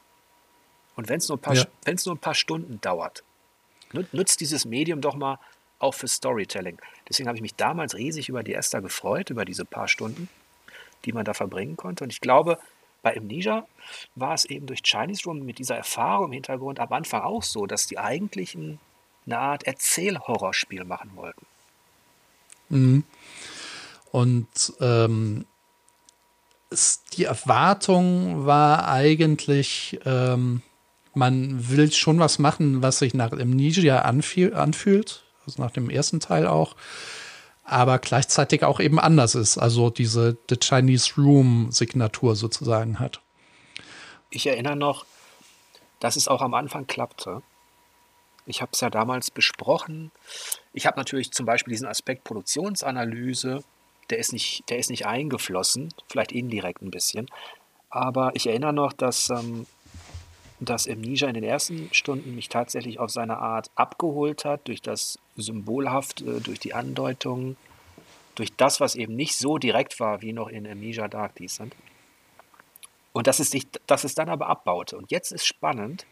[1.00, 1.66] Und wenn es nur, ja.
[1.86, 3.24] nur ein paar Stunden dauert,
[4.12, 5.40] nützt dieses Medium doch mal
[5.80, 6.78] auch für Storytelling.
[7.08, 10.28] Deswegen habe ich mich damals riesig über die Esther gefreut, über diese paar Stunden,
[11.06, 12.04] die man da verbringen konnte.
[12.04, 12.60] Und ich glaube,
[13.02, 13.66] bei Amnesia
[14.16, 17.66] war es eben durch Chinese Room mit dieser Erfahrung im Hintergrund am Anfang auch so,
[17.66, 18.78] dass die eigentlich ein,
[19.26, 21.46] eine Art Erzählhorrorspiel machen wollten.
[22.68, 23.06] Mhm.
[24.12, 25.46] Und ähm,
[26.70, 30.62] es, die Erwartung war eigentlich, ähm,
[31.20, 36.48] man will schon was machen, was sich nach Amnesia anfühlt, also nach dem ersten Teil
[36.48, 36.76] auch,
[37.64, 43.22] aber gleichzeitig auch eben anders ist, also diese The Chinese Room Signatur sozusagen hat.
[44.32, 45.06] Ich erinnere noch,
[46.00, 47.44] dass es auch am Anfang klappte.
[48.46, 50.12] Ich habe es ja damals besprochen.
[50.74, 53.64] Ich habe natürlich zum Beispiel diesen Aspekt Produktionsanalyse,
[54.10, 57.28] der ist, nicht, der ist nicht eingeflossen, vielleicht indirekt ein bisschen.
[57.92, 59.68] Aber ich erinnere noch, dass ähm,
[60.60, 65.18] dass Amnesia in den ersten Stunden mich tatsächlich auf seine Art abgeholt hat, durch das
[65.38, 67.56] Symbolhafte, durch die Andeutung,
[68.36, 71.76] durch das, was eben nicht so direkt war wie noch in Amnesia Dark Descent.
[73.14, 74.98] Und dass es, sich, dass es dann aber abbaute.
[74.98, 76.06] Und jetzt ist spannend,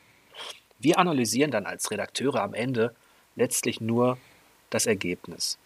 [0.79, 2.95] wir analysieren dann als Redakteure am Ende
[3.35, 4.17] letztlich nur
[4.69, 5.57] das Ergebnis.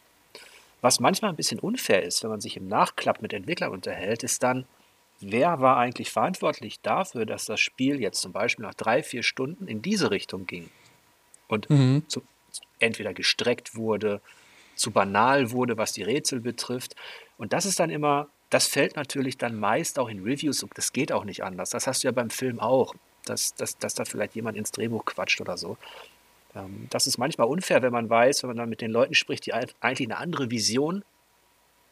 [0.81, 4.41] Was manchmal ein bisschen unfair ist, wenn man sich im Nachklapp mit Entwicklern unterhält, ist
[4.41, 4.65] dann,
[5.21, 9.67] wer war eigentlich verantwortlich dafür, dass das Spiel jetzt zum Beispiel nach drei, vier Stunden
[9.67, 10.69] in diese Richtung ging
[11.47, 12.03] und mhm.
[12.07, 12.21] zu,
[12.79, 14.21] entweder gestreckt wurde,
[14.75, 16.95] zu banal wurde, was die Rätsel betrifft.
[17.37, 20.91] Und das ist dann immer, das fällt natürlich dann meist auch in Reviews und das
[20.91, 21.69] geht auch nicht anders.
[21.69, 22.95] Das hast du ja beim Film auch,
[23.25, 25.77] dass, dass, dass da vielleicht jemand ins Drehbuch quatscht oder so.
[26.55, 29.45] Ähm, das ist manchmal unfair, wenn man weiß, wenn man dann mit den Leuten spricht,
[29.45, 31.03] die eigentlich eine andere Vision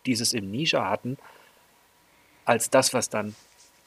[0.05, 1.17] dieses Amnesia hatten,
[2.49, 3.35] als das, was dann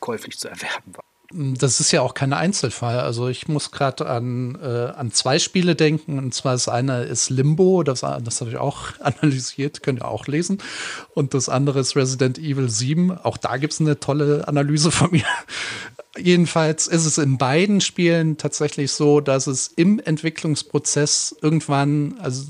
[0.01, 1.05] käuflich zu erwerben war.
[1.35, 3.01] Das ist ja auch kein Einzelfall.
[3.01, 6.19] Also ich muss gerade an, äh, an zwei Spiele denken.
[6.19, 10.27] Und zwar das eine ist Limbo, das, das habe ich auch analysiert, könnt ihr auch
[10.27, 10.59] lesen.
[11.15, 13.19] Und das andere ist Resident Evil 7.
[13.19, 15.25] Auch da gibt es eine tolle Analyse von mir.
[16.19, 22.45] Jedenfalls ist es in beiden Spielen tatsächlich so, dass es im Entwicklungsprozess irgendwann, also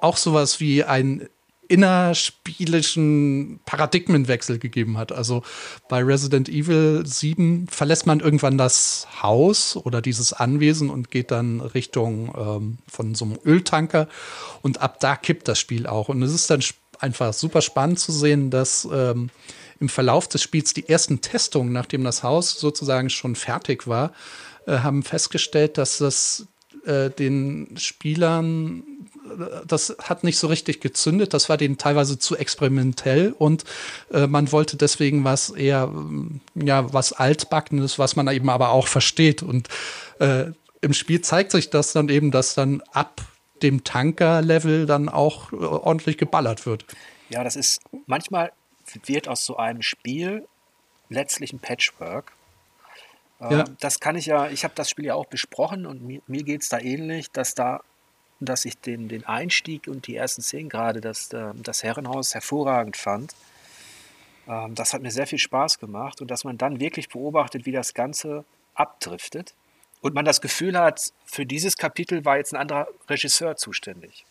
[0.00, 1.28] auch sowas wie ein
[1.72, 5.10] innerspielischen Paradigmenwechsel gegeben hat.
[5.10, 5.42] Also
[5.88, 11.62] bei Resident Evil 7 verlässt man irgendwann das Haus oder dieses Anwesen und geht dann
[11.62, 14.06] Richtung ähm, von so einem Öltanker
[14.60, 16.10] und ab da kippt das Spiel auch.
[16.10, 16.62] Und es ist dann
[16.98, 19.30] einfach super spannend zu sehen, dass ähm,
[19.80, 24.12] im Verlauf des Spiels die ersten Testungen, nachdem das Haus sozusagen schon fertig war,
[24.66, 26.48] äh, haben festgestellt, dass das
[26.84, 28.82] äh, den Spielern
[29.66, 31.34] das hat nicht so richtig gezündet.
[31.34, 33.64] Das war denen teilweise zu experimentell und
[34.12, 38.86] äh, man wollte deswegen was eher, mm, ja, was altbackenes, was man eben aber auch
[38.86, 39.42] versteht.
[39.42, 39.68] Und
[40.18, 40.46] äh,
[40.80, 43.22] im Spiel zeigt sich das dann eben, dass dann ab
[43.62, 46.84] dem Tanker-Level dann auch äh, ordentlich geballert wird.
[47.28, 48.52] Ja, das ist manchmal
[49.04, 50.46] wird aus so einem Spiel
[51.08, 52.32] letztlich ein Patchwork.
[53.40, 53.60] Ja.
[53.60, 56.42] Ähm, das kann ich ja, ich habe das Spiel ja auch besprochen und mir, mir
[56.42, 57.80] geht es da ähnlich, dass da
[58.44, 62.96] dass ich den, den Einstieg und die ersten Szenen, gerade das, äh, das Herrenhaus, hervorragend
[62.96, 63.34] fand.
[64.48, 67.72] Ähm, das hat mir sehr viel Spaß gemacht und dass man dann wirklich beobachtet, wie
[67.72, 69.54] das Ganze abdriftet
[70.00, 74.24] und man das Gefühl hat, für dieses Kapitel war jetzt ein anderer Regisseur zuständig.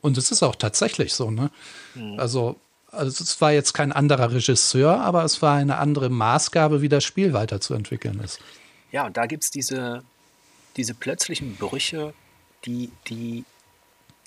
[0.00, 1.50] Und es ist auch tatsächlich so, ne?
[1.94, 2.18] Mhm.
[2.18, 2.56] Also,
[2.90, 7.04] also es war jetzt kein anderer Regisseur, aber es war eine andere Maßgabe, wie das
[7.04, 8.40] Spiel weiterzuentwickeln ist.
[8.92, 10.02] Ja, und da gibt es diese,
[10.76, 12.14] diese plötzlichen Brüche,
[12.66, 13.44] die, die,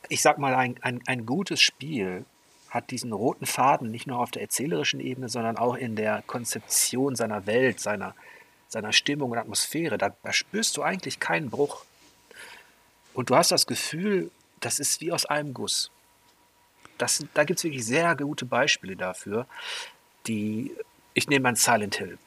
[0.08, 2.26] ich sag mal, ein, ein, ein gutes Spiel
[2.70, 7.16] hat diesen roten Faden nicht nur auf der erzählerischen Ebene, sondern auch in der Konzeption
[7.16, 8.16] seiner Welt, seiner,
[8.68, 9.98] seiner Stimmung und Atmosphäre.
[9.98, 11.84] Da, da spürst du eigentlich keinen Bruch.
[13.14, 15.90] Und du hast das Gefühl, das ist wie aus einem Guss.
[16.98, 19.48] Das, da gibt es wirklich sehr gute Beispiele dafür,
[20.28, 20.72] die,
[21.14, 22.18] ich nehme an Silent Hill,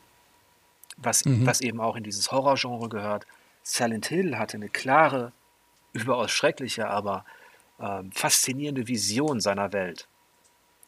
[0.96, 1.46] was, mhm.
[1.46, 3.26] was eben auch in dieses Horrorgenre gehört.
[3.62, 5.32] Silent Hill hatte eine klare
[5.92, 7.24] überaus schreckliche, aber
[7.80, 10.08] ähm, faszinierende Vision seiner Welt.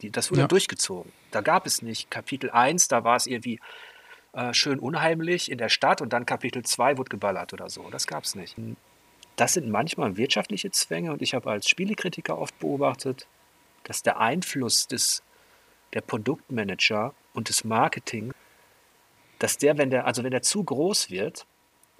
[0.01, 0.47] Die, das wurde ja.
[0.49, 1.13] durchgezogen.
[1.31, 3.61] Da gab es nicht Kapitel 1, da war es irgendwie
[4.33, 7.89] äh, schön unheimlich in der Stadt und dann Kapitel 2 wurde geballert oder so.
[7.91, 8.57] Das gab es nicht.
[9.37, 13.27] Das sind manchmal wirtschaftliche Zwänge und ich habe als Spielekritiker oft beobachtet,
[13.85, 15.23] dass der Einfluss des,
[15.93, 18.33] der Produktmanager und des Marketing,
[19.39, 21.47] dass der, wenn der, also wenn der zu groß wird,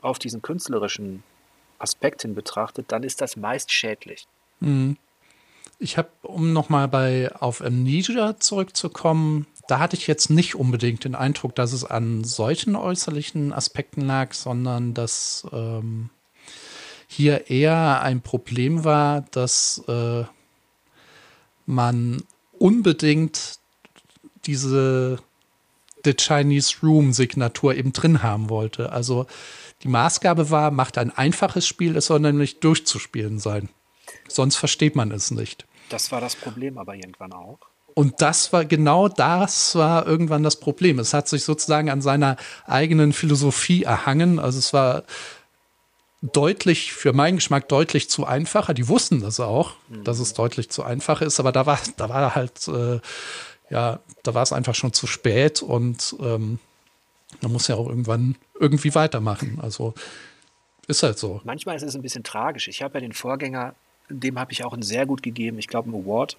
[0.01, 1.23] auf diesen künstlerischen
[1.79, 4.27] Aspekt hin betrachtet, dann ist das meist schädlich.
[4.61, 4.97] Mhm.
[5.79, 11.15] Ich habe, um nochmal bei auf Amnesia zurückzukommen, da hatte ich jetzt nicht unbedingt den
[11.15, 16.11] Eindruck, dass es an solchen äußerlichen Aspekten lag, sondern dass ähm,
[17.07, 20.25] hier eher ein Problem war, dass äh,
[21.67, 22.23] man
[22.59, 23.59] unbedingt
[24.47, 25.19] diese
[26.05, 28.93] The Chinese Room Signatur eben drin haben wollte.
[28.93, 29.27] Also
[29.85, 33.69] die Maßgabe war, macht ein einfaches Spiel, es soll nämlich durchzuspielen sein.
[34.29, 35.67] Sonst versteht man es nicht.
[35.91, 37.59] Das war das Problem aber irgendwann auch.
[37.93, 40.99] Und das war genau das war irgendwann das Problem.
[40.99, 44.41] Es hat sich sozusagen an seiner eigenen Philosophie erhangen.
[44.41, 45.05] Also es war
[46.23, 48.75] deutlich, für meinen Geschmack deutlich zu einfacher.
[48.75, 50.03] Die wussten das auch, mhm.
[50.05, 53.01] dass es deutlich zu einfach ist, aber da war, da war halt, äh,
[53.71, 56.59] ja, da war es einfach schon zu spät und ähm,
[57.43, 59.59] man muss ja auch irgendwann irgendwie weitermachen.
[59.61, 59.95] Also
[60.87, 61.41] ist halt so.
[61.45, 62.69] Manchmal ist es ein bisschen tragisch.
[62.69, 63.75] Ich habe ja den Vorgänger
[64.09, 66.37] dem habe ich auch einen sehr gut gegeben, ich glaube, einen Award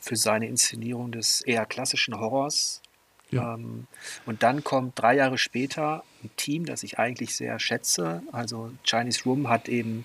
[0.00, 2.82] für seine Inszenierung des eher klassischen Horrors.
[3.30, 3.54] Ja.
[3.54, 3.86] Ähm,
[4.26, 8.22] und dann kommt drei Jahre später ein Team, das ich eigentlich sehr schätze.
[8.32, 10.04] Also Chinese Room hat eben,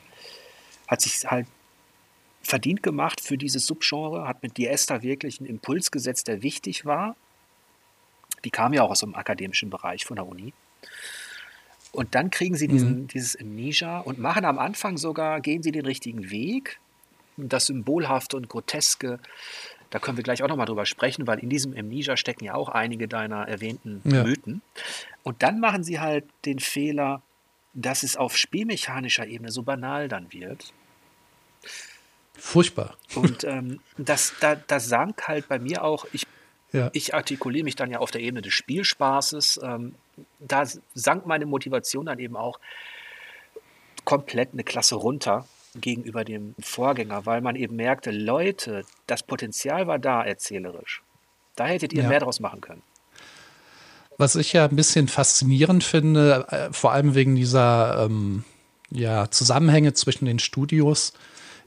[0.87, 1.47] hat sich halt
[2.43, 7.15] verdient gemacht für dieses Subgenre, hat mit Diesta wirklich einen Impuls gesetzt, der wichtig war.
[8.45, 10.53] Die kam ja auch aus dem akademischen Bereich von der Uni.
[11.91, 13.07] Und dann kriegen sie diesen, mhm.
[13.07, 16.79] dieses Amnesia und machen am Anfang sogar, gehen sie den richtigen Weg.
[17.37, 19.19] Das Symbolhafte und Groteske,
[19.89, 22.69] da können wir gleich auch nochmal drüber sprechen, weil in diesem Amnesia stecken ja auch
[22.69, 24.23] einige deiner erwähnten ja.
[24.23, 24.61] Mythen.
[25.23, 27.21] Und dann machen sie halt den Fehler,
[27.73, 30.73] dass es auf spielmechanischer Ebene so banal dann wird.
[32.33, 32.97] Furchtbar.
[33.15, 36.25] Und ähm, das, da, das sank halt bei mir auch, ich,
[36.77, 36.89] ja.
[36.93, 39.59] ich artikuliere mich dann ja auf der Ebene des Spielspaßes.
[39.63, 39.95] Ähm,
[40.39, 40.63] da
[40.93, 42.59] sank meine Motivation dann eben auch
[44.05, 49.99] komplett eine Klasse runter gegenüber dem Vorgänger, weil man eben merkte, Leute, das Potenzial war
[49.99, 51.03] da erzählerisch.
[51.55, 52.09] Da hättet ihr ja.
[52.09, 52.81] mehr draus machen können.
[54.17, 58.43] Was ich ja ein bisschen faszinierend finde, äh, vor allem wegen dieser ähm,
[58.89, 61.13] ja, Zusammenhänge zwischen den Studios,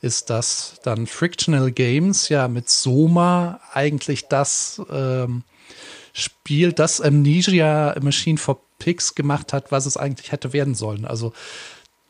[0.00, 5.42] ist, dass dann Frictional Games ja mit Soma eigentlich das ähm,
[6.12, 11.04] Spiel, das Amnesia Machine for Pigs gemacht hat, was es eigentlich hätte werden sollen.
[11.04, 11.32] Also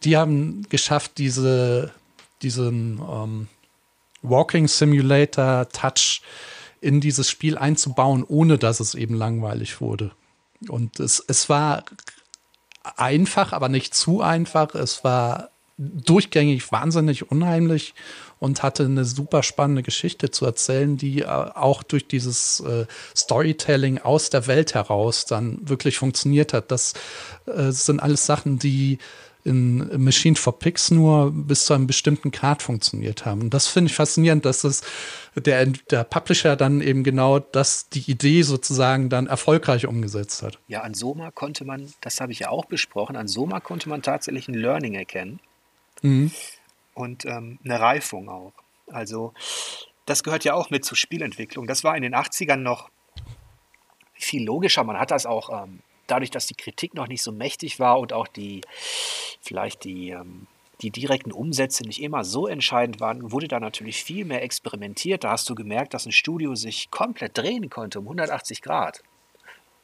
[0.04, 1.92] die haben geschafft, diese,
[2.42, 3.48] diesen ähm,
[4.22, 6.22] Walking Simulator Touch
[6.80, 10.12] in dieses Spiel einzubauen, ohne dass es eben langweilig wurde.
[10.68, 11.84] Und es, es war
[12.96, 14.74] einfach, aber nicht zu einfach.
[14.74, 15.50] Es war
[15.80, 17.94] durchgängig wahnsinnig unheimlich
[18.38, 23.98] und hatte eine super spannende Geschichte zu erzählen, die äh, auch durch dieses äh, Storytelling
[23.98, 26.70] aus der Welt heraus dann wirklich funktioniert hat.
[26.70, 26.92] Das
[27.46, 28.98] äh, sind alles Sachen, die
[29.42, 33.40] in Machine for Pigs nur bis zu einem bestimmten Grad funktioniert haben.
[33.40, 34.82] Und das finde ich faszinierend, dass es
[35.34, 40.58] der, der Publisher dann eben genau das, die Idee sozusagen dann erfolgreich umgesetzt hat.
[40.68, 44.02] Ja, an Soma konnte man, das habe ich ja auch besprochen, an Soma konnte man
[44.02, 45.40] tatsächlich ein Learning erkennen.
[46.02, 46.30] Mhm
[47.00, 48.52] und ähm, eine Reifung auch.
[48.86, 49.32] Also
[50.06, 51.66] das gehört ja auch mit zur Spielentwicklung.
[51.66, 52.90] Das war in den 80ern noch
[54.14, 54.84] viel logischer.
[54.84, 58.12] Man hat das auch ähm, dadurch, dass die Kritik noch nicht so mächtig war und
[58.12, 58.60] auch die
[59.40, 60.46] vielleicht die, ähm,
[60.82, 65.24] die direkten Umsätze nicht immer so entscheidend waren, wurde da natürlich viel mehr experimentiert.
[65.24, 69.02] Da hast du gemerkt, dass ein Studio sich komplett drehen konnte um 180 Grad,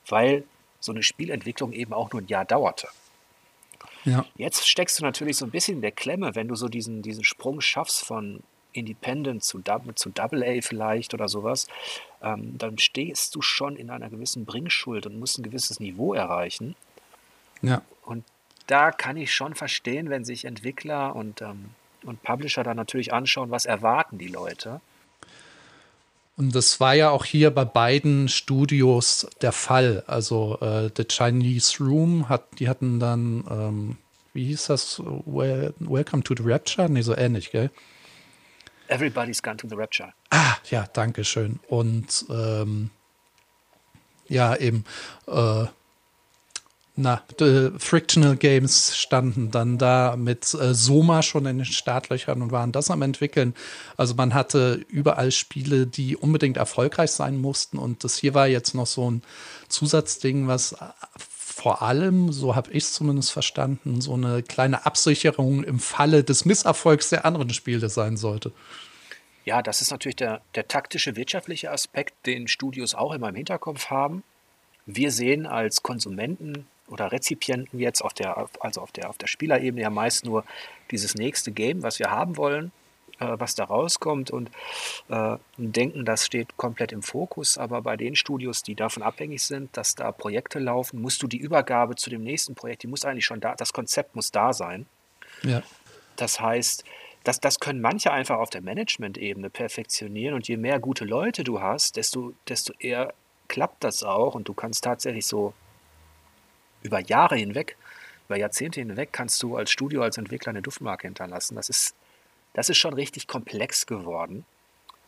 [0.08, 0.44] weil
[0.80, 2.88] so eine Spielentwicklung eben auch nur ein Jahr dauerte.
[4.06, 4.24] Ja.
[4.36, 7.24] Jetzt steckst du natürlich so ein bisschen in der Klemme, wenn du so diesen, diesen
[7.24, 8.42] Sprung schaffst von
[8.72, 9.60] Independent zu,
[9.94, 11.66] zu Double A vielleicht oder sowas,
[12.22, 16.76] ähm, dann stehst du schon in einer gewissen Bringschuld und musst ein gewisses Niveau erreichen.
[17.62, 17.82] Ja.
[18.04, 18.24] Und
[18.66, 21.70] da kann ich schon verstehen, wenn sich Entwickler und, ähm,
[22.04, 24.80] und Publisher dann natürlich anschauen, was erwarten die Leute.
[26.36, 30.04] Und das war ja auch hier bei beiden Studios der Fall.
[30.06, 33.96] Also äh, The Chinese Room hat, die hatten dann, ähm,
[34.34, 35.00] wie hieß das?
[35.24, 36.90] Well, Welcome to the Rapture?
[36.90, 37.70] Nee, so ähnlich, gell?
[38.88, 40.12] Everybody's Gone to the Rapture.
[40.30, 41.58] Ah, ja, danke schön.
[41.68, 42.90] Und ähm,
[44.28, 44.84] ja, eben
[45.26, 45.64] äh,
[46.96, 47.22] na,
[47.78, 52.90] Frictional Games standen dann da mit äh, Soma schon in den Startlöchern und waren das
[52.90, 53.54] am entwickeln.
[53.98, 58.74] Also man hatte überall Spiele, die unbedingt erfolgreich sein mussten und das hier war jetzt
[58.74, 59.22] noch so ein
[59.68, 60.76] Zusatzding, was äh,
[61.18, 66.44] vor allem, so habe ich es zumindest verstanden, so eine kleine Absicherung im Falle des
[66.44, 68.52] Misserfolgs der anderen Spiele sein sollte.
[69.44, 73.86] Ja, das ist natürlich der, der taktische, wirtschaftliche Aspekt, den Studios auch immer im Hinterkopf
[73.86, 74.22] haben.
[74.86, 79.82] Wir sehen als Konsumenten oder Rezipienten jetzt auf der, also auf der, auf der Spielerebene
[79.82, 80.44] ja meist nur
[80.90, 82.72] dieses nächste Game, was wir haben wollen,
[83.18, 84.50] äh, was da rauskommt und
[85.08, 87.58] äh, denken, das steht komplett im Fokus.
[87.58, 91.38] Aber bei den Studios, die davon abhängig sind, dass da Projekte laufen, musst du die
[91.38, 94.86] Übergabe zu dem nächsten Projekt, die muss eigentlich schon da, das Konzept muss da sein.
[95.42, 95.62] Ja.
[96.16, 96.84] Das heißt,
[97.24, 101.60] das, das können manche einfach auf der Management-Ebene perfektionieren und je mehr gute Leute du
[101.60, 103.12] hast, desto, desto eher
[103.48, 105.52] klappt das auch und du kannst tatsächlich so
[106.86, 107.76] über Jahre hinweg,
[108.28, 111.56] über Jahrzehnte hinweg kannst du als Studio, als Entwickler eine Duftmarke hinterlassen.
[111.56, 111.94] Das ist,
[112.54, 114.44] das ist schon richtig komplex geworden.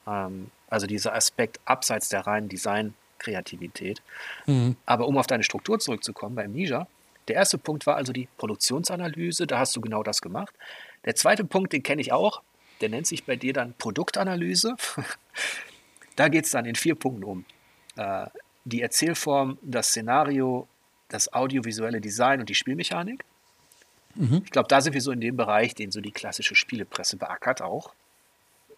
[0.06, 4.02] Ähm, also dieser Aspekt abseits der reinen Design-Kreativität.
[4.46, 4.76] Mhm.
[4.86, 6.86] Aber um auf deine Struktur zurückzukommen bei Amnesia,
[7.28, 10.54] der erste Punkt war also die Produktionsanalyse, da hast du genau das gemacht.
[11.04, 12.42] Der zweite Punkt, den kenne ich auch,
[12.80, 14.76] der nennt sich bei dir dann Produktanalyse.
[16.16, 17.44] da geht es dann in vier Punkten um.
[17.96, 18.26] Äh,
[18.64, 20.68] die Erzählform, das Szenario,
[21.08, 23.24] das audiovisuelle Design und die Spielmechanik.
[24.14, 24.42] Mhm.
[24.44, 27.62] Ich glaube, da sind wir so in dem Bereich, den so die klassische Spielepresse beackert
[27.62, 27.92] auch.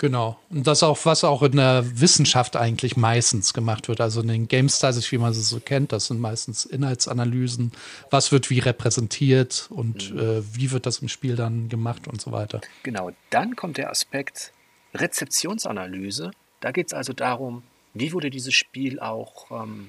[0.01, 0.39] Genau.
[0.49, 4.01] Und das auch, was auch in der Wissenschaft eigentlich meistens gemacht wird.
[4.01, 7.73] Also in den Game Studies, wie man sie so kennt, das sind meistens Inhaltsanalysen.
[8.09, 10.19] Was wird wie repräsentiert und mhm.
[10.19, 12.63] äh, wie wird das im Spiel dann gemacht und so weiter.
[12.83, 13.13] Genau.
[13.29, 14.53] Dann kommt der Aspekt
[14.95, 16.31] Rezeptionsanalyse.
[16.61, 17.63] Da geht es also darum,
[17.93, 19.89] wie wurde dieses Spiel auch ähm,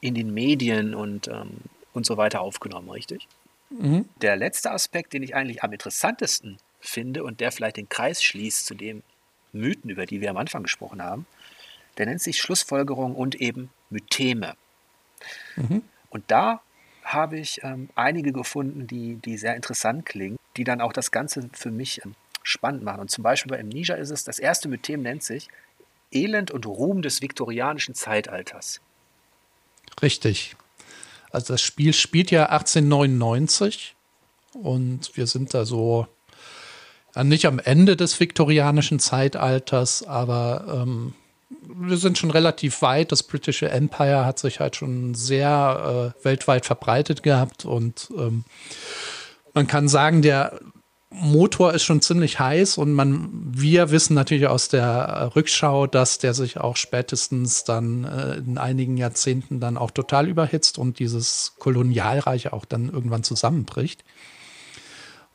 [0.00, 1.58] in den Medien und, ähm,
[1.92, 3.28] und so weiter aufgenommen, richtig?
[3.70, 4.08] Mhm.
[4.20, 8.66] Der letzte Aspekt, den ich eigentlich am interessantesten finde und der vielleicht den Kreis schließt
[8.66, 9.02] zu den
[9.52, 11.26] Mythen, über die wir am Anfang gesprochen haben,
[11.98, 14.54] der nennt sich Schlussfolgerung und eben Mytheme.
[15.56, 15.82] Mhm.
[16.10, 16.60] Und da
[17.02, 21.48] habe ich ähm, einige gefunden, die, die sehr interessant klingen, die dann auch das Ganze
[21.52, 23.00] für mich ähm, spannend machen.
[23.00, 25.48] Und zum Beispiel bei Amnesia ist es, das erste Mythem nennt sich
[26.12, 28.80] Elend und Ruhm des viktorianischen Zeitalters.
[30.02, 30.56] Richtig.
[31.30, 33.94] Also das Spiel spielt ja 1899
[34.54, 36.06] und wir sind da so
[37.22, 41.14] nicht am Ende des viktorianischen Zeitalters, aber ähm,
[41.48, 43.12] wir sind schon relativ weit.
[43.12, 48.44] Das britische Empire hat sich halt schon sehr äh, weltweit verbreitet gehabt und ähm,
[49.54, 50.60] man kann sagen, der
[51.10, 56.34] Motor ist schon ziemlich heiß und man, wir wissen natürlich aus der Rückschau, dass der
[56.34, 62.52] sich auch spätestens dann äh, in einigen Jahrzehnten dann auch total überhitzt und dieses Kolonialreich
[62.52, 64.04] auch dann irgendwann zusammenbricht.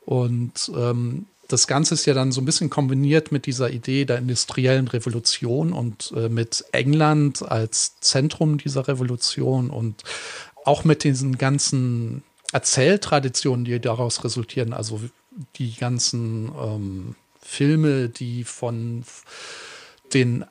[0.04, 4.18] Und ähm, das Ganze ist ja dann so ein bisschen kombiniert mit dieser Idee der
[4.18, 10.02] industriellen Revolution und äh, mit England als Zentrum dieser Revolution und
[10.64, 14.72] auch mit diesen ganzen Erzähltraditionen, die daraus resultieren.
[14.72, 15.00] Also
[15.56, 19.04] die ganzen ähm, Filme, die von
[20.14, 20.44] den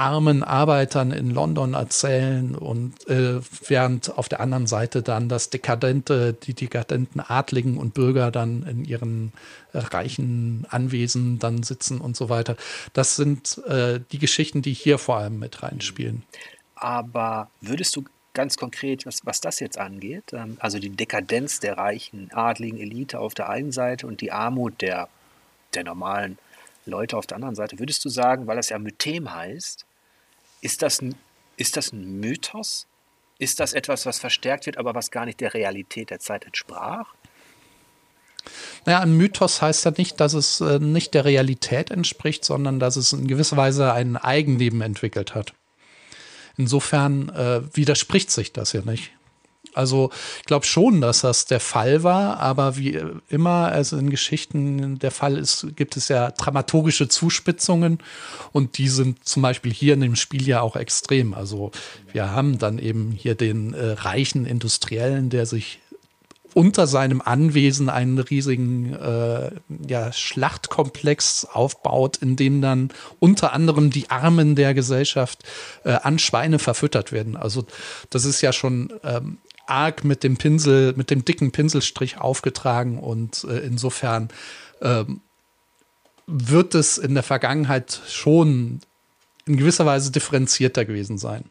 [0.00, 6.32] armen Arbeitern in London erzählen und äh, während auf der anderen Seite dann das dekadente,
[6.32, 9.32] die dekadenten Adligen und Bürger dann in ihren
[9.72, 12.56] äh, reichen Anwesen dann sitzen und so weiter.
[12.94, 16.22] Das sind äh, die Geschichten, die hier vor allem mit reinspielen.
[16.76, 18.04] Aber würdest du
[18.34, 23.18] ganz konkret, was, was das jetzt angeht, ähm, also die Dekadenz der reichen, adligen Elite
[23.18, 25.08] auf der einen Seite und die Armut der,
[25.74, 26.38] der normalen
[26.86, 29.84] Leute auf der anderen Seite, würdest du sagen, weil das ja Mythem heißt,
[30.60, 31.14] ist das, ein,
[31.56, 32.86] ist das ein Mythos?
[33.38, 37.14] Ist das etwas, was verstärkt wird, aber was gar nicht der Realität der Zeit entsprach?
[38.84, 42.96] Naja, ein Mythos heißt ja nicht, dass es äh, nicht der Realität entspricht, sondern dass
[42.96, 45.54] es in gewisser Weise ein Eigenleben entwickelt hat.
[46.60, 49.12] Insofern äh, widerspricht sich das ja nicht.
[49.72, 54.98] Also ich glaube schon, dass das der Fall war, aber wie immer also in Geschichten
[54.98, 57.98] der Fall ist, gibt es ja dramaturgische Zuspitzungen
[58.52, 61.32] und die sind zum Beispiel hier in dem Spiel ja auch extrem.
[61.32, 61.70] Also
[62.12, 65.78] wir haben dann eben hier den äh, reichen Industriellen, der sich
[66.54, 69.50] unter seinem Anwesen einen riesigen äh,
[69.86, 75.44] ja, Schlachtkomplex aufbaut, in dem dann unter anderem die Armen der Gesellschaft
[75.84, 77.36] äh, an Schweine verfüttert werden.
[77.36, 77.66] Also
[78.10, 83.44] das ist ja schon ähm, arg mit dem Pinsel, mit dem dicken Pinselstrich aufgetragen und
[83.44, 84.28] äh, insofern
[84.82, 85.20] ähm,
[86.26, 88.80] wird es in der Vergangenheit schon
[89.46, 91.44] in gewisser Weise differenzierter gewesen sein.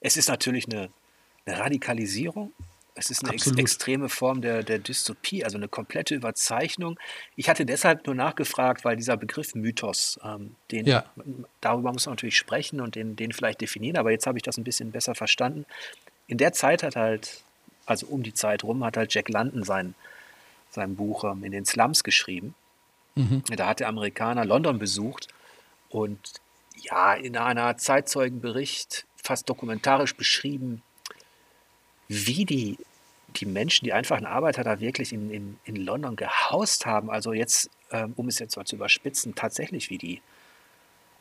[0.00, 0.90] Es ist natürlich eine,
[1.46, 2.52] eine Radikalisierung
[2.96, 6.98] Es ist eine ex extreme Form der, der Dystopie, also eine komplette Überzeichnung.
[7.34, 11.04] Ich hatte deshalb nur nachgefragt, weil dieser Begriff Mythos, ähm, den, ja.
[11.60, 14.58] darüber muss man natürlich sprechen und den, den vielleicht definieren, aber jetzt habe ich das
[14.58, 15.66] ein bisschen besser verstanden.
[16.28, 17.42] In der Zeit hat halt,
[17.84, 19.94] also um die Zeit rum, hat halt Jack London sein,
[20.70, 22.54] sein Buch ähm, in den Slums geschrieben.
[23.16, 23.42] Mhm.
[23.56, 25.28] Da hat der Amerikaner London besucht
[25.88, 26.18] und
[26.76, 30.82] ja, in einer Zeitzeugenbericht fast dokumentarisch beschrieben,
[32.08, 32.78] wie die,
[33.36, 37.10] die Menschen, die einfachen Arbeiter da wirklich in, in, in London gehaust haben.
[37.10, 40.22] Also jetzt, ähm, um es jetzt mal zu überspitzen, tatsächlich wie die,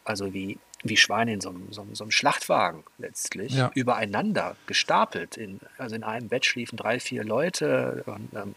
[0.06, 3.72] also wie, wie Schweine in so einem, so, so einem Schlachtwagen letztlich, ja.
[3.74, 5.38] übereinander gestapelt.
[5.38, 8.04] In, also in einem Bett schliefen drei, vier Leute.
[8.06, 8.56] Und, ähm,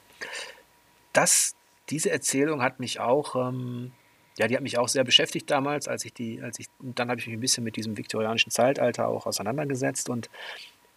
[1.12, 1.54] das,
[1.88, 3.92] diese Erzählung hat mich auch, ähm,
[4.38, 7.20] ja, die hat mich auch sehr beschäftigt damals, als ich die, als ich, dann habe
[7.20, 10.28] ich mich ein bisschen mit diesem viktorianischen Zeitalter auch auseinandergesetzt und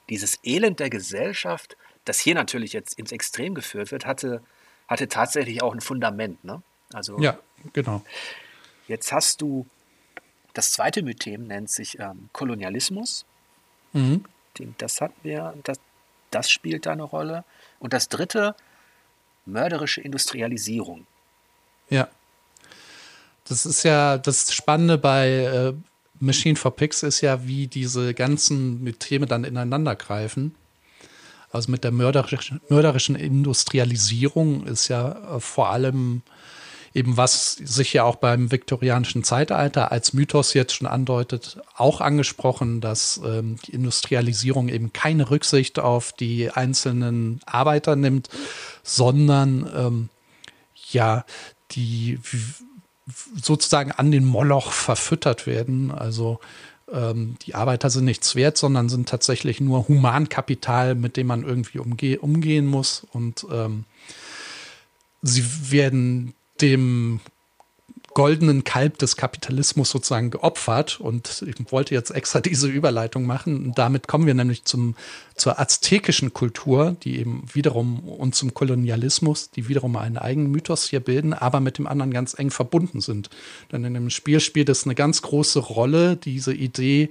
[0.10, 4.42] dieses Elend der Gesellschaft, das hier natürlich jetzt ins Extrem geführt wird, hatte,
[4.88, 6.44] hatte tatsächlich auch ein Fundament.
[6.44, 6.62] Ne?
[6.94, 7.38] Also, ja,
[7.74, 8.04] genau.
[8.88, 9.68] Jetzt hast du,
[10.54, 13.26] das zweite Mythem nennt sich ähm, Kolonialismus.
[13.94, 14.26] Mhm.
[14.78, 15.80] Das hat mir, das,
[16.32, 17.46] das spielt da eine Rolle.
[17.80, 18.56] Und das dritte,
[19.46, 21.06] mörderische Industrialisierung.
[21.90, 22.10] Ja.
[23.48, 25.74] Das ist ja das Spannende bei äh,
[26.20, 30.56] Machine for Pigs ist ja, wie diese ganzen Themen dann ineinander greifen.
[31.52, 36.22] Also mit der mörderischen, mörderischen Industrialisierung ist ja äh, vor allem
[36.94, 42.82] eben was sich ja auch beim viktorianischen Zeitalter als Mythos jetzt schon andeutet, auch angesprochen,
[42.82, 48.30] dass ähm, die Industrialisierung eben keine Rücksicht auf die einzelnen Arbeiter nimmt,
[48.84, 50.10] sondern ähm,
[50.92, 51.26] ja
[51.72, 52.20] die
[53.42, 55.92] sozusagen an den Moloch verfüttert werden.
[55.92, 56.40] Also
[56.92, 61.80] ähm, die Arbeiter sind nichts wert, sondern sind tatsächlich nur Humankapital, mit dem man irgendwie
[61.80, 63.06] umge umgehen muss.
[63.12, 63.86] Und ähm,
[65.22, 67.20] sie werden dem
[68.14, 71.00] goldenen Kalb des Kapitalismus sozusagen geopfert.
[71.00, 73.66] Und ich wollte jetzt extra diese Überleitung machen.
[73.66, 74.96] Und damit kommen wir nämlich zum,
[75.36, 81.00] zur aztekischen Kultur, die eben wiederum und zum Kolonialismus, die wiederum einen eigenen Mythos hier
[81.00, 83.30] bilden, aber mit dem anderen ganz eng verbunden sind.
[83.72, 87.10] Denn in dem Spiel spielt es eine ganz große Rolle, diese Idee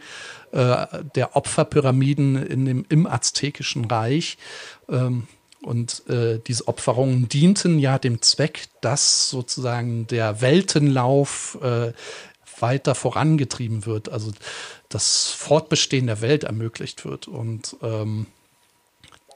[0.52, 4.38] äh, der Opferpyramiden in dem, im aztekischen Reich.
[4.88, 5.26] Ähm,
[5.62, 11.92] und äh, diese Opferungen dienten ja dem Zweck, dass sozusagen der Weltenlauf äh,
[12.60, 14.32] weiter vorangetrieben wird, also
[14.88, 17.28] das Fortbestehen der Welt ermöglicht wird.
[17.28, 18.26] Und ähm,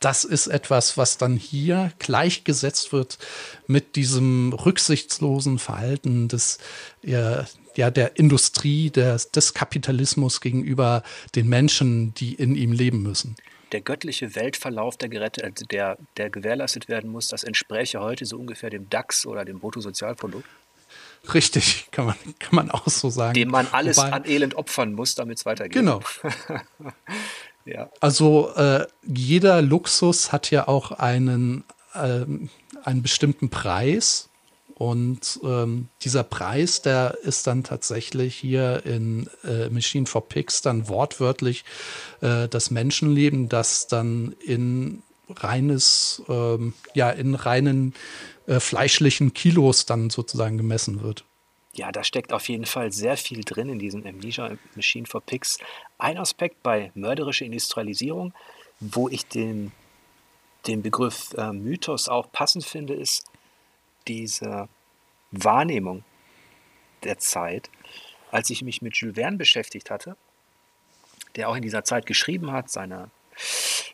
[0.01, 3.19] das ist etwas, was dann hier gleichgesetzt wird
[3.67, 6.59] mit diesem rücksichtslosen Verhalten des,
[7.03, 7.47] ja,
[7.77, 11.03] ja, der Industrie, des, des Kapitalismus gegenüber
[11.35, 13.37] den Menschen, die in ihm leben müssen
[13.73, 18.39] der göttliche Weltverlauf, der, gerettet, also der, der gewährleistet werden muss, das entspräche heute so
[18.39, 20.47] ungefähr dem DAX oder dem Bruttosozialprodukt.
[21.33, 23.35] Richtig, kann man, kann man auch so sagen.
[23.35, 25.73] Dem man alles Wobei, an Elend opfern muss, damit es weitergeht.
[25.73, 26.01] Genau.
[27.65, 27.89] ja.
[28.01, 31.65] Also äh, jeder Luxus hat ja auch einen,
[31.95, 32.25] äh,
[32.83, 34.29] einen bestimmten Preis.
[34.83, 40.89] Und ähm, dieser Preis, der ist dann tatsächlich hier in äh, Machine for Pigs dann
[40.89, 41.65] wortwörtlich
[42.21, 45.05] äh, das Menschenleben, das dann in
[45.37, 47.95] reines, ähm, ja, in reinen
[48.49, 51.25] äh, fleischlichen Kilos dann sozusagen gemessen wird.
[51.75, 55.59] Ja, da steckt auf jeden Fall sehr viel drin in diesem Amnesia Machine for Pigs.
[55.99, 58.35] Ein Aspekt bei mörderischer Industrialisierung,
[58.81, 59.71] wo ich den,
[60.67, 63.23] den Begriff äh, Mythos auch passend finde, ist,
[64.09, 64.69] diese
[65.31, 66.05] Wahrnehmung
[67.05, 67.71] der Zeit,
[68.31, 70.17] als ich mich mit Jules Verne beschäftigt hatte,
[71.37, 73.11] der auch in dieser Zeit geschrieben hat, seine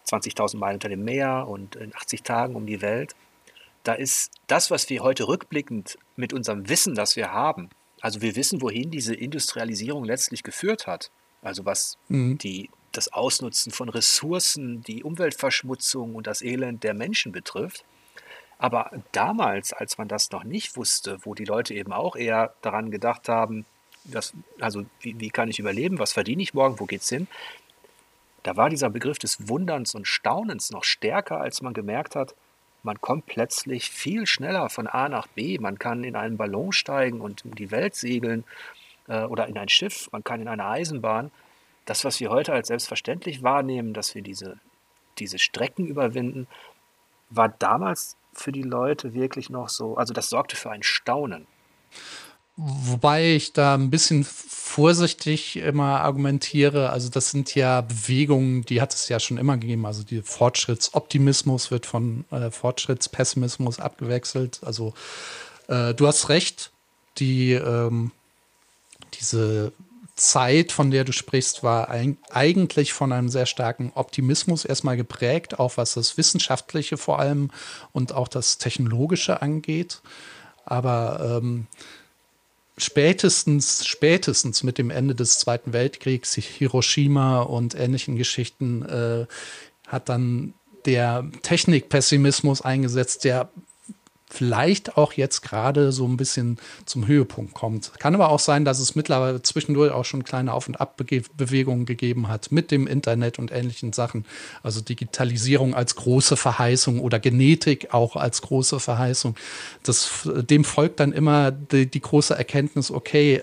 [0.06, 3.14] 20.000 Meilen unter dem Meer und in 80 Tagen um die Welt,
[3.84, 8.36] da ist das, was wir heute rückblickend mit unserem Wissen, das wir haben, also wir
[8.36, 11.10] wissen, wohin diese Industrialisierung letztlich geführt hat,
[11.42, 12.38] also was mhm.
[12.38, 17.84] die, das Ausnutzen von Ressourcen, die Umweltverschmutzung und das Elend der Menschen betrifft,
[18.58, 22.90] aber damals, als man das noch nicht wusste, wo die Leute eben auch eher daran
[22.90, 23.64] gedacht haben,
[24.04, 27.28] dass, also wie, wie kann ich überleben, was verdiene ich morgen, wo geht's hin,
[28.42, 32.34] da war dieser Begriff des Wunderns und Staunens noch stärker, als man gemerkt hat,
[32.82, 35.58] man kommt plötzlich viel schneller von A nach B.
[35.58, 38.44] Man kann in einen Ballon steigen und um die Welt segeln
[39.08, 41.30] äh, oder in ein Schiff, man kann in eine Eisenbahn.
[41.84, 44.58] Das, was wir heute als selbstverständlich wahrnehmen, dass wir diese,
[45.18, 46.46] diese Strecken überwinden,
[47.30, 51.46] war damals für die Leute wirklich noch so, also das sorgte für ein Staunen.
[52.60, 56.90] Wobei ich da ein bisschen vorsichtig immer argumentiere.
[56.90, 59.86] Also das sind ja Bewegungen, die hat es ja schon immer gegeben.
[59.86, 64.60] Also die Fortschrittsoptimismus wird von äh, Fortschrittspessimismus abgewechselt.
[64.64, 64.92] Also
[65.68, 66.72] äh, du hast recht,
[67.18, 68.10] die ähm,
[69.14, 69.72] diese
[70.18, 75.76] Zeit, von der du sprichst, war eigentlich von einem sehr starken Optimismus erstmal geprägt, auch
[75.76, 77.50] was das Wissenschaftliche vor allem
[77.92, 80.02] und auch das Technologische angeht.
[80.64, 81.66] Aber ähm,
[82.76, 89.26] spätestens, spätestens mit dem Ende des Zweiten Weltkriegs, Hiroshima und ähnlichen Geschichten, äh,
[89.86, 90.54] hat dann
[90.84, 93.50] der Technikpessimismus eingesetzt, der
[94.30, 97.92] vielleicht auch jetzt gerade so ein bisschen zum Höhepunkt kommt.
[97.98, 102.28] Kann aber auch sein, dass es mittlerweile zwischendurch auch schon kleine Auf- und Abbewegungen gegeben
[102.28, 104.26] hat mit dem Internet und ähnlichen Sachen.
[104.62, 109.34] Also Digitalisierung als große Verheißung oder Genetik auch als große Verheißung.
[109.82, 113.42] Das, dem folgt dann immer die, die große Erkenntnis, okay,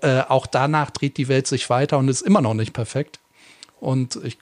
[0.00, 3.20] äh, auch danach dreht die Welt sich weiter und ist immer noch nicht perfekt.
[3.80, 4.38] Und ich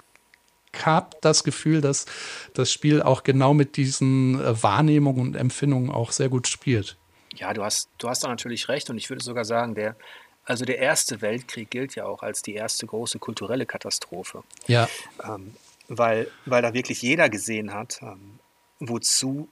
[0.84, 2.06] habe das Gefühl, dass
[2.54, 6.96] das Spiel auch genau mit diesen äh, Wahrnehmungen und Empfindungen auch sehr gut spielt.
[7.34, 9.96] Ja, du hast, du hast da natürlich recht und ich würde sogar sagen, der,
[10.44, 14.42] also der Erste Weltkrieg gilt ja auch als die erste große kulturelle Katastrophe.
[14.66, 14.88] Ja.
[15.24, 15.54] Ähm,
[15.88, 18.38] weil, weil da wirklich jeder gesehen hat, ähm,
[18.80, 19.48] wozu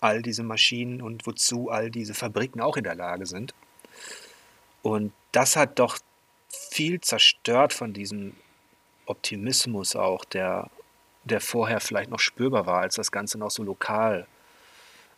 [0.00, 3.54] all diese Maschinen und wozu all diese Fabriken auch in der Lage sind.
[4.82, 5.98] Und das hat doch
[6.48, 8.34] viel zerstört von diesem
[9.06, 10.70] Optimismus auch, der,
[11.24, 14.26] der vorher vielleicht noch spürbar war, als das Ganze noch so lokal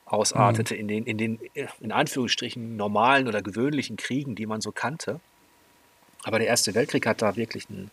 [0.06, 0.80] ausartete mhm.
[0.80, 1.40] in den, in den,
[1.80, 5.20] in Anführungsstrichen, normalen oder gewöhnlichen Kriegen, die man so kannte.
[6.24, 7.90] Aber der Erste Weltkrieg hat da wirklich einen,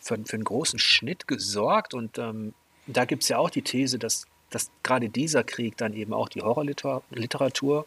[0.00, 2.54] für, für einen großen Schnitt gesorgt und ähm,
[2.86, 6.28] da gibt es ja auch die These, dass, dass gerade dieser Krieg dann eben auch
[6.28, 7.86] die Horrorliteratur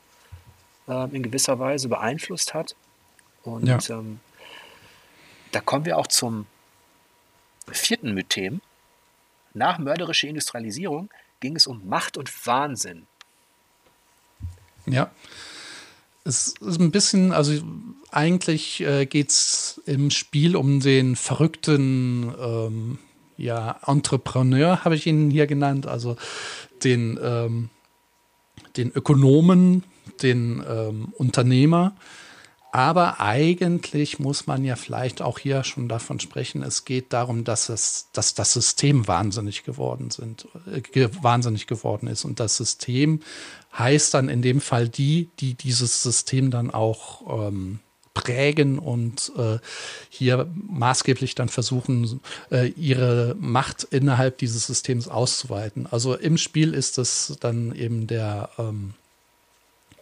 [0.87, 2.75] äh, in gewisser Weise beeinflusst hat.
[3.43, 3.79] Und ja.
[3.89, 4.19] ähm,
[5.51, 6.47] da kommen wir auch zum,
[7.73, 8.61] vierten Mythem,
[9.53, 11.09] nach mörderischer Industrialisierung,
[11.39, 13.07] ging es um Macht und Wahnsinn.
[14.85, 15.11] Ja.
[16.25, 17.53] Es ist ein bisschen, also
[18.11, 22.99] eigentlich äh, geht es im Spiel um den verrückten ähm,
[23.37, 26.17] ja, Entrepreneur, habe ich ihn hier genannt, also
[26.83, 27.69] den, ähm,
[28.75, 29.83] den Ökonomen,
[30.21, 31.95] den ähm, Unternehmer,
[32.71, 37.69] aber eigentlich muss man ja vielleicht auch hier schon davon sprechen, es geht darum, dass,
[37.69, 42.25] es, dass das System wahnsinnig geworden sind, äh, wahnsinnig geworden ist.
[42.25, 43.21] Und das System
[43.77, 47.79] heißt dann in dem Fall die, die dieses System dann auch ähm,
[48.13, 49.57] prägen und äh,
[50.09, 52.19] hier maßgeblich dann versuchen,
[52.51, 55.87] äh, ihre Macht innerhalb dieses Systems auszuweiten.
[55.89, 58.93] Also im Spiel ist es dann eben der ähm,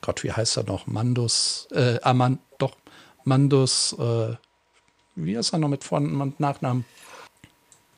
[0.02, 0.88] Gott, wie heißt er noch?
[0.88, 2.76] Mandus, äh, Aman, doch,
[3.24, 4.36] Mandus, äh,
[5.16, 6.86] wie ist er noch mit Vor- und Nachnamen?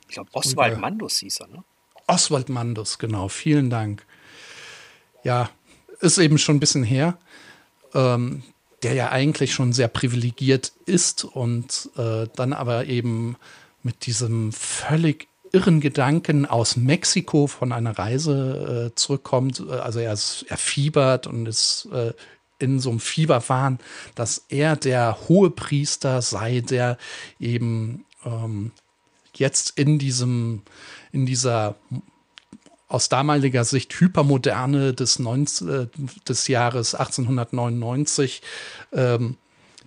[0.08, 1.64] Ich glaube, Oswald Mandus hieß er, ne?
[2.06, 4.04] Oswald Mandus, genau, vielen Dank.
[5.22, 5.50] Ja,
[6.00, 7.18] ist eben schon ein bisschen her.
[7.94, 8.42] Ähm,
[8.82, 13.36] der ja eigentlich schon sehr privilegiert ist und äh, dann aber eben
[13.82, 19.68] mit diesem völlig irren Gedanken aus Mexiko von einer Reise äh, zurückkommt.
[19.68, 22.12] Also er, ist, er fiebert und ist äh,
[22.58, 23.78] in so einem Fieberwahn,
[24.14, 26.98] dass er der hohe Priester sei, der
[27.40, 28.72] eben ähm,
[29.34, 30.62] jetzt in diesem,
[31.12, 31.76] in dieser
[32.88, 35.86] aus damaliger Sicht Hypermoderne des, 19, äh,
[36.28, 38.42] des Jahres 1899
[38.92, 39.36] ähm,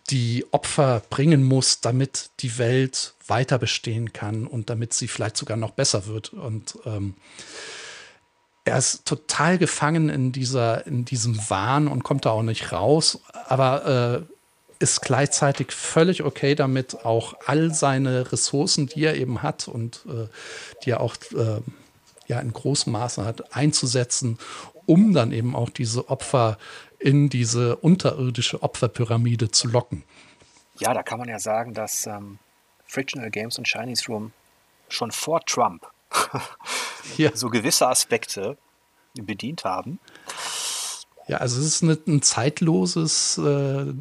[0.09, 5.57] die Opfer bringen muss, damit die Welt weiter bestehen kann und damit sie vielleicht sogar
[5.57, 6.33] noch besser wird.
[6.33, 7.15] Und ähm,
[8.65, 13.21] er ist total gefangen in dieser, in diesem Wahn und kommt da auch nicht raus,
[13.47, 14.33] aber äh,
[14.79, 20.27] ist gleichzeitig völlig okay damit, auch all seine Ressourcen, die er eben hat und äh,
[20.83, 21.61] die er auch äh,
[22.27, 24.37] ja in großem Maße hat, einzusetzen,
[24.85, 26.57] um dann eben auch diese Opfer
[26.99, 30.03] in diese unterirdische Opferpyramide zu locken.
[30.79, 32.39] Ja, da kann man ja sagen, dass ähm,
[32.93, 34.31] Frictional Games und Chinese Room
[34.87, 35.87] schon vor Trump
[37.17, 37.35] ja.
[37.35, 38.57] so gewisse Aspekte
[39.15, 39.99] bedient haben.
[41.27, 43.93] Ja, also es ist eine, ein zeitloses äh,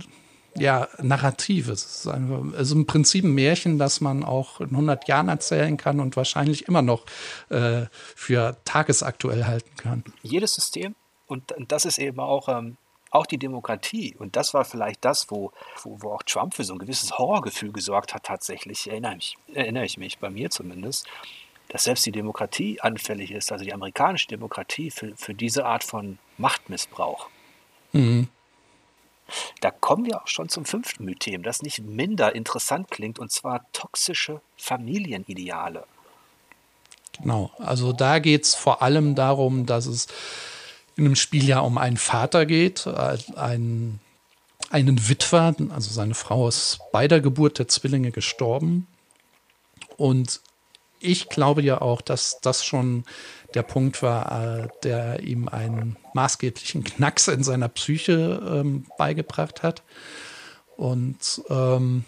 [0.57, 1.69] ja, Narrativ.
[1.69, 5.77] Es ist einfach, also im Prinzip ein Märchen, das man auch in 100 Jahren erzählen
[5.77, 7.07] kann und wahrscheinlich immer noch
[7.49, 10.05] äh, für tagesaktuell halten kann.
[10.23, 10.95] Jedes System,
[11.27, 12.77] und das ist eben auch ähm,
[13.13, 15.53] auch die Demokratie, und das war vielleicht das, wo,
[15.83, 19.85] wo, wo, auch Trump für so ein gewisses Horrorgefühl gesorgt hat, tatsächlich, erinnere, mich, erinnere
[19.85, 21.07] ich mich, bei mir zumindest,
[21.69, 26.19] dass selbst die Demokratie anfällig ist, also die amerikanische Demokratie, für, für diese Art von
[26.39, 27.29] Machtmissbrauch.
[27.93, 28.29] Mhm.
[29.61, 33.71] da kommen wir auch schon zum fünften Mythem, das nicht minder interessant klingt, und zwar
[33.73, 35.85] toxische Familienideale.
[37.21, 40.09] Genau, also da geht es vor allem darum, dass es
[40.97, 44.01] in einem Spiel ja um einen Vater geht, einen,
[44.71, 48.87] einen Witwer, also seine Frau ist bei der Geburt der Zwillinge gestorben.
[49.97, 50.41] Und
[51.01, 53.05] ich glaube ja auch, dass das schon
[53.55, 59.83] der Punkt war, äh, der ihm einen maßgeblichen Knacks in seiner Psyche ähm, beigebracht hat.
[60.77, 62.05] Und ähm,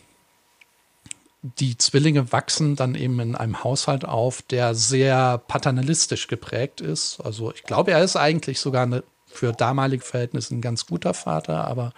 [1.45, 7.20] die Zwillinge wachsen dann eben in einem Haushalt auf, der sehr paternalistisch geprägt ist.
[7.20, 11.66] Also ich glaube, er ist eigentlich sogar eine, für damalige Verhältnisse ein ganz guter Vater,
[11.66, 11.92] aber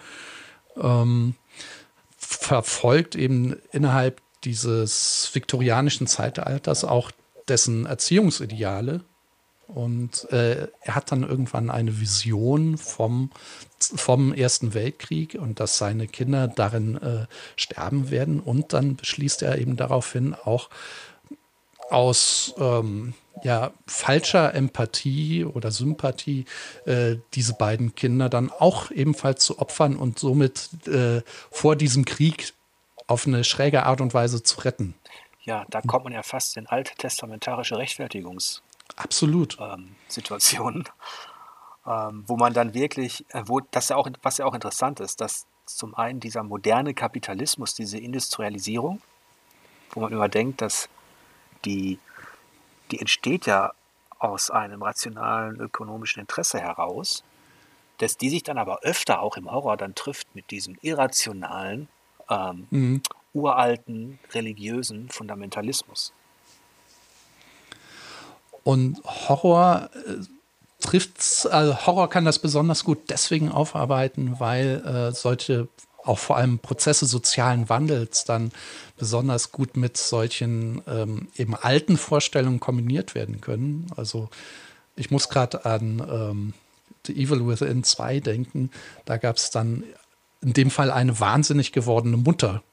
[0.77, 1.37] ähm,
[2.19, 7.13] verfolgt eben innerhalb dieses viktorianischen Zeitalters auch
[7.47, 9.05] dessen Erziehungsideale
[9.69, 13.31] und äh, er hat dann irgendwann eine Vision vom,
[13.79, 18.41] vom Ersten Weltkrieg und dass seine Kinder darin äh, sterben werden.
[18.41, 20.71] Und dann beschließt er eben daraufhin auch
[21.91, 26.47] aus ähm, ja, falscher Empathie oder Sympathie
[26.85, 32.55] äh, diese beiden Kinder dann auch ebenfalls zu opfern und somit äh, vor diesem Krieg
[33.09, 34.95] auf eine schräge Art und Weise zu retten.
[35.43, 38.63] Ja, da kommt man ja fast in alttestamentarische Rechtfertigungs-
[38.95, 39.59] Absolut.
[39.61, 40.85] Ähm, Situationen,
[41.87, 45.21] ähm, wo man dann wirklich, äh, wo das ja auch, was ja auch interessant ist,
[45.21, 49.01] dass zum einen dieser moderne Kapitalismus, diese Industrialisierung,
[49.91, 50.89] wo man immer denkt, dass
[51.65, 51.99] die,
[52.91, 53.73] die entsteht ja
[54.19, 57.25] aus einem rationalen ökonomischen Interesse heraus,
[57.99, 61.89] dass die sich dann aber öfter auch im Horror dann trifft mit diesem irrationalen,
[62.31, 63.03] ähm, mhm.
[63.33, 66.13] uralten, religiösen Fundamentalismus.
[68.67, 70.25] Und Horror äh,
[70.85, 75.69] trifft, also Horror kann das besonders gut deswegen aufarbeiten, weil äh, solche
[76.03, 78.51] auch vor allem Prozesse sozialen Wandels dann
[78.99, 83.87] besonders gut mit solchen ähm, eben alten Vorstellungen kombiniert werden können.
[83.95, 84.31] Also
[84.97, 86.55] ich muss gerade an ähm,
[87.07, 88.73] The Evil Within 2 denken.
[89.05, 89.85] Da gab es dann
[90.43, 92.65] in dem Fall eine wahnsinnig gewordene Mutter,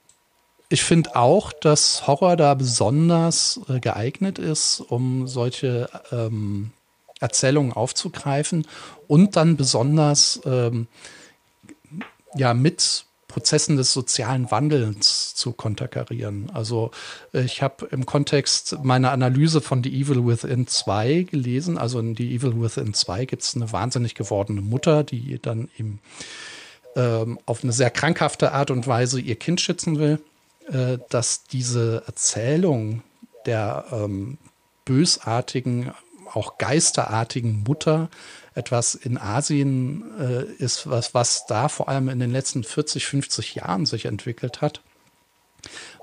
[0.73, 6.71] ich finde auch, dass Horror da besonders äh, geeignet ist, um solche ähm,
[7.19, 8.65] Erzählungen aufzugreifen
[9.07, 10.87] und dann besonders ähm,
[12.35, 16.49] ja mit Prozessen des sozialen Wandels zu konterkarieren.
[16.55, 16.89] Also
[17.33, 21.77] ich habe im Kontext meiner Analyse von The Evil Within 2 gelesen.
[21.77, 25.99] Also in The Evil Within 2 gibt es eine wahnsinnig gewordene Mutter, die dann eben
[26.95, 30.19] ähm, auf eine sehr krankhafte Art und Weise ihr Kind schützen will.
[30.71, 33.03] Äh, dass diese Erzählung
[33.45, 34.37] der ähm,
[34.85, 35.93] bösartigen,
[36.31, 38.09] auch geisterartigen Mutter
[38.55, 43.55] etwas in Asien äh, ist, was, was da vor allem in den letzten 40, 50
[43.55, 44.81] Jahren sich entwickelt hat,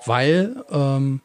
[0.04, 1.20] weil ähm,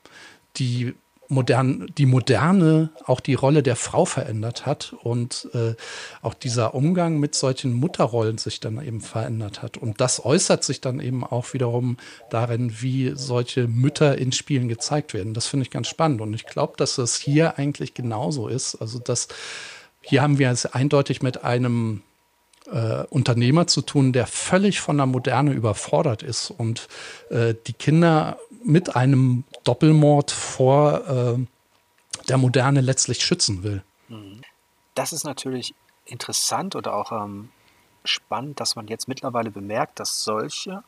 [0.55, 0.93] die
[1.27, 5.75] modern, die Moderne auch die Rolle der Frau verändert hat und äh,
[6.21, 9.77] auch dieser Umgang mit solchen Mutterrollen sich dann eben verändert hat.
[9.77, 11.97] Und das äußert sich dann eben auch wiederum
[12.29, 15.33] darin, wie solche Mütter in Spielen gezeigt werden.
[15.33, 16.21] Das finde ich ganz spannend.
[16.21, 18.75] Und ich glaube, dass das hier eigentlich genauso ist.
[18.75, 19.27] Also, dass
[20.01, 22.01] hier haben wir es eindeutig mit einem
[22.71, 26.87] äh, Unternehmer zu tun, der völlig von der Moderne überfordert ist und
[27.29, 31.45] äh, die Kinder mit einem Doppelmord vor äh,
[32.27, 33.83] der Moderne letztlich schützen will.
[34.95, 37.49] Das ist natürlich interessant oder auch ähm,
[38.03, 40.83] spannend, dass man jetzt mittlerweile bemerkt, dass solche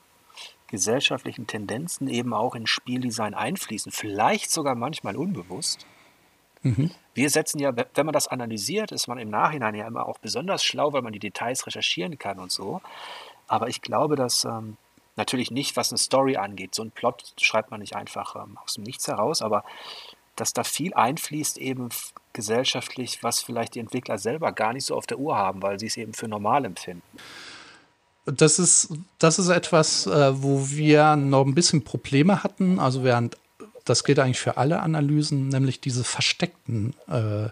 [0.68, 5.86] gesellschaftlichen Tendenzen eben auch in Spieldesign einfließen, vielleicht sogar manchmal unbewusst.
[6.62, 6.92] Mhm.
[7.14, 10.64] Wir setzen ja, wenn man das analysiert, ist man im Nachhinein ja immer auch besonders
[10.64, 12.82] schlau, weil man die Details recherchieren kann und so.
[13.48, 14.78] Aber ich glaube, dass ähm,
[15.18, 16.76] natürlich nicht, was eine Story angeht.
[16.76, 19.64] So ein Plot schreibt man nicht einfach ähm, aus dem Nichts heraus, aber
[20.36, 21.90] dass da viel einfließt eben
[22.34, 25.88] gesellschaftlich, was vielleicht die Entwickler selber gar nicht so auf der Uhr haben, weil sie
[25.88, 27.02] es eben für normal empfinden.
[28.26, 32.78] Das ist, das ist etwas, äh, wo wir noch ein bisschen Probleme hatten.
[32.78, 33.38] Also während
[33.90, 37.50] das gilt eigentlich für alle Analysen, nämlich diese versteckten äh,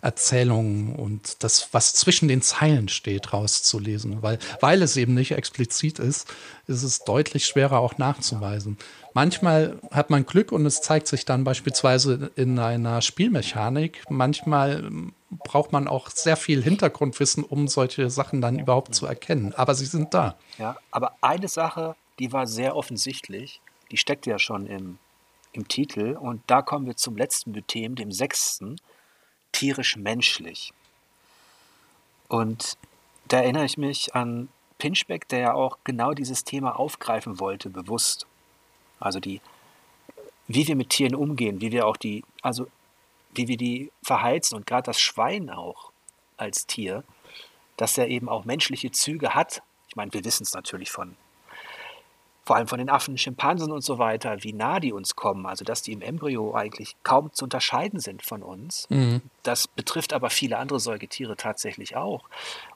[0.00, 4.22] Erzählungen und das, was zwischen den Zeilen steht, rauszulesen.
[4.22, 6.28] Weil, weil es eben nicht explizit ist,
[6.66, 8.78] ist es deutlich schwerer auch nachzuweisen.
[9.14, 14.04] Manchmal hat man Glück und es zeigt sich dann beispielsweise in einer Spielmechanik.
[14.08, 19.54] Manchmal ähm, braucht man auch sehr viel Hintergrundwissen, um solche Sachen dann überhaupt zu erkennen.
[19.56, 20.36] Aber sie sind da.
[20.58, 23.60] Ja, aber eine Sache, die war sehr offensichtlich,
[23.90, 24.98] die steckt ja schon im
[25.52, 26.16] im Titel.
[26.16, 28.80] Und da kommen wir zum letzten Mythem, dem sechsten,
[29.52, 30.72] tierisch-menschlich.
[32.28, 32.76] Und
[33.28, 34.48] da erinnere ich mich an
[34.78, 38.26] Pinchbeck, der ja auch genau dieses Thema aufgreifen wollte, bewusst.
[39.00, 39.40] Also die,
[40.46, 42.68] wie wir mit Tieren umgehen, wie wir auch die, also
[43.34, 45.92] wie wir die verheizen und gerade das Schwein auch
[46.36, 47.04] als Tier,
[47.76, 49.62] dass er eben auch menschliche Züge hat.
[49.88, 51.16] Ich meine, wir wissen es natürlich von,
[52.48, 55.66] vor allem von den Affen, Schimpansen und so weiter, wie nah die uns kommen, also
[55.66, 58.86] dass die im Embryo eigentlich kaum zu unterscheiden sind von uns.
[58.88, 59.20] Mhm.
[59.42, 62.24] Das betrifft aber viele andere Säugetiere tatsächlich auch.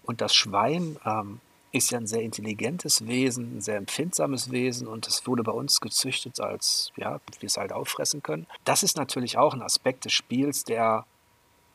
[0.02, 1.40] Und das Schwein ähm,
[1.72, 5.80] ist ja ein sehr intelligentes Wesen, ein sehr empfindsames Wesen und es wurde bei uns
[5.80, 8.46] gezüchtet, als ja, wir es halt auffressen können.
[8.64, 11.06] Das ist natürlich auch ein Aspekt des Spiels, der,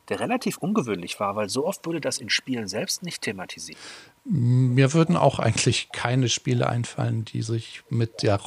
[0.08, 3.80] der relativ ungewöhnlich war, weil so oft wurde das in Spielen selbst nicht thematisiert.
[4.30, 8.40] Mir würden auch eigentlich keine Spiele einfallen, die sich mit der,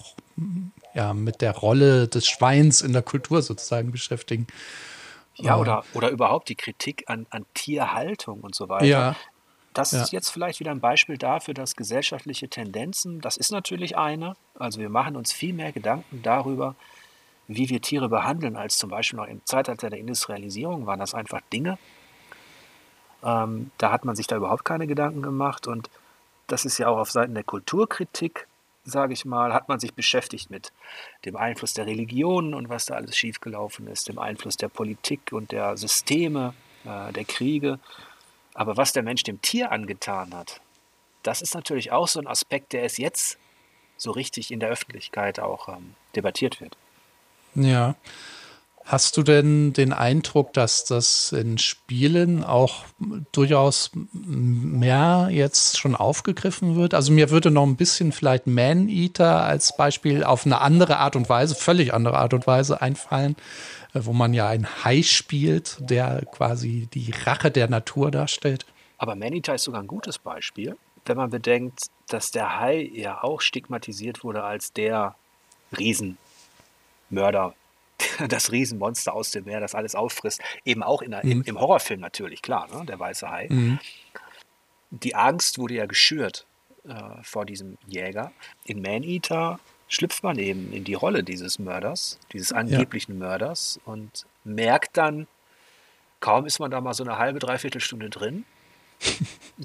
[0.93, 4.47] ja, mit der Rolle des Schweins in der Kultur sozusagen beschäftigen.
[5.35, 8.85] Ja, oder, oder überhaupt die Kritik an, an Tierhaltung und so weiter.
[8.85, 9.15] Ja,
[9.73, 10.01] das ja.
[10.01, 14.79] ist jetzt vielleicht wieder ein Beispiel dafür, dass gesellschaftliche Tendenzen, das ist natürlich eine, also
[14.79, 16.75] wir machen uns viel mehr Gedanken darüber,
[17.47, 21.41] wie wir Tiere behandeln, als zum Beispiel noch im Zeitalter der Industrialisierung waren das einfach
[21.53, 21.77] Dinge.
[23.23, 25.89] Ähm, da hat man sich da überhaupt keine Gedanken gemacht und
[26.48, 28.48] das ist ja auch auf Seiten der Kulturkritik,
[28.84, 30.73] sage ich mal, hat man sich beschäftigt mit
[31.26, 35.52] dem Einfluss der Religionen und was da alles schiefgelaufen ist, dem Einfluss der Politik und
[35.52, 36.53] der Systeme,
[36.84, 37.80] äh, der Kriege.
[38.53, 40.61] Aber was der Mensch dem Tier angetan hat,
[41.23, 43.38] das ist natürlich auch so ein Aspekt, der es jetzt
[43.98, 46.76] so richtig in der Öffentlichkeit auch ähm, debattiert wird.
[47.53, 47.95] Ja.
[48.85, 52.83] Hast du denn den Eindruck, dass das in Spielen auch
[53.31, 56.93] durchaus mehr jetzt schon aufgegriffen wird?
[56.93, 61.29] Also mir würde noch ein bisschen vielleicht Man-Eater als Beispiel auf eine andere Art und
[61.29, 63.35] Weise, völlig andere Art und Weise einfallen,
[63.93, 68.65] äh, wo man ja ein Hai spielt, der quasi die Rache der Natur darstellt.
[68.97, 70.75] Aber Manita ist sogar ein gutes Beispiel,
[71.05, 75.15] wenn man bedenkt, dass der Hai ja auch stigmatisiert wurde als der
[75.77, 77.53] Riesenmörder,
[78.28, 80.41] das Riesenmonster aus dem Meer, das alles auffrisst.
[80.65, 81.32] Eben auch in der, mhm.
[81.32, 82.86] im, im, Horrorfilm natürlich, klar, ne?
[82.86, 83.48] der weiße Hai.
[83.49, 83.80] Mhm.
[84.91, 86.45] Die Angst wurde ja geschürt
[86.88, 88.32] äh, vor diesem Jäger.
[88.65, 93.19] In Man-Eater schlüpft man eben in die Rolle dieses Mörders, dieses angeblichen ja.
[93.19, 95.28] Mörders und merkt dann,
[96.19, 98.45] kaum ist man da mal so eine halbe, dreiviertel Stunde drin,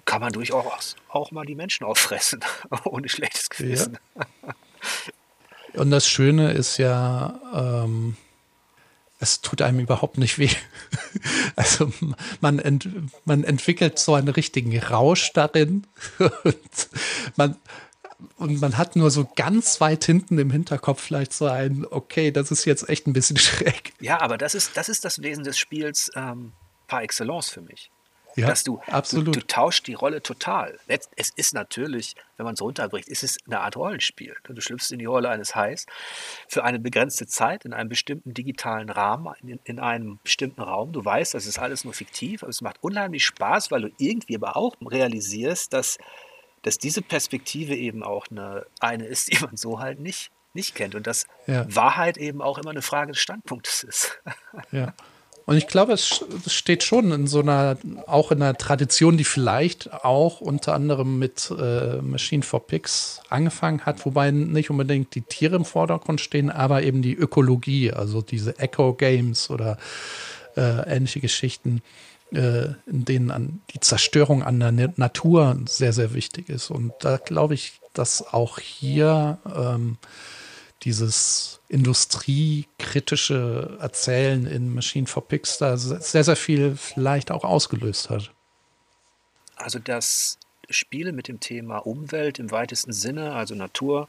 [0.04, 2.40] kann man durchaus auch mal die Menschen auffressen,
[2.84, 3.98] ohne schlechtes Gewissen.
[4.14, 4.54] Ja.
[5.80, 8.16] Und das Schöne ist ja, ähm,
[9.18, 10.50] es tut einem überhaupt nicht weh.
[11.56, 11.90] Also
[12.42, 12.86] man, ent,
[13.24, 15.86] man entwickelt so einen richtigen Rausch darin
[16.18, 16.88] und
[17.36, 17.56] man,
[18.36, 22.50] und man hat nur so ganz weit hinten im Hinterkopf vielleicht so ein, okay, das
[22.50, 23.94] ist jetzt echt ein bisschen schräg.
[24.00, 26.52] Ja, aber das ist das, ist das Wesen des Spiels ähm,
[26.88, 27.90] par excellence für mich.
[28.36, 29.28] Ja, dass du, absolut.
[29.28, 30.78] Du, du tauschst die Rolle total.
[31.16, 34.36] Es ist natürlich, wenn man es runterbricht, ist es eine Art Rollenspiel.
[34.44, 35.86] Du schlüpfst in die Rolle eines Hais
[36.46, 40.92] für eine begrenzte Zeit in einem bestimmten digitalen Rahmen, in, in einem bestimmten Raum.
[40.92, 44.36] Du weißt, das ist alles nur fiktiv, aber es macht unheimlich Spaß, weil du irgendwie
[44.36, 45.98] aber auch realisierst, dass
[46.66, 50.96] dass diese Perspektive eben auch eine, eine ist, die man so halt nicht, nicht kennt.
[50.96, 51.64] Und dass ja.
[51.72, 54.20] Wahrheit eben auch immer eine Frage des Standpunktes ist.
[54.72, 54.92] Ja.
[55.46, 59.92] Und ich glaube, es steht schon in so einer, auch in einer Tradition, die vielleicht
[59.92, 65.54] auch unter anderem mit äh, Machine for Pigs angefangen hat, wobei nicht unbedingt die Tiere
[65.54, 69.78] im Vordergrund stehen, aber eben die Ökologie, also diese Echo-Games oder
[70.56, 71.80] äh, ähnliche Geschichten
[72.32, 76.70] äh, in denen an die Zerstörung an der Natur sehr, sehr wichtig ist.
[76.70, 79.98] Und da glaube ich, dass auch hier ähm,
[80.86, 88.30] dieses industriekritische Erzählen in Machine for Pigs da sehr, sehr viel vielleicht auch ausgelöst hat.
[89.56, 90.38] Also dass
[90.70, 94.08] Spiele mit dem Thema Umwelt im weitesten Sinne, also Natur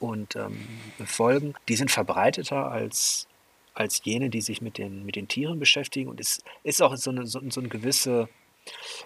[0.00, 0.66] und ähm,
[1.04, 3.28] Folgen, die sind verbreiteter als
[3.74, 6.08] als jene, die sich mit den, mit den Tieren beschäftigen.
[6.08, 8.28] Und es ist auch so eine, so, so eine gewisse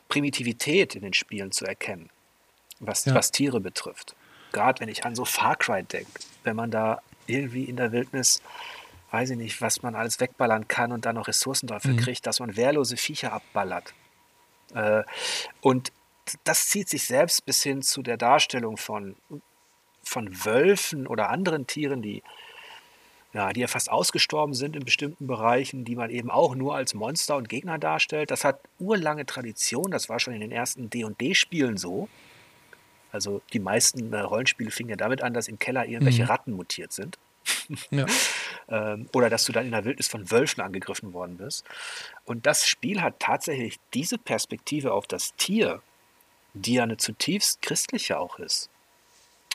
[0.08, 2.10] Primitivität in den Spielen zu erkennen,
[2.78, 3.14] was, ja.
[3.14, 4.14] was Tiere betrifft.
[4.52, 6.10] Gerade wenn ich an so Far Cry denke,
[6.44, 8.42] wenn man da irgendwie in der Wildnis,
[9.10, 11.98] weiß ich nicht, was man alles wegballern kann und dann noch Ressourcen dafür mhm.
[11.98, 13.94] kriegt, dass man wehrlose Viecher abballert.
[14.74, 15.02] Äh,
[15.60, 15.92] und
[16.44, 19.16] das zieht sich selbst bis hin zu der Darstellung von,
[20.02, 22.22] von Wölfen oder anderen Tieren, die
[23.34, 26.94] ja, die ja fast ausgestorben sind in bestimmten Bereichen, die man eben auch nur als
[26.94, 28.30] Monster und Gegner darstellt.
[28.30, 32.08] Das hat urlange Tradition, das war schon in den ersten D&D-Spielen so.
[33.12, 36.28] Also die meisten äh, Rollenspiele fingen ja damit an, dass im Keller irgendwelche mhm.
[36.28, 37.18] Ratten mutiert sind.
[37.90, 38.06] Ja.
[38.68, 41.64] ähm, oder dass du dann in der Wildnis von Wölfen angegriffen worden bist.
[42.24, 45.82] Und das Spiel hat tatsächlich diese Perspektive auf das Tier
[46.54, 48.70] die ja eine zutiefst christliche auch ist.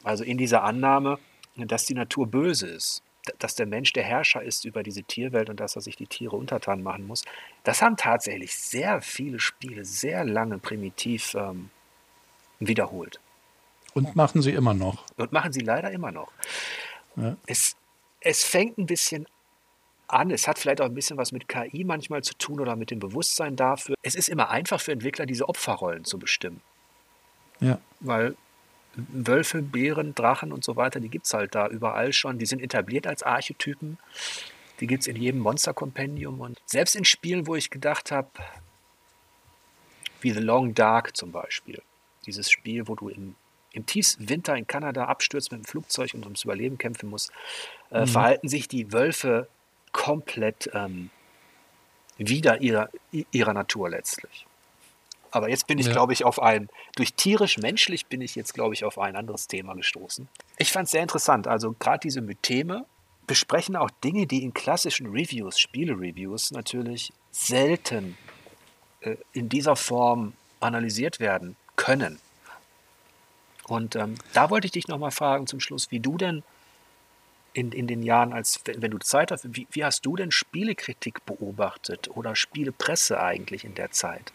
[0.03, 1.19] Also in dieser Annahme,
[1.55, 3.03] dass die Natur böse ist,
[3.39, 6.35] dass der Mensch der Herrscher ist über diese Tierwelt und dass er sich die Tiere
[6.35, 7.23] untertan machen muss.
[7.63, 11.69] Das haben tatsächlich sehr viele Spiele sehr lange primitiv ähm,
[12.59, 13.19] wiederholt.
[13.93, 15.03] Und machen sie immer noch.
[15.17, 16.31] Und machen sie leider immer noch.
[17.15, 17.35] Ja.
[17.45, 17.75] Es,
[18.21, 19.27] es fängt ein bisschen
[20.07, 20.31] an.
[20.31, 22.99] Es hat vielleicht auch ein bisschen was mit KI manchmal zu tun oder mit dem
[22.99, 23.95] Bewusstsein dafür.
[24.01, 26.61] Es ist immer einfach für Entwickler, diese Opferrollen zu bestimmen.
[27.59, 27.79] Ja.
[27.99, 28.35] Weil
[28.95, 32.37] Wölfe, Bären, Drachen und so weiter, die gibt es halt da überall schon.
[32.37, 33.97] Die sind etabliert als Archetypen.
[34.79, 36.41] Die gibt es in jedem Monster-Kompendium.
[36.41, 38.29] Und selbst in Spielen, wo ich gedacht habe,
[40.21, 41.81] wie The Long Dark zum Beispiel,
[42.25, 43.35] dieses Spiel, wo du im,
[43.73, 47.31] im tiefsten Winter in Kanada abstürzt mit dem Flugzeug und ums Überleben kämpfen musst,
[47.91, 48.07] äh, mhm.
[48.07, 49.47] verhalten sich die Wölfe
[49.91, 51.09] komplett ähm,
[52.17, 52.89] wider ihrer,
[53.31, 54.45] ihrer Natur letztlich.
[55.31, 55.93] Aber jetzt bin ich, ja.
[55.93, 59.73] glaube ich, auf ein, durch tierisch-menschlich bin ich jetzt, glaube ich, auf ein anderes Thema
[59.73, 60.27] gestoßen.
[60.59, 61.47] Ich fand es sehr interessant.
[61.47, 62.85] Also gerade diese Mytheme
[63.25, 68.15] besprechen auch Dinge, die in klassischen Reviews, Spiele-Reviews natürlich selten
[69.01, 72.19] äh, in dieser Form analysiert werden können.
[73.67, 76.43] Und ähm, da wollte ich dich nochmal fragen zum Schluss, wie du denn
[77.53, 80.31] in, in den Jahren, als wenn, wenn du Zeit hast, wie, wie hast du denn
[80.31, 84.33] Spielekritik beobachtet oder Spielepresse eigentlich in der Zeit?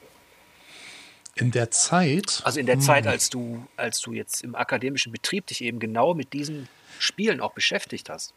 [1.34, 2.40] In der Zeit?
[2.44, 2.82] Also in der hm.
[2.82, 6.68] Zeit, als du, als du jetzt im akademischen Betrieb dich eben genau mit diesen
[6.98, 8.32] Spielen auch beschäftigt hast.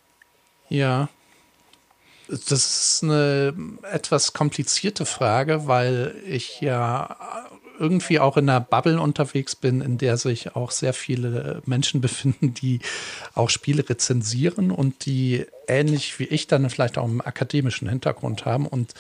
[0.70, 1.10] Ja.
[2.28, 3.54] Das ist eine
[3.92, 7.50] etwas komplizierte Frage, weil ich ja
[7.82, 12.54] irgendwie auch in einer Bubble unterwegs bin, in der sich auch sehr viele Menschen befinden,
[12.54, 12.80] die
[13.34, 18.68] auch Spiele rezensieren und die ähnlich wie ich dann vielleicht auch einen akademischen Hintergrund haben
[18.68, 18.94] und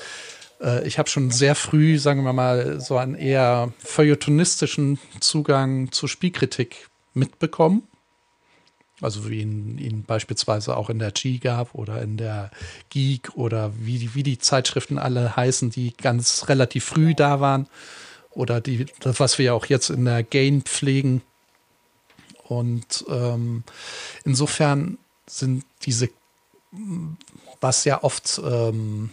[0.62, 6.10] äh, ich habe schon sehr früh, sagen wir mal, so einen eher feuilletonistischen Zugang zur
[6.10, 7.84] Spielkritik mitbekommen.
[9.02, 12.52] Also wie ihn, ihn beispielsweise auch in der G gab oder in der
[12.90, 17.68] Geek oder wie die, wie die Zeitschriften alle heißen, die ganz relativ früh da waren.
[18.34, 21.22] Oder die, das, was wir ja auch jetzt in der Gain pflegen.
[22.44, 23.64] Und ähm,
[24.26, 24.98] insofern
[25.28, 26.10] sind diese,
[27.60, 29.10] was ja oft ähm,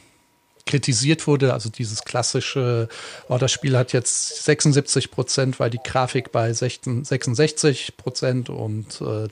[0.68, 1.52] kritisiert wurde.
[1.52, 2.88] Also dieses klassische,
[3.28, 9.28] oh, das Spiel hat jetzt 76 Prozent, weil die Grafik bei 66 Prozent und, äh,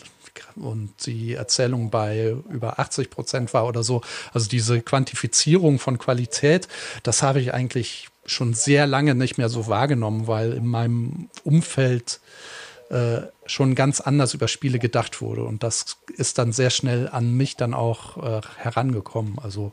[0.56, 4.00] und die Erzählung bei über 80 Prozent war oder so.
[4.32, 6.68] Also diese Quantifizierung von Qualität,
[7.02, 12.20] das habe ich eigentlich schon sehr lange nicht mehr so wahrgenommen, weil in meinem Umfeld
[12.90, 15.44] äh, schon ganz anders über Spiele gedacht wurde.
[15.44, 19.38] Und das ist dann sehr schnell an mich dann auch äh, herangekommen.
[19.38, 19.72] Also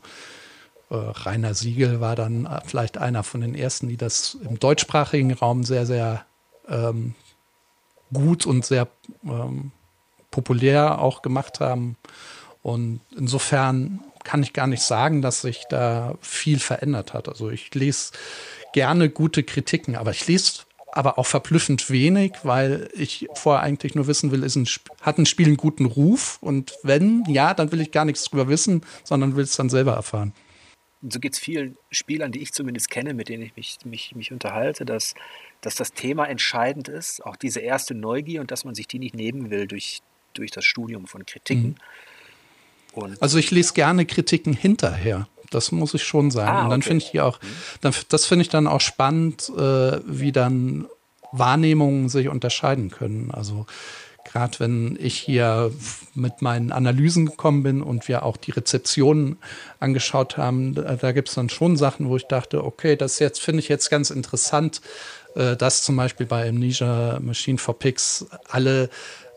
[0.90, 5.32] äh, Rainer Siegel war dann äh, vielleicht einer von den ersten, die das im deutschsprachigen
[5.32, 6.24] Raum sehr, sehr
[6.68, 7.14] ähm,
[8.12, 8.88] gut und sehr
[9.24, 9.72] ähm,
[10.30, 11.96] populär auch gemacht haben.
[12.62, 17.28] Und insofern kann ich gar nicht sagen, dass sich da viel verändert hat.
[17.28, 18.12] Also ich lese
[18.72, 24.06] gerne gute Kritiken, aber ich lese aber auch verblüffend wenig, weil ich vorher eigentlich nur
[24.06, 24.68] wissen will, ist ein,
[25.00, 26.38] hat ein Spiel einen guten Ruf?
[26.40, 29.92] Und wenn ja, dann will ich gar nichts drüber wissen, sondern will es dann selber
[29.94, 30.32] erfahren
[31.04, 34.16] und so geht es vielen Spielern, die ich zumindest kenne, mit denen ich mich, mich,
[34.16, 35.14] mich unterhalte, dass,
[35.60, 39.14] dass das Thema entscheidend ist, auch diese erste Neugier und dass man sich die nicht
[39.14, 40.00] nehmen will durch,
[40.32, 41.68] durch das Studium von Kritiken.
[41.68, 41.76] Mhm.
[43.20, 45.28] Also ich lese gerne Kritiken hinterher.
[45.50, 46.48] Das muss ich schon sagen.
[46.48, 46.64] Ah, okay.
[46.64, 47.46] Und dann finde ich auch, mhm.
[47.80, 50.86] dann, das finde ich dann auch spannend, äh, wie dann
[51.32, 53.30] Wahrnehmungen sich unterscheiden können.
[53.30, 53.66] Also
[54.24, 55.70] gerade wenn ich hier
[56.14, 59.36] mit meinen Analysen gekommen bin und wir auch die Rezeptionen
[59.80, 63.40] angeschaut haben, da, da gibt es dann schon Sachen, wo ich dachte, okay, das jetzt
[63.40, 64.80] finde ich jetzt ganz interessant,
[65.34, 68.88] äh, dass zum Beispiel bei Amnesia Machine for Pigs alle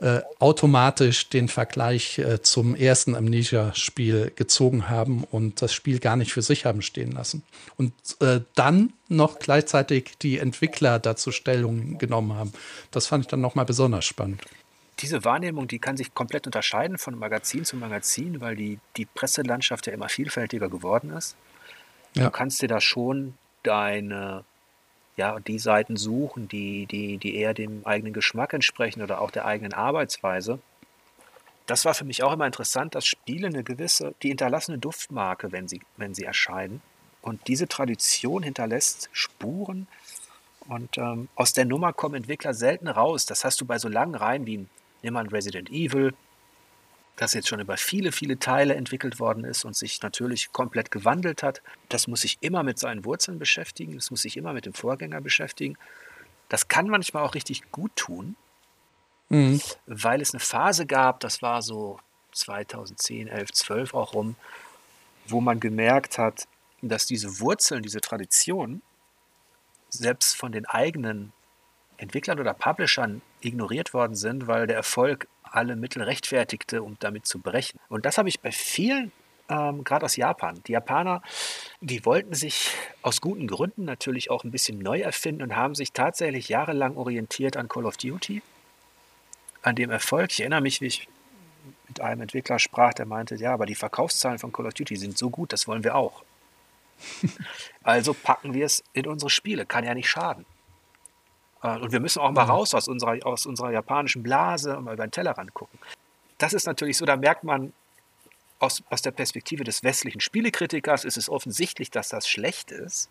[0.01, 6.33] äh, automatisch den Vergleich äh, zum ersten Amnesia-Spiel gezogen haben und das Spiel gar nicht
[6.33, 7.43] für sich haben stehen lassen.
[7.77, 12.53] Und äh, dann noch gleichzeitig die Entwickler dazu Stellung genommen haben.
[12.91, 14.41] Das fand ich dann nochmal besonders spannend
[14.99, 19.87] diese Wahrnehmung, die kann sich komplett unterscheiden von Magazin zu Magazin, weil die, die Presselandschaft
[19.87, 21.35] ja immer vielfältiger geworden ist.
[22.15, 22.25] Ja.
[22.25, 24.43] Du kannst dir da schon deine,
[25.17, 29.45] ja, die Seiten suchen, die, die, die eher dem eigenen Geschmack entsprechen oder auch der
[29.45, 30.59] eigenen Arbeitsweise.
[31.65, 35.67] Das war für mich auch immer interessant, dass Spiele eine gewisse, die hinterlassene Duftmarke, wenn
[35.67, 36.81] sie, wenn sie erscheinen.
[37.21, 39.87] Und diese Tradition hinterlässt Spuren.
[40.67, 43.25] Und ähm, aus der Nummer kommen Entwickler selten raus.
[43.25, 44.65] Das hast du bei so langen Reihen wie
[45.01, 46.13] Nimm an Resident Evil,
[47.17, 51.43] das jetzt schon über viele, viele Teile entwickelt worden ist und sich natürlich komplett gewandelt
[51.43, 51.61] hat.
[51.89, 55.19] Das muss sich immer mit seinen Wurzeln beschäftigen, das muss sich immer mit dem Vorgänger
[55.19, 55.77] beschäftigen.
[56.47, 58.35] Das kann manchmal auch richtig gut tun,
[59.29, 59.59] mhm.
[59.87, 61.99] weil es eine Phase gab, das war so
[62.33, 64.35] 2010, 11, 12 auch rum,
[65.25, 66.47] wo man gemerkt hat,
[66.83, 68.83] dass diese Wurzeln, diese Tradition
[69.89, 71.33] selbst von den eigenen
[71.97, 77.39] Entwicklern oder Publishern ignoriert worden sind, weil der Erfolg alle Mittel rechtfertigte, um damit zu
[77.39, 77.79] brechen.
[77.89, 79.11] Und das habe ich bei vielen,
[79.49, 80.61] ähm, gerade aus Japan.
[80.67, 81.21] Die Japaner,
[81.81, 82.71] die wollten sich
[83.01, 87.57] aus guten Gründen natürlich auch ein bisschen neu erfinden und haben sich tatsächlich jahrelang orientiert
[87.57, 88.41] an Call of Duty,
[89.61, 90.31] an dem Erfolg.
[90.31, 91.07] Ich erinnere mich, wie ich
[91.87, 95.17] mit einem Entwickler sprach, der meinte, ja, aber die Verkaufszahlen von Call of Duty sind
[95.17, 96.23] so gut, das wollen wir auch.
[97.83, 100.45] also packen wir es in unsere Spiele, kann ja nicht schaden.
[101.63, 104.93] Äh, und wir müssen auch mal raus aus unserer, aus unserer japanischen Blase und mal
[104.93, 105.79] über den Tellerrand gucken.
[106.37, 107.73] Das ist natürlich so, da merkt man,
[108.59, 113.09] aus, aus der Perspektive des westlichen Spielekritikers ist es offensichtlich, dass das schlecht ist.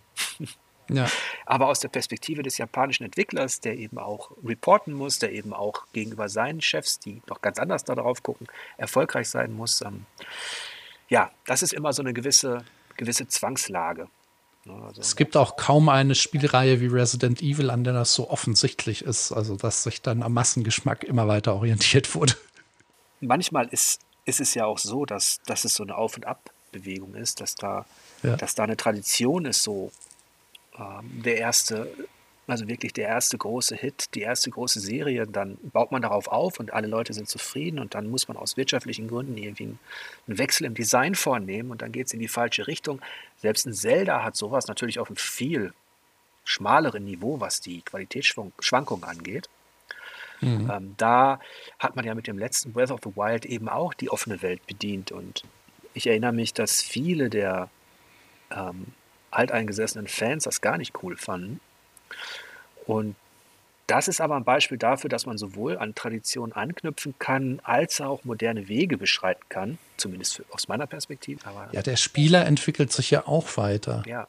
[0.88, 1.08] Ja.
[1.46, 5.86] Aber aus der Perspektive des japanischen Entwicklers, der eben auch reporten muss, der eben auch
[5.92, 8.46] gegenüber seinen Chefs, die noch ganz anders darauf gucken,
[8.76, 9.82] erfolgreich sein muss.
[9.82, 10.06] Ähm,
[11.08, 12.64] ja, das ist immer so eine gewisse,
[12.96, 14.08] gewisse Zwangslage.
[14.68, 19.02] Also es gibt auch kaum eine Spielreihe wie Resident Evil, an der das so offensichtlich
[19.02, 22.34] ist, also dass sich dann am Massengeschmack immer weiter orientiert wurde.
[23.20, 27.14] Manchmal ist, ist es ja auch so, dass, dass es so eine Auf- und Abbewegung
[27.14, 27.86] ist, dass da,
[28.22, 28.36] ja.
[28.36, 29.92] dass da eine Tradition ist, so
[30.78, 31.88] ähm, der erste
[32.46, 36.60] also wirklich der erste große Hit, die erste große Serie, dann baut man darauf auf
[36.60, 40.64] und alle Leute sind zufrieden und dann muss man aus wirtschaftlichen Gründen irgendwie einen Wechsel
[40.64, 43.00] im Design vornehmen und dann geht es in die falsche Richtung.
[43.38, 45.72] Selbst ein Zelda hat sowas natürlich auf einem viel
[46.44, 49.48] schmaleren Niveau, was die Qualitätsschwankungen angeht.
[50.40, 50.70] Mhm.
[50.70, 51.40] Ähm, da
[51.80, 54.64] hat man ja mit dem letzten Breath of the Wild eben auch die offene Welt
[54.66, 55.42] bedient und
[55.94, 57.70] ich erinnere mich, dass viele der
[58.50, 58.88] ähm,
[59.30, 61.58] alteingesessenen Fans das gar nicht cool fanden
[62.86, 63.16] und
[63.86, 68.24] das ist aber ein Beispiel dafür, dass man sowohl an Tradition anknüpfen kann, als auch
[68.24, 71.40] moderne Wege beschreiten kann, zumindest aus meiner Perspektive.
[71.44, 74.02] Aber ja, der Spieler entwickelt sich ja auch weiter.
[74.06, 74.26] Ja.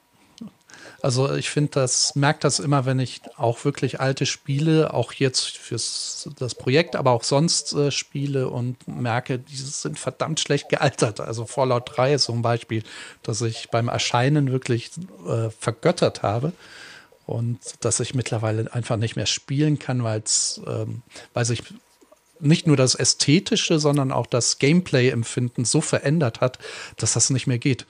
[1.01, 5.57] Also ich finde, das merkt das immer, wenn ich auch wirklich alte Spiele, auch jetzt
[5.57, 11.19] für das Projekt, aber auch sonst äh, spiele und merke, die sind verdammt schlecht gealtert.
[11.19, 12.83] Also Fallout 3 ist so ein Beispiel,
[13.23, 14.91] das ich beim Erscheinen wirklich
[15.27, 16.53] äh, vergöttert habe
[17.27, 21.61] und dass ich mittlerweile einfach nicht mehr spielen kann, weil's, ähm, weil sich
[22.39, 26.57] nicht nur das Ästhetische, sondern auch das Gameplay-Empfinden so verändert hat,
[26.95, 27.85] dass das nicht mehr geht.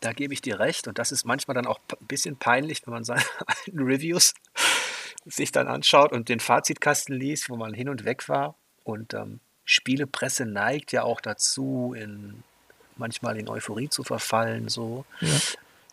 [0.00, 2.92] Da gebe ich dir recht und das ist manchmal dann auch ein bisschen peinlich, wenn
[2.92, 4.34] man seine alten Reviews
[5.24, 8.56] sich dann anschaut und den Fazitkasten liest, wo man hin und weg war.
[8.84, 12.42] Und ähm, Spielepresse neigt ja auch dazu, in,
[12.96, 14.68] manchmal in Euphorie zu verfallen.
[14.68, 15.06] So.
[15.20, 15.34] Ja.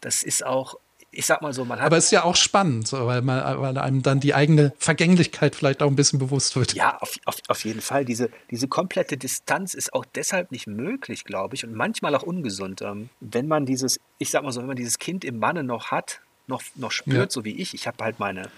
[0.02, 0.76] Das ist auch
[1.14, 1.86] ich sag mal so, man hat.
[1.86, 5.82] Aber es ist ja auch spannend, weil, man, weil einem dann die eigene Vergänglichkeit vielleicht
[5.82, 6.74] auch ein bisschen bewusst wird.
[6.74, 8.06] Ja, auf, auf, auf jeden Fall.
[8.06, 12.82] Diese, diese komplette Distanz ist auch deshalb nicht möglich, glaube ich, und manchmal auch ungesund.
[12.82, 15.92] Ähm, wenn man dieses, ich sag mal so, wenn man dieses Kind im Manne noch
[15.92, 17.30] hat, noch, noch spürt, ja.
[17.30, 18.50] so wie ich, ich habe halt meine,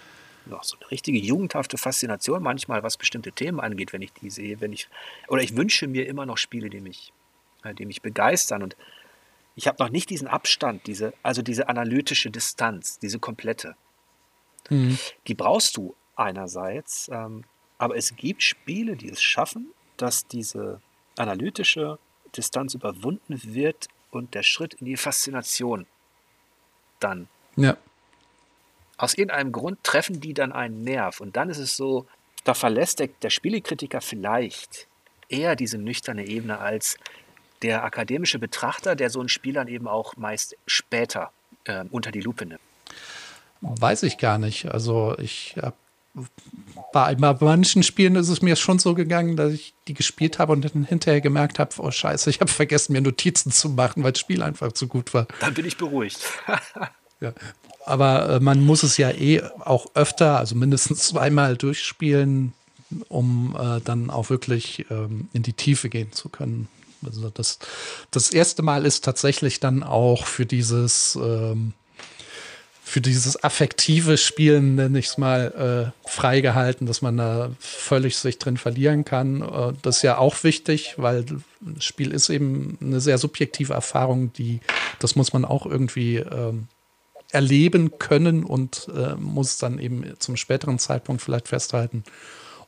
[0.46, 4.60] noch so eine richtige jugendhafte Faszination manchmal, was bestimmte Themen angeht, wenn ich die sehe,
[4.60, 4.88] wenn ich,
[5.28, 7.12] oder ich wünsche mir immer noch Spiele, die mich,
[7.64, 8.76] äh, die mich begeistern und
[9.56, 13.74] ich habe noch nicht diesen Abstand, diese, also diese analytische Distanz, diese komplette.
[14.68, 14.98] Mhm.
[15.26, 17.44] Die brauchst du einerseits, ähm,
[17.78, 20.80] aber es gibt Spiele, die es schaffen, dass diese
[21.16, 21.98] analytische
[22.36, 25.86] Distanz überwunden wird und der Schritt in die Faszination
[27.00, 27.28] dann.
[27.56, 27.78] Ja.
[28.98, 32.06] Aus irgendeinem Grund treffen die dann einen Nerv und dann ist es so,
[32.44, 34.86] da verlässt der, der Spielekritiker vielleicht
[35.28, 36.98] eher diese nüchterne Ebene als
[37.62, 41.30] der akademische Betrachter, der so ein Spiel dann eben auch meist später
[41.64, 42.60] äh, unter die Lupe nimmt?
[43.60, 44.66] Weiß ich gar nicht.
[44.66, 45.76] Also ich habe
[46.92, 50.64] bei, manchen Spielen ist es mir schon so gegangen, dass ich die gespielt habe und
[50.64, 54.20] dann hinterher gemerkt habe, oh scheiße, ich habe vergessen, mir Notizen zu machen, weil das
[54.20, 55.26] Spiel einfach zu gut war.
[55.40, 56.20] Dann bin ich beruhigt.
[57.20, 57.32] ja.
[57.84, 62.52] Aber äh, man muss es ja eh auch öfter, also mindestens zweimal durchspielen,
[63.08, 66.68] um äh, dann auch wirklich ähm, in die Tiefe gehen zu können.
[67.06, 67.58] Also das,
[68.10, 71.72] das erste Mal ist tatsächlich dann auch für dieses, ähm,
[72.82, 78.38] für dieses affektive Spielen, nenne ich es mal, äh, freigehalten, dass man da völlig sich
[78.38, 79.42] drin verlieren kann.
[79.42, 81.24] Äh, das ist ja auch wichtig, weil
[81.60, 84.60] das Spiel ist eben eine sehr subjektive Erfahrung, die,
[85.00, 86.68] das muss man auch irgendwie ähm,
[87.32, 92.04] erleben können und äh, muss dann eben zum späteren Zeitpunkt vielleicht festhalten.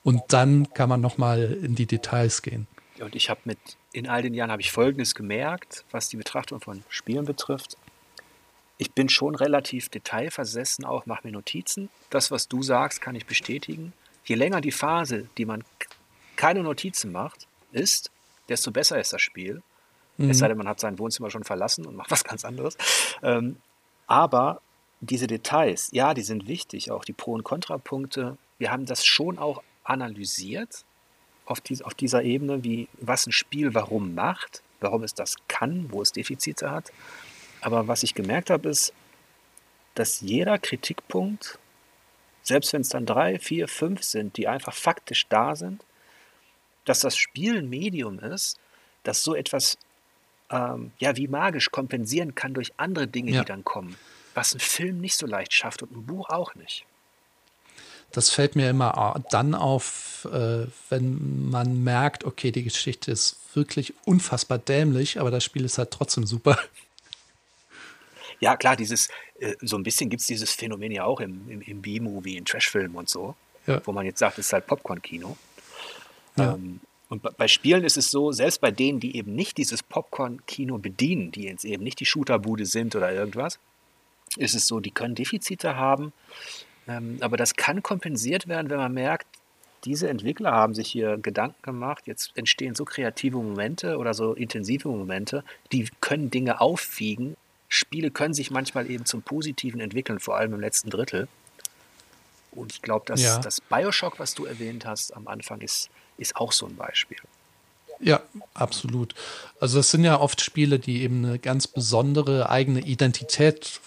[0.03, 2.67] Und dann kann man noch mal in die Details gehen.
[3.01, 3.59] Und ich habe mit
[3.99, 7.77] in all den Jahren habe ich Folgendes gemerkt, was die Betrachtung von Spielen betrifft.
[8.81, 11.89] ich bin schon relativ detailversessen auch, mache mir Notizen.
[12.11, 13.93] Das, was du sagst, kann ich bestätigen.
[14.25, 15.65] Je länger die Phase, die man
[16.37, 18.13] keine Notizen macht, ist,
[18.49, 19.63] desto besser ist das Spiel.
[20.17, 20.31] Mhm.
[20.31, 22.79] Es sei denn, man hat sein Wohnzimmer schon verlassen und macht was ganz anderes.
[23.21, 23.57] Ähm,
[24.07, 24.61] aber
[25.01, 28.39] diese Details, ja, die sind wichtig, auch die Pro- und Kontrapunkte.
[28.59, 30.85] Wir haben das schon auch analysiert
[31.49, 35.91] auf, dies, auf dieser Ebene, wie, was ein Spiel warum macht, warum es das kann,
[35.91, 36.93] wo es Defizite hat.
[37.61, 38.93] Aber was ich gemerkt habe, ist,
[39.95, 41.59] dass jeder Kritikpunkt,
[42.43, 45.85] selbst wenn es dann drei, vier, fünf sind, die einfach faktisch da sind,
[46.85, 48.59] dass das Spiel ein Medium ist,
[49.03, 49.79] das so etwas
[50.51, 53.41] ähm, ja wie magisch kompensieren kann durch andere Dinge, ja.
[53.41, 53.97] die dann kommen.
[54.35, 56.87] Was ein Film nicht so leicht schafft und ein Buch auch nicht.
[58.13, 63.93] Das fällt mir immer dann auf, äh, wenn man merkt, okay, die Geschichte ist wirklich
[64.07, 66.59] unfassbar dämlich, aber das Spiel ist halt trotzdem super.
[68.41, 69.09] Ja, klar, dieses,
[69.41, 72.45] äh, so ein bisschen gibt es dieses Phänomen ja auch im, im, im B-Movie, in
[72.45, 73.35] Trashfilmen und so,
[73.67, 73.81] ja.
[73.85, 75.37] wo man jetzt sagt, es ist halt Popcorn-Kino.
[76.37, 76.55] Ja.
[76.55, 76.79] Ähm,
[77.09, 81.33] und bei Spielen ist es so, selbst bei denen, die eben nicht dieses Popcorn-Kino bedienen,
[81.33, 83.59] die jetzt eben nicht die Shooterbude sind oder irgendwas,
[84.37, 86.13] ist es so, die können Defizite haben,
[87.21, 89.27] aber das kann kompensiert werden, wenn man merkt,
[89.85, 94.89] diese Entwickler haben sich hier Gedanken gemacht, jetzt entstehen so kreative Momente oder so intensive
[94.89, 97.37] Momente, die können Dinge aufwiegen
[97.69, 101.29] Spiele können sich manchmal eben zum Positiven entwickeln, vor allem im letzten Drittel.
[102.51, 103.39] Und ich glaube, dass ja.
[103.39, 107.19] das Bioshock, was du erwähnt hast am Anfang, ist, ist auch so ein Beispiel.
[108.01, 108.23] Ja,
[108.55, 109.15] absolut.
[109.61, 113.81] Also es sind ja oft Spiele, die eben eine ganz besondere eigene Identität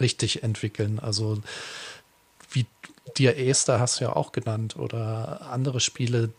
[0.00, 0.98] richtig entwickeln.
[0.98, 1.42] Also
[2.50, 2.66] wie
[3.16, 6.30] Dear Esther hast du ja auch genannt oder andere Spiele,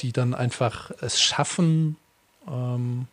[0.00, 1.96] die dann einfach es schaffen,
[2.48, 3.06] ähm,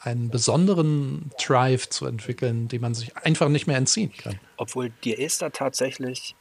[0.00, 4.38] einen besonderen Drive zu entwickeln, den man sich einfach nicht mehr entziehen kann.
[4.56, 6.34] Obwohl dir Esther tatsächlich,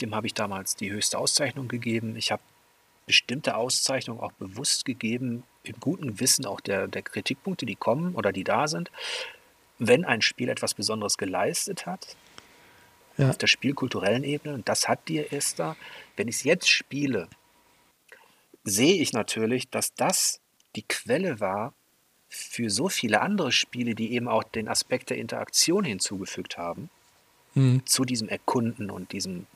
[0.00, 2.16] dem habe ich damals die höchste Auszeichnung gegeben.
[2.16, 2.42] Ich habe
[3.06, 8.32] bestimmte Auszeichnungen auch bewusst gegeben, im guten Wissen auch der, der Kritikpunkte, die kommen oder
[8.32, 8.90] die da sind.
[9.78, 12.16] Wenn ein Spiel etwas Besonderes geleistet hat,
[13.18, 13.30] ja.
[13.30, 15.76] auf der spielkulturellen Ebene, und das hat dir Esther,
[16.16, 17.28] wenn ich es jetzt spiele,
[18.64, 20.40] sehe ich natürlich, dass das
[20.76, 21.74] die Quelle war
[22.28, 26.90] für so viele andere Spiele, die eben auch den Aspekt der Interaktion hinzugefügt haben,
[27.54, 27.84] mhm.
[27.86, 29.46] zu diesem Erkunden und diesem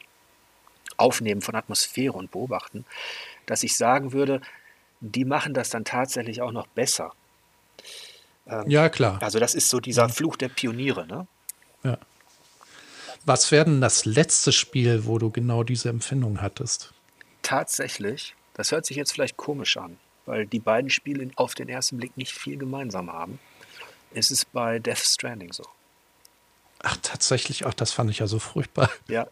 [0.97, 2.85] Aufnehmen von Atmosphäre und Beobachten,
[3.47, 4.41] dass ich sagen würde,
[5.01, 7.13] die machen das dann tatsächlich auch noch besser.
[8.47, 9.21] Ähm, ja, klar.
[9.21, 11.27] Also das ist so dieser Fluch der Pioniere, ne?
[11.83, 11.99] Ja.
[13.25, 16.93] Was wäre denn das letzte Spiel, wo du genau diese Empfindung hattest?
[17.43, 19.97] Tatsächlich, das hört sich jetzt vielleicht komisch an,
[20.27, 23.39] weil die beiden Spiele auf den ersten Blick nicht viel gemeinsam haben,
[24.13, 25.65] ist es bei Death Stranding so.
[26.83, 28.91] Ach, tatsächlich, ach, das fand ich ja so furchtbar.
[29.09, 29.29] Ja,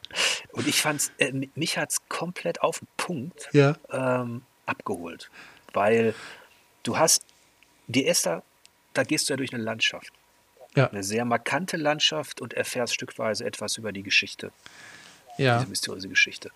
[0.53, 3.77] und ich fand's, äh, mich hat es komplett auf den Punkt ja.
[3.91, 5.31] ähm, abgeholt,
[5.73, 6.15] weil
[6.85, 7.25] du hast,
[7.89, 8.45] die Esther,
[8.95, 10.13] da gehst du ja durch eine Landschaft.
[10.75, 10.89] Ja.
[10.89, 14.53] Eine sehr markante Landschaft und erfährst stückweise etwas über die Geschichte.
[15.37, 15.59] Ja.
[15.59, 16.51] Diese mysteriöse Geschichte.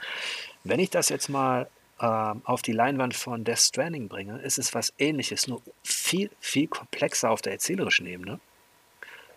[0.62, 1.68] Wenn ich das jetzt mal
[2.00, 6.68] ähm, auf die Leinwand von Death Stranding bringe, ist es was ähnliches, nur viel, viel
[6.68, 8.40] komplexer auf der erzählerischen Ebene.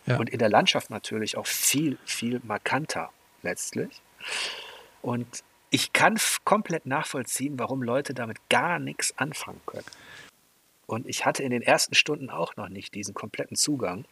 [0.06, 0.18] Ja.
[0.18, 4.02] Und in der Landschaft natürlich auch viel, viel markanter letztlich.
[5.02, 9.86] Und ich kann komplett nachvollziehen, warum Leute damit gar nichts anfangen können.
[10.86, 14.06] Und ich hatte in den ersten Stunden auch noch nicht diesen kompletten Zugang.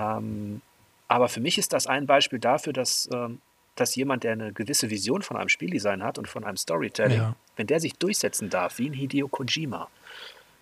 [0.00, 0.62] Ähm,
[1.08, 3.40] aber für mich ist das ein Beispiel dafür, dass ähm,
[3.80, 7.36] dass jemand, der eine gewisse Vision von einem Spieldesign hat und von einem Storytelling, ja.
[7.56, 9.88] wenn der sich durchsetzen darf, wie ein Hideo Kojima,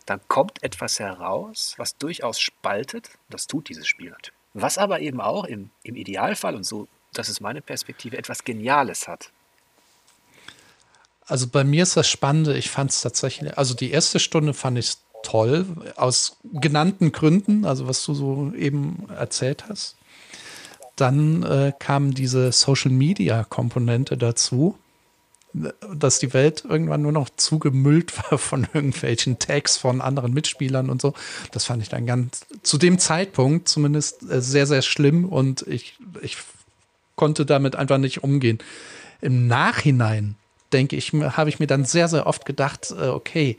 [0.07, 3.11] dann kommt etwas heraus, was durchaus spaltet.
[3.29, 4.39] Das tut dieses Spiel natürlich.
[4.55, 9.09] Was aber eben auch im, im Idealfall, und so, das ist meine Perspektive, etwas Geniales
[9.09, 9.31] hat.
[11.27, 14.79] Also bei mir ist das Spannende, ich fand es tatsächlich, also die erste Stunde fand
[14.79, 15.67] ich toll,
[15.97, 19.97] aus genannten Gründen, also was du so eben erzählt hast.
[20.97, 24.77] Dann äh, kam diese Social-Media-Komponente dazu,
[25.53, 31.01] dass die Welt irgendwann nur noch zugemüllt war von irgendwelchen Tags von anderen Mitspielern und
[31.01, 31.15] so.
[31.53, 35.97] Das fand ich dann ganz, zu dem Zeitpunkt zumindest äh, sehr, sehr schlimm und ich,
[36.21, 36.39] ich
[37.17, 38.59] konnte damit einfach nicht umgehen.
[39.21, 40.37] Im Nachhinein,
[40.73, 43.57] denke ich, habe ich mir dann sehr, sehr oft gedacht, äh, okay,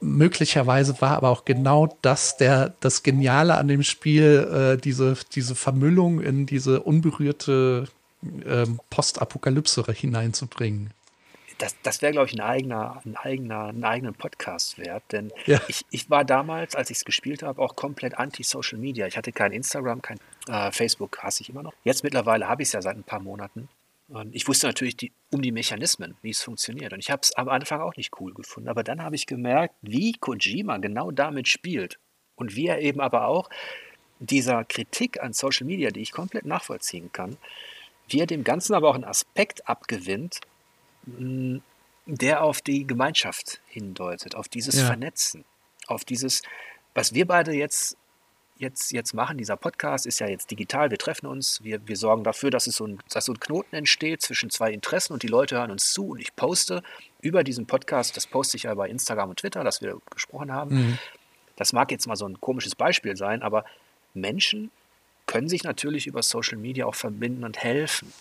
[0.00, 5.54] möglicherweise war aber auch genau das der, das Geniale an dem Spiel, äh, diese, diese
[5.54, 7.88] Vermüllung in diese unberührte
[8.44, 10.90] äh, Postapokalypse hineinzubringen.
[11.58, 15.02] das, das wäre, glaube ich, ein eigener, ein eigener, einen eigenen Podcast wert.
[15.12, 15.60] Denn ja.
[15.68, 19.06] ich, ich war damals, als ich es gespielt habe, auch komplett anti-Social Media.
[19.06, 20.18] Ich hatte kein Instagram, kein
[20.48, 21.74] äh, Facebook, hasse ich immer noch.
[21.84, 23.68] Jetzt mittlerweile habe ich es ja seit ein paar Monaten.
[24.08, 26.92] Und ich wusste natürlich die, um die Mechanismen, wie es funktioniert.
[26.92, 28.70] Und ich habe es am Anfang auch nicht cool gefunden.
[28.70, 31.98] Aber dann habe ich gemerkt, wie Kojima genau damit spielt.
[32.34, 33.50] Und wie er eben aber auch
[34.18, 37.36] dieser Kritik an Social Media, die ich komplett nachvollziehen kann,
[38.08, 40.40] wie er dem Ganzen aber auch einen Aspekt abgewinnt,
[42.06, 44.86] der auf die Gemeinschaft hindeutet, auf dieses ja.
[44.86, 45.44] Vernetzen,
[45.86, 46.42] auf dieses,
[46.94, 47.97] was wir beide jetzt,
[48.58, 49.38] jetzt, jetzt machen.
[49.38, 52.76] Dieser Podcast ist ja jetzt digital, wir treffen uns, wir, wir sorgen dafür, dass, es
[52.76, 55.92] so ein, dass so ein Knoten entsteht zwischen zwei Interessen und die Leute hören uns
[55.92, 56.82] zu und ich poste
[57.20, 60.74] über diesen Podcast, das poste ich ja bei Instagram und Twitter, dass wir gesprochen haben.
[60.74, 60.98] Mhm.
[61.56, 63.64] Das mag jetzt mal so ein komisches Beispiel sein, aber
[64.14, 64.70] Menschen
[65.26, 68.12] können sich natürlich über Social Media auch verbinden und helfen.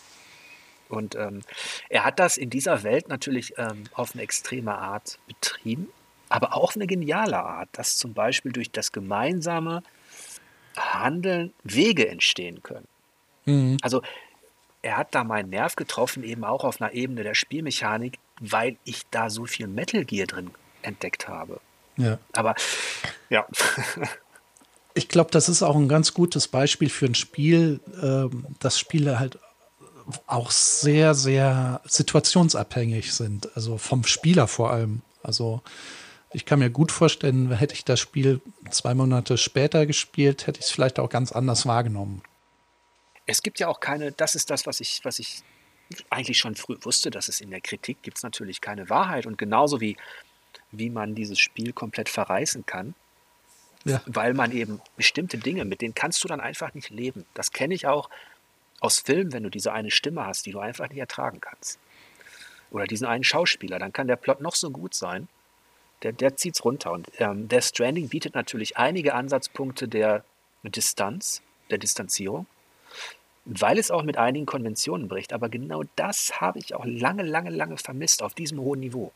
[0.89, 1.41] Und ähm,
[1.89, 5.87] er hat das in dieser Welt natürlich ähm, auf eine extreme Art betrieben,
[6.29, 9.83] aber auch auf eine geniale Art, dass zum Beispiel durch das gemeinsame
[10.77, 12.87] Handeln Wege entstehen können.
[13.45, 13.77] Mhm.
[13.81, 14.01] Also
[14.81, 19.03] er hat da meinen Nerv getroffen, eben auch auf einer Ebene der Spielmechanik, weil ich
[19.11, 20.51] da so viel Metal Gear drin
[20.81, 21.59] entdeckt habe.
[21.97, 22.19] Ja.
[22.33, 22.55] Aber
[23.29, 23.45] ja.
[24.93, 29.19] ich glaube, das ist auch ein ganz gutes Beispiel für ein Spiel, äh, das Spiele
[29.19, 29.39] halt
[30.25, 33.55] auch sehr, sehr situationsabhängig sind.
[33.55, 35.01] Also vom Spieler vor allem.
[35.23, 35.61] Also
[36.31, 40.65] ich kann mir gut vorstellen, hätte ich das Spiel zwei Monate später gespielt, hätte ich
[40.65, 42.21] es vielleicht auch ganz anders wahrgenommen.
[43.25, 45.43] Es gibt ja auch keine, das ist das, was ich, was ich
[46.09, 49.25] eigentlich schon früh wusste, dass es in der Kritik gibt es natürlich keine Wahrheit.
[49.25, 49.97] Und genauso wie,
[50.71, 52.93] wie man dieses Spiel komplett verreißen kann,
[53.85, 54.01] ja.
[54.05, 57.25] weil man eben bestimmte Dinge, mit denen kannst du dann einfach nicht leben.
[57.33, 58.09] Das kenne ich auch
[58.79, 61.79] aus Filmen, wenn du diese eine Stimme hast, die du einfach nicht ertragen kannst.
[62.69, 65.29] Oder diesen einen Schauspieler, dann kann der Plot noch so gut sein,
[66.03, 66.91] der, der zieht es runter.
[66.91, 70.23] Und ähm, der Stranding bietet natürlich einige Ansatzpunkte der
[70.63, 72.45] Distanz, der Distanzierung,
[73.45, 75.33] weil es auch mit einigen Konventionen bricht.
[75.33, 79.11] Aber genau das habe ich auch lange, lange, lange vermisst auf diesem hohen Niveau.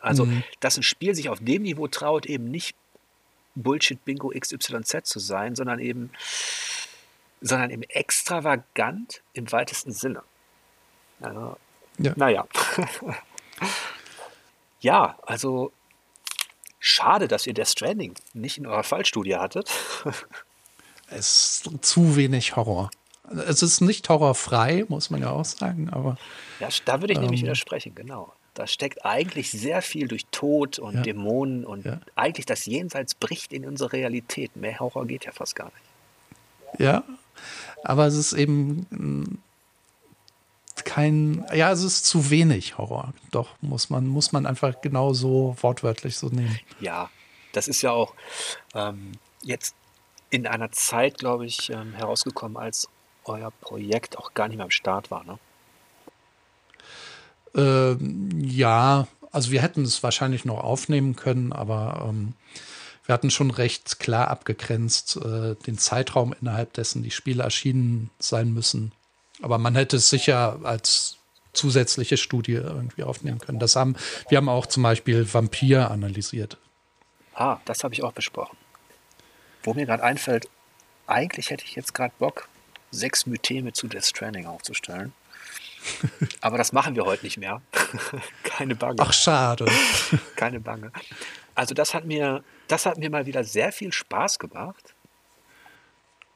[0.00, 0.42] Also, mhm.
[0.60, 2.76] dass ein Spiel sich auf dem Niveau traut, eben nicht
[3.54, 6.10] Bullshit-Bingo XYZ zu sein, sondern eben,
[7.40, 10.22] sondern eben extravagant im weitesten Sinne.
[11.20, 11.56] Also,
[11.98, 12.12] ja.
[12.16, 12.46] Naja.
[14.80, 15.72] ja, also
[16.86, 19.70] schade, dass ihr der Stranding nicht in eurer Fallstudie hattet.
[21.10, 22.90] es ist zu wenig Horror.
[23.48, 26.16] Es ist nicht horrorfrei, muss man ja auch sagen, aber.
[26.60, 28.32] Ja, da würde ich ähm, nämlich widersprechen, genau.
[28.54, 31.02] Da steckt eigentlich sehr viel durch Tod und ja.
[31.02, 32.00] Dämonen und ja.
[32.14, 34.54] eigentlich das Jenseits bricht in unsere Realität.
[34.56, 36.80] Mehr Horror geht ja fast gar nicht.
[36.80, 37.02] Ja,
[37.82, 39.42] aber es ist eben
[40.86, 43.12] kein, ja, es ist zu wenig Horror.
[43.32, 46.58] Doch, muss man, muss man einfach genau so wortwörtlich so nehmen.
[46.80, 47.10] Ja,
[47.52, 48.14] das ist ja auch
[48.74, 49.74] ähm, jetzt
[50.30, 52.88] in einer Zeit, glaube ich, ähm, herausgekommen, als
[53.24, 55.38] euer Projekt auch gar nicht mehr am Start war, ne?
[57.54, 62.34] Ähm, ja, also wir hätten es wahrscheinlich noch aufnehmen können, aber ähm,
[63.04, 68.52] wir hatten schon recht klar abgegrenzt äh, den Zeitraum, innerhalb dessen die Spiele erschienen sein
[68.52, 68.92] müssen.
[69.42, 71.18] Aber man hätte es sicher als
[71.52, 73.58] zusätzliche Studie irgendwie aufnehmen können.
[73.58, 73.96] Das haben,
[74.28, 76.58] wir haben auch zum Beispiel Vampir analysiert.
[77.34, 78.56] Ah, das habe ich auch besprochen.
[79.62, 80.48] Wo mir gerade einfällt,
[81.06, 82.48] eigentlich hätte ich jetzt gerade Bock,
[82.90, 85.12] sechs Mytheme zu Death Stranding aufzustellen.
[86.40, 87.62] Aber das machen wir heute nicht mehr.
[88.42, 88.96] Keine Bange.
[88.98, 89.66] Ach, schade.
[90.36, 90.92] Keine Bange.
[91.54, 94.94] Also das hat mir, das hat mir mal wieder sehr viel Spaß gemacht.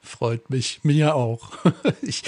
[0.03, 1.53] Freut mich, mir auch.
[2.01, 2.23] Ich,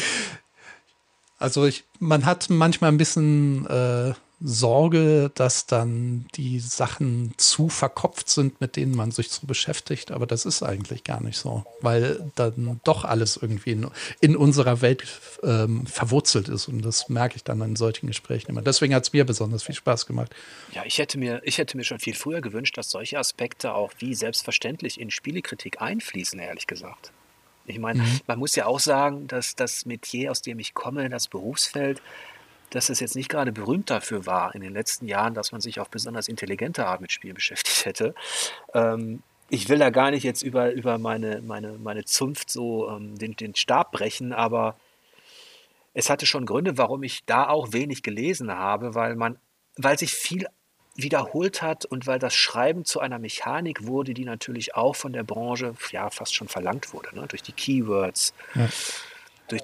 [1.42, 4.14] also ich, man hat manchmal ein bisschen äh,
[4.44, 10.10] Sorge, dass dann die Sachen zu verkopft sind, mit denen man sich so beschäftigt.
[10.10, 13.86] Aber das ist eigentlich gar nicht so, weil dann doch alles irgendwie in,
[14.20, 15.04] in unserer Welt
[15.42, 16.68] ähm, verwurzelt ist.
[16.68, 18.62] Und das merke ich dann in solchen Gesprächen immer.
[18.62, 20.34] Deswegen hat es mir besonders viel Spaß gemacht.
[20.72, 23.92] Ja, ich hätte, mir, ich hätte mir schon viel früher gewünscht, dass solche Aspekte auch
[23.98, 27.12] wie selbstverständlich in Spielekritik einfließen, ehrlich gesagt.
[27.66, 28.20] Ich meine, mhm.
[28.26, 32.02] man muss ja auch sagen, dass das Metier, aus dem ich komme, das Berufsfeld,
[32.70, 35.78] dass es jetzt nicht gerade berühmt dafür war in den letzten Jahren, dass man sich
[35.78, 38.14] auf besonders intelligente Art mit Spielen beschäftigt hätte.
[38.74, 43.18] Ähm, ich will da gar nicht jetzt über, über meine, meine, meine Zunft so ähm,
[43.18, 44.76] den, den Stab brechen, aber
[45.92, 49.38] es hatte schon Gründe, warum ich da auch wenig gelesen habe, weil man,
[49.76, 50.46] weil sich viel
[50.94, 55.24] wiederholt hat und weil das Schreiben zu einer Mechanik wurde, die natürlich auch von der
[55.24, 57.26] Branche ja fast schon verlangt wurde, ne?
[57.28, 58.34] durch die Keywords.
[58.54, 58.68] Ja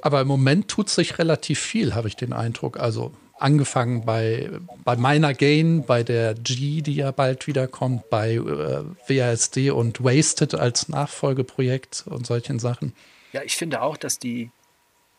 [0.03, 2.81] Aber im Moment tut sich relativ viel, habe ich den Eindruck.
[2.81, 4.51] Also angefangen bei,
[4.85, 10.55] bei meiner Gain, bei der G, die ja bald wiederkommt, bei äh, WASD und Wasted
[10.55, 12.95] als Nachfolgeprojekt und solchen Sachen.
[13.33, 14.51] Ja, ich finde auch, dass die,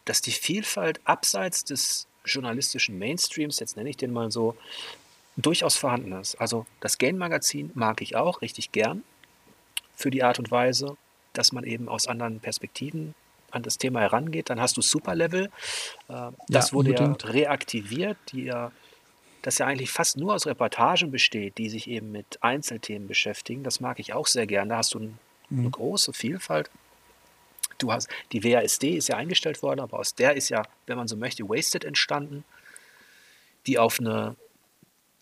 [0.05, 4.55] dass die Vielfalt abseits des journalistischen Mainstreams, jetzt nenne ich den mal so,
[5.41, 6.35] durchaus vorhanden ist.
[6.35, 9.03] Also das Gain-Magazin mag ich auch richtig gern
[9.95, 10.97] für die Art und Weise,
[11.33, 13.13] dass man eben aus anderen Perspektiven
[13.51, 14.49] an das Thema herangeht.
[14.49, 15.49] Dann hast du Superlevel.
[16.07, 18.71] Äh, das ja, wurde ja reaktiviert, die ja,
[19.41, 23.63] das ja eigentlich fast nur aus Reportagen besteht, die sich eben mit Einzelthemen beschäftigen.
[23.63, 24.69] Das mag ich auch sehr gerne.
[24.69, 25.59] Da hast du ein, mhm.
[25.59, 26.69] eine große Vielfalt.
[27.77, 31.07] Du hast, die WASD ist ja eingestellt worden, aber aus der ist ja, wenn man
[31.07, 32.43] so möchte, Wasted entstanden,
[33.65, 34.35] die auf eine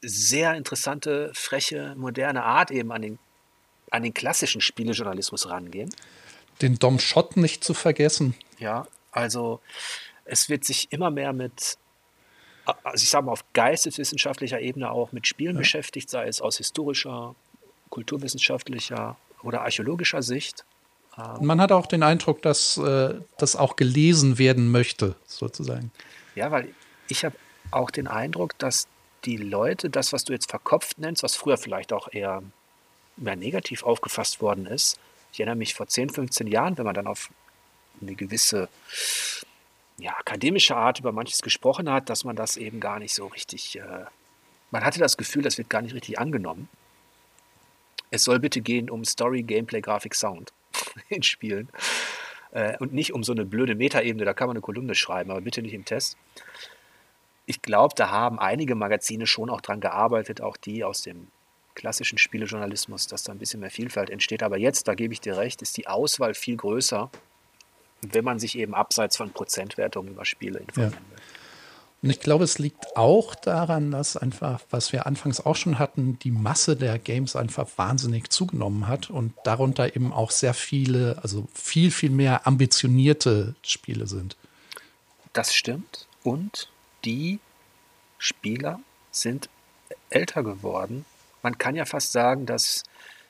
[0.08, 3.20] sehr interessante, freche, moderne Art eben an den,
[3.92, 5.90] an den klassischen Spielejournalismus rangehen
[6.62, 8.36] den Dom Schott nicht zu vergessen.
[8.60, 9.60] Ja, also
[10.26, 11.78] es wird sich immer mehr mit,
[12.66, 15.60] also ich sage mal auf geisteswissenschaftlicher Ebene auch mit Spielen ja.
[15.60, 17.36] beschäftigt, sei es aus historischer,
[17.90, 20.66] kulturwissenschaftlicher oder archäologischer Sicht.
[21.18, 25.92] Ähm, Man hat auch den Eindruck, dass äh, das auch gelesen werden möchte, sozusagen.
[26.36, 26.74] Ja, weil
[27.08, 27.36] ich habe
[27.72, 28.88] auch den Eindruck, dass
[29.28, 32.42] die Leute das, was du jetzt verkopft nennst, was früher vielleicht auch eher
[33.18, 35.00] mehr negativ aufgefasst worden ist,
[35.32, 37.30] ich erinnere mich vor 10, 15 Jahren, wenn man dann auf
[38.02, 38.70] eine gewisse
[40.00, 43.78] ja, akademische Art über manches gesprochen hat, dass man das eben gar nicht so richtig,
[43.78, 44.06] äh,
[44.72, 46.70] man hatte das Gefühl, das wird gar nicht richtig angenommen.
[48.10, 50.54] Es soll bitte gehen um Story, Gameplay, Grafik, Sound
[51.10, 51.70] in Spielen
[52.52, 55.42] äh, und nicht um so eine blöde Metaebene, da kann man eine Kolumne schreiben, aber
[55.42, 56.18] bitte nicht im Test.
[57.48, 61.28] Ich glaube, da haben einige Magazine schon auch dran gearbeitet, auch die aus dem
[61.74, 64.44] klassischen Spielejournalismus, dass da ein bisschen mehr Vielfalt entsteht.
[64.44, 67.10] Aber jetzt, da gebe ich dir recht, ist die Auswahl viel größer,
[68.02, 71.16] wenn man sich eben abseits von Prozentwertungen über Spiele informieren ja.
[71.16, 71.24] will.
[72.04, 76.20] Und ich glaube, es liegt auch daran, dass einfach, was wir anfangs auch schon hatten,
[76.20, 81.48] die Masse der Games einfach wahnsinnig zugenommen hat und darunter eben auch sehr viele, also
[81.54, 84.38] viel, viel mehr ambitionierte Spiele sind.
[85.34, 86.08] Das stimmt.
[86.24, 86.70] Und
[87.08, 87.40] die
[88.20, 88.80] Spieler
[89.12, 89.50] sind
[90.10, 91.06] älter geworden
[91.48, 92.84] man kann ja fast sagen, dass,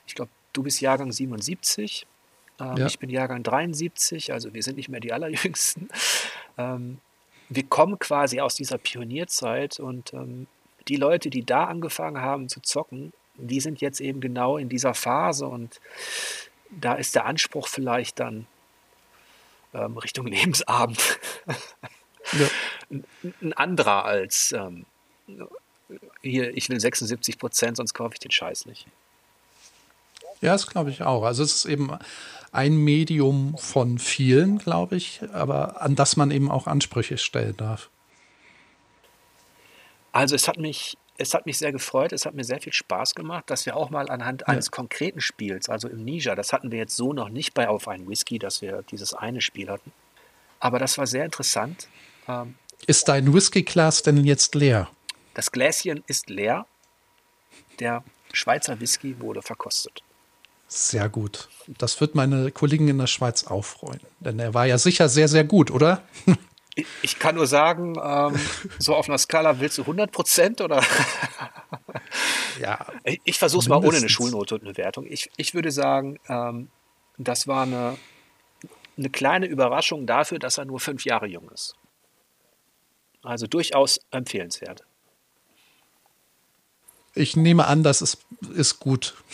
[0.04, 2.04] ich glaube, du bist Jahrgang 77,
[2.60, 2.86] ähm, ja.
[2.86, 5.88] ich bin Jahrgang 73, also wir sind nicht mehr die Allerjüngsten.
[6.60, 6.98] Ähm,
[7.48, 10.48] wir kommen quasi aus dieser Pionierzeit und ähm,
[10.88, 14.92] die Leute, die da angefangen haben zu zocken, die sind jetzt eben genau in dieser
[14.92, 15.80] Phase und
[16.68, 18.48] da ist der Anspruch vielleicht dann
[19.72, 21.20] ähm, Richtung Lebensabend
[22.32, 22.48] ja.
[23.40, 24.86] ein, anderer als ähm,
[26.22, 28.86] hier, ich will 76 Prozent, sonst kaufe ich den Scheiß nicht.
[30.40, 31.24] Ja, das glaube ich auch.
[31.24, 31.90] Also es ist eben
[32.52, 37.90] ein Medium von vielen, glaube ich, aber an das man eben auch Ansprüche stellen darf.
[40.12, 43.14] Also es hat mich, es hat mich sehr gefreut, es hat mir sehr viel Spaß
[43.14, 44.48] gemacht, dass wir auch mal anhand ja.
[44.48, 47.88] eines konkreten Spiels, also im Ninja, das hatten wir jetzt so noch nicht bei Auf
[47.88, 49.92] einen Whisky, dass wir dieses eine Spiel hatten.
[50.60, 51.88] Aber das war sehr interessant.
[52.28, 52.54] Ähm,
[52.86, 54.88] ist dein Whisky-Glas denn jetzt leer?
[55.34, 56.66] Das Gläschen ist leer.
[57.80, 60.02] Der Schweizer Whisky wurde verkostet.
[60.68, 61.48] Sehr gut.
[61.66, 64.00] Das wird meine Kollegen in der Schweiz auch freuen.
[64.20, 66.02] Denn er war ja sicher sehr, sehr gut, oder?
[67.02, 68.38] Ich kann nur sagen, ähm,
[68.78, 70.82] so auf einer Skala willst du 100 Prozent oder?
[72.60, 72.86] ja.
[73.02, 75.06] Ich, ich versuche es mal ohne eine Schulnote und eine Wertung.
[75.08, 76.68] Ich, ich würde sagen, ähm,
[77.16, 77.96] das war eine,
[78.96, 81.74] eine kleine Überraschung dafür, dass er nur fünf Jahre jung ist.
[83.28, 84.84] Also durchaus empfehlenswert.
[87.14, 88.24] Ich nehme an, das ist,
[88.54, 89.14] ist gut.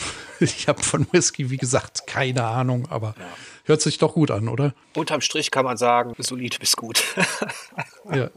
[0.41, 3.25] Ich habe von Whisky, wie gesagt, keine Ahnung, aber ja.
[3.67, 4.75] hört sich doch gut an, oder?
[4.97, 7.05] Unterm Strich kann man sagen, solide bis gut.
[8.13, 8.31] ja.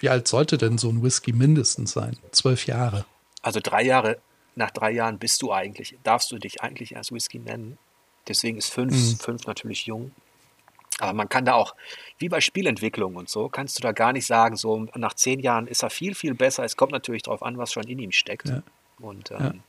[0.00, 2.18] Wie alt sollte denn so ein Whisky mindestens sein?
[2.30, 3.06] Zwölf Jahre.
[3.40, 4.18] Also drei Jahre,
[4.54, 7.78] nach drei Jahren bist du eigentlich, darfst du dich eigentlich als Whisky nennen.
[8.28, 9.16] Deswegen ist fünf, mhm.
[9.16, 10.12] fünf natürlich jung.
[11.00, 11.74] Aber man kann da auch,
[12.18, 15.66] wie bei Spielentwicklung und so, kannst du da gar nicht sagen, so nach zehn Jahren
[15.66, 16.64] ist er viel, viel besser.
[16.64, 18.48] Es kommt natürlich darauf an, was schon in ihm steckt.
[18.48, 18.62] Ja.
[18.98, 19.62] Und ähm,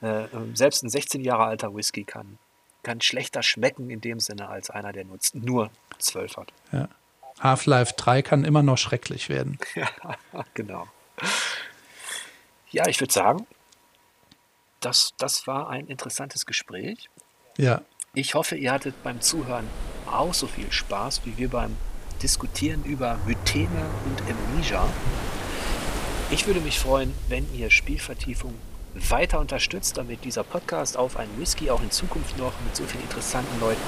[0.00, 0.22] ja.
[0.22, 2.38] äh, ähm, selbst ein 16 Jahre alter Whisky kann,
[2.82, 6.52] kann schlechter schmecken in dem Sinne als einer, der nur, nur 12 hat.
[6.70, 6.88] Ja.
[7.40, 9.58] Half-Life 3 kann immer noch schrecklich werden.
[9.74, 9.88] ja,
[10.54, 10.86] genau.
[12.70, 13.46] Ja, ich würde sagen,
[14.80, 17.08] das, das war ein interessantes Gespräch.
[17.58, 17.82] Ja.
[18.14, 19.66] Ich hoffe, ihr hattet beim Zuhören
[20.04, 21.74] auch so viel Spaß wie wir beim
[22.22, 24.86] Diskutieren über Mytheme und Amnesia.
[26.30, 28.52] Ich würde mich freuen, wenn ihr Spielvertiefung
[29.08, 33.02] weiter unterstützt, damit dieser Podcast auf einen Whisky auch in Zukunft noch mit so vielen
[33.04, 33.80] interessanten Leuten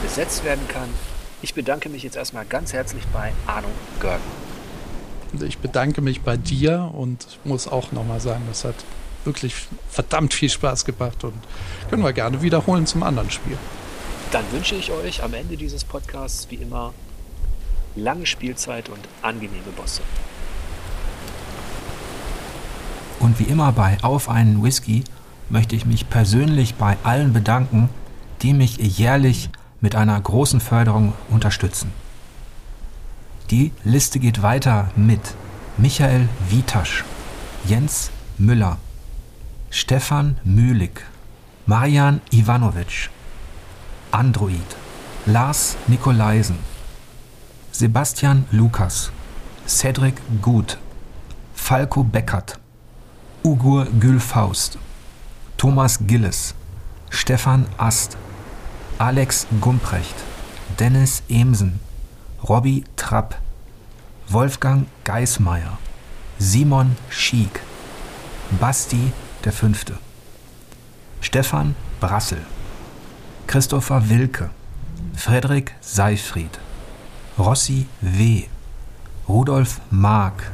[0.00, 0.88] besetzt werden kann.
[1.42, 3.66] Ich bedanke mich jetzt erstmal ganz herzlich bei Arno
[3.98, 4.22] Görgen.
[5.44, 8.76] Ich bedanke mich bei dir und muss auch nochmal sagen, das hat
[9.26, 9.54] wirklich
[9.90, 11.34] verdammt viel Spaß gemacht und
[11.90, 13.58] können wir gerne wiederholen zum anderen Spiel.
[14.30, 16.94] Dann wünsche ich euch am Ende dieses Podcasts wie immer
[17.94, 20.02] lange Spielzeit und angenehme Bosse.
[23.20, 25.04] Und wie immer bei Auf einen Whisky
[25.48, 27.88] möchte ich mich persönlich bei allen bedanken,
[28.42, 29.50] die mich jährlich
[29.80, 31.92] mit einer großen Förderung unterstützen.
[33.50, 35.20] Die Liste geht weiter mit
[35.78, 37.04] Michael Witasch,
[37.64, 38.78] Jens Müller,
[39.78, 41.04] Stefan Mühlig,
[41.66, 43.10] Marian Ivanovic,
[44.10, 44.64] Android,
[45.26, 46.56] Lars Nikolaisen,
[47.72, 49.12] Sebastian Lukas,
[49.66, 50.78] Cedric Gut,
[51.54, 52.58] Falco Beckert,
[53.44, 54.78] Ugur Gülfaust,
[55.58, 56.54] Thomas Gilles,
[57.10, 58.16] Stefan Ast,
[58.96, 60.16] Alex Gumprecht,
[60.80, 61.80] Dennis Emsen,
[62.48, 63.38] Robby Trapp,
[64.28, 65.76] Wolfgang Geismeier,
[66.38, 67.60] Simon Schiek,
[68.58, 69.12] Basti
[69.46, 69.96] der Fünfte,
[71.20, 72.40] Stefan Brassel,
[73.46, 74.50] Christopher Wilke,
[75.14, 76.58] Frederik Seifried,
[77.38, 78.48] Rossi W.,
[79.28, 80.50] Rudolf Mark,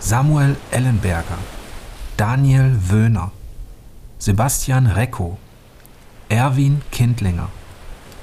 [0.00, 1.38] Samuel Ellenberger,
[2.16, 3.30] Daniel Wöhner,
[4.18, 5.36] Sebastian Recko,
[6.30, 7.50] Erwin Kindlinger,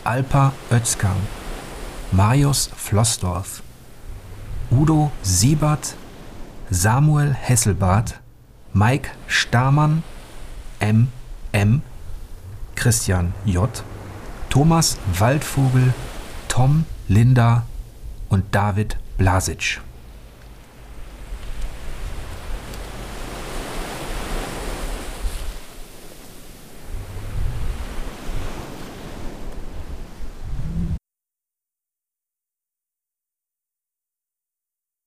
[0.03, 1.15] Alpa Özkan,
[2.11, 3.61] Marius Flossdorf,
[4.71, 5.93] Udo Siebert,
[6.71, 8.22] Samuel Hesselbart,
[8.73, 10.03] Mike Stamann,
[10.79, 11.09] M.
[11.51, 11.83] M.,
[12.75, 13.69] Christian J.,
[14.49, 15.93] Thomas Waldvogel,
[16.47, 17.67] Tom Linda
[18.29, 19.79] und David Blasic.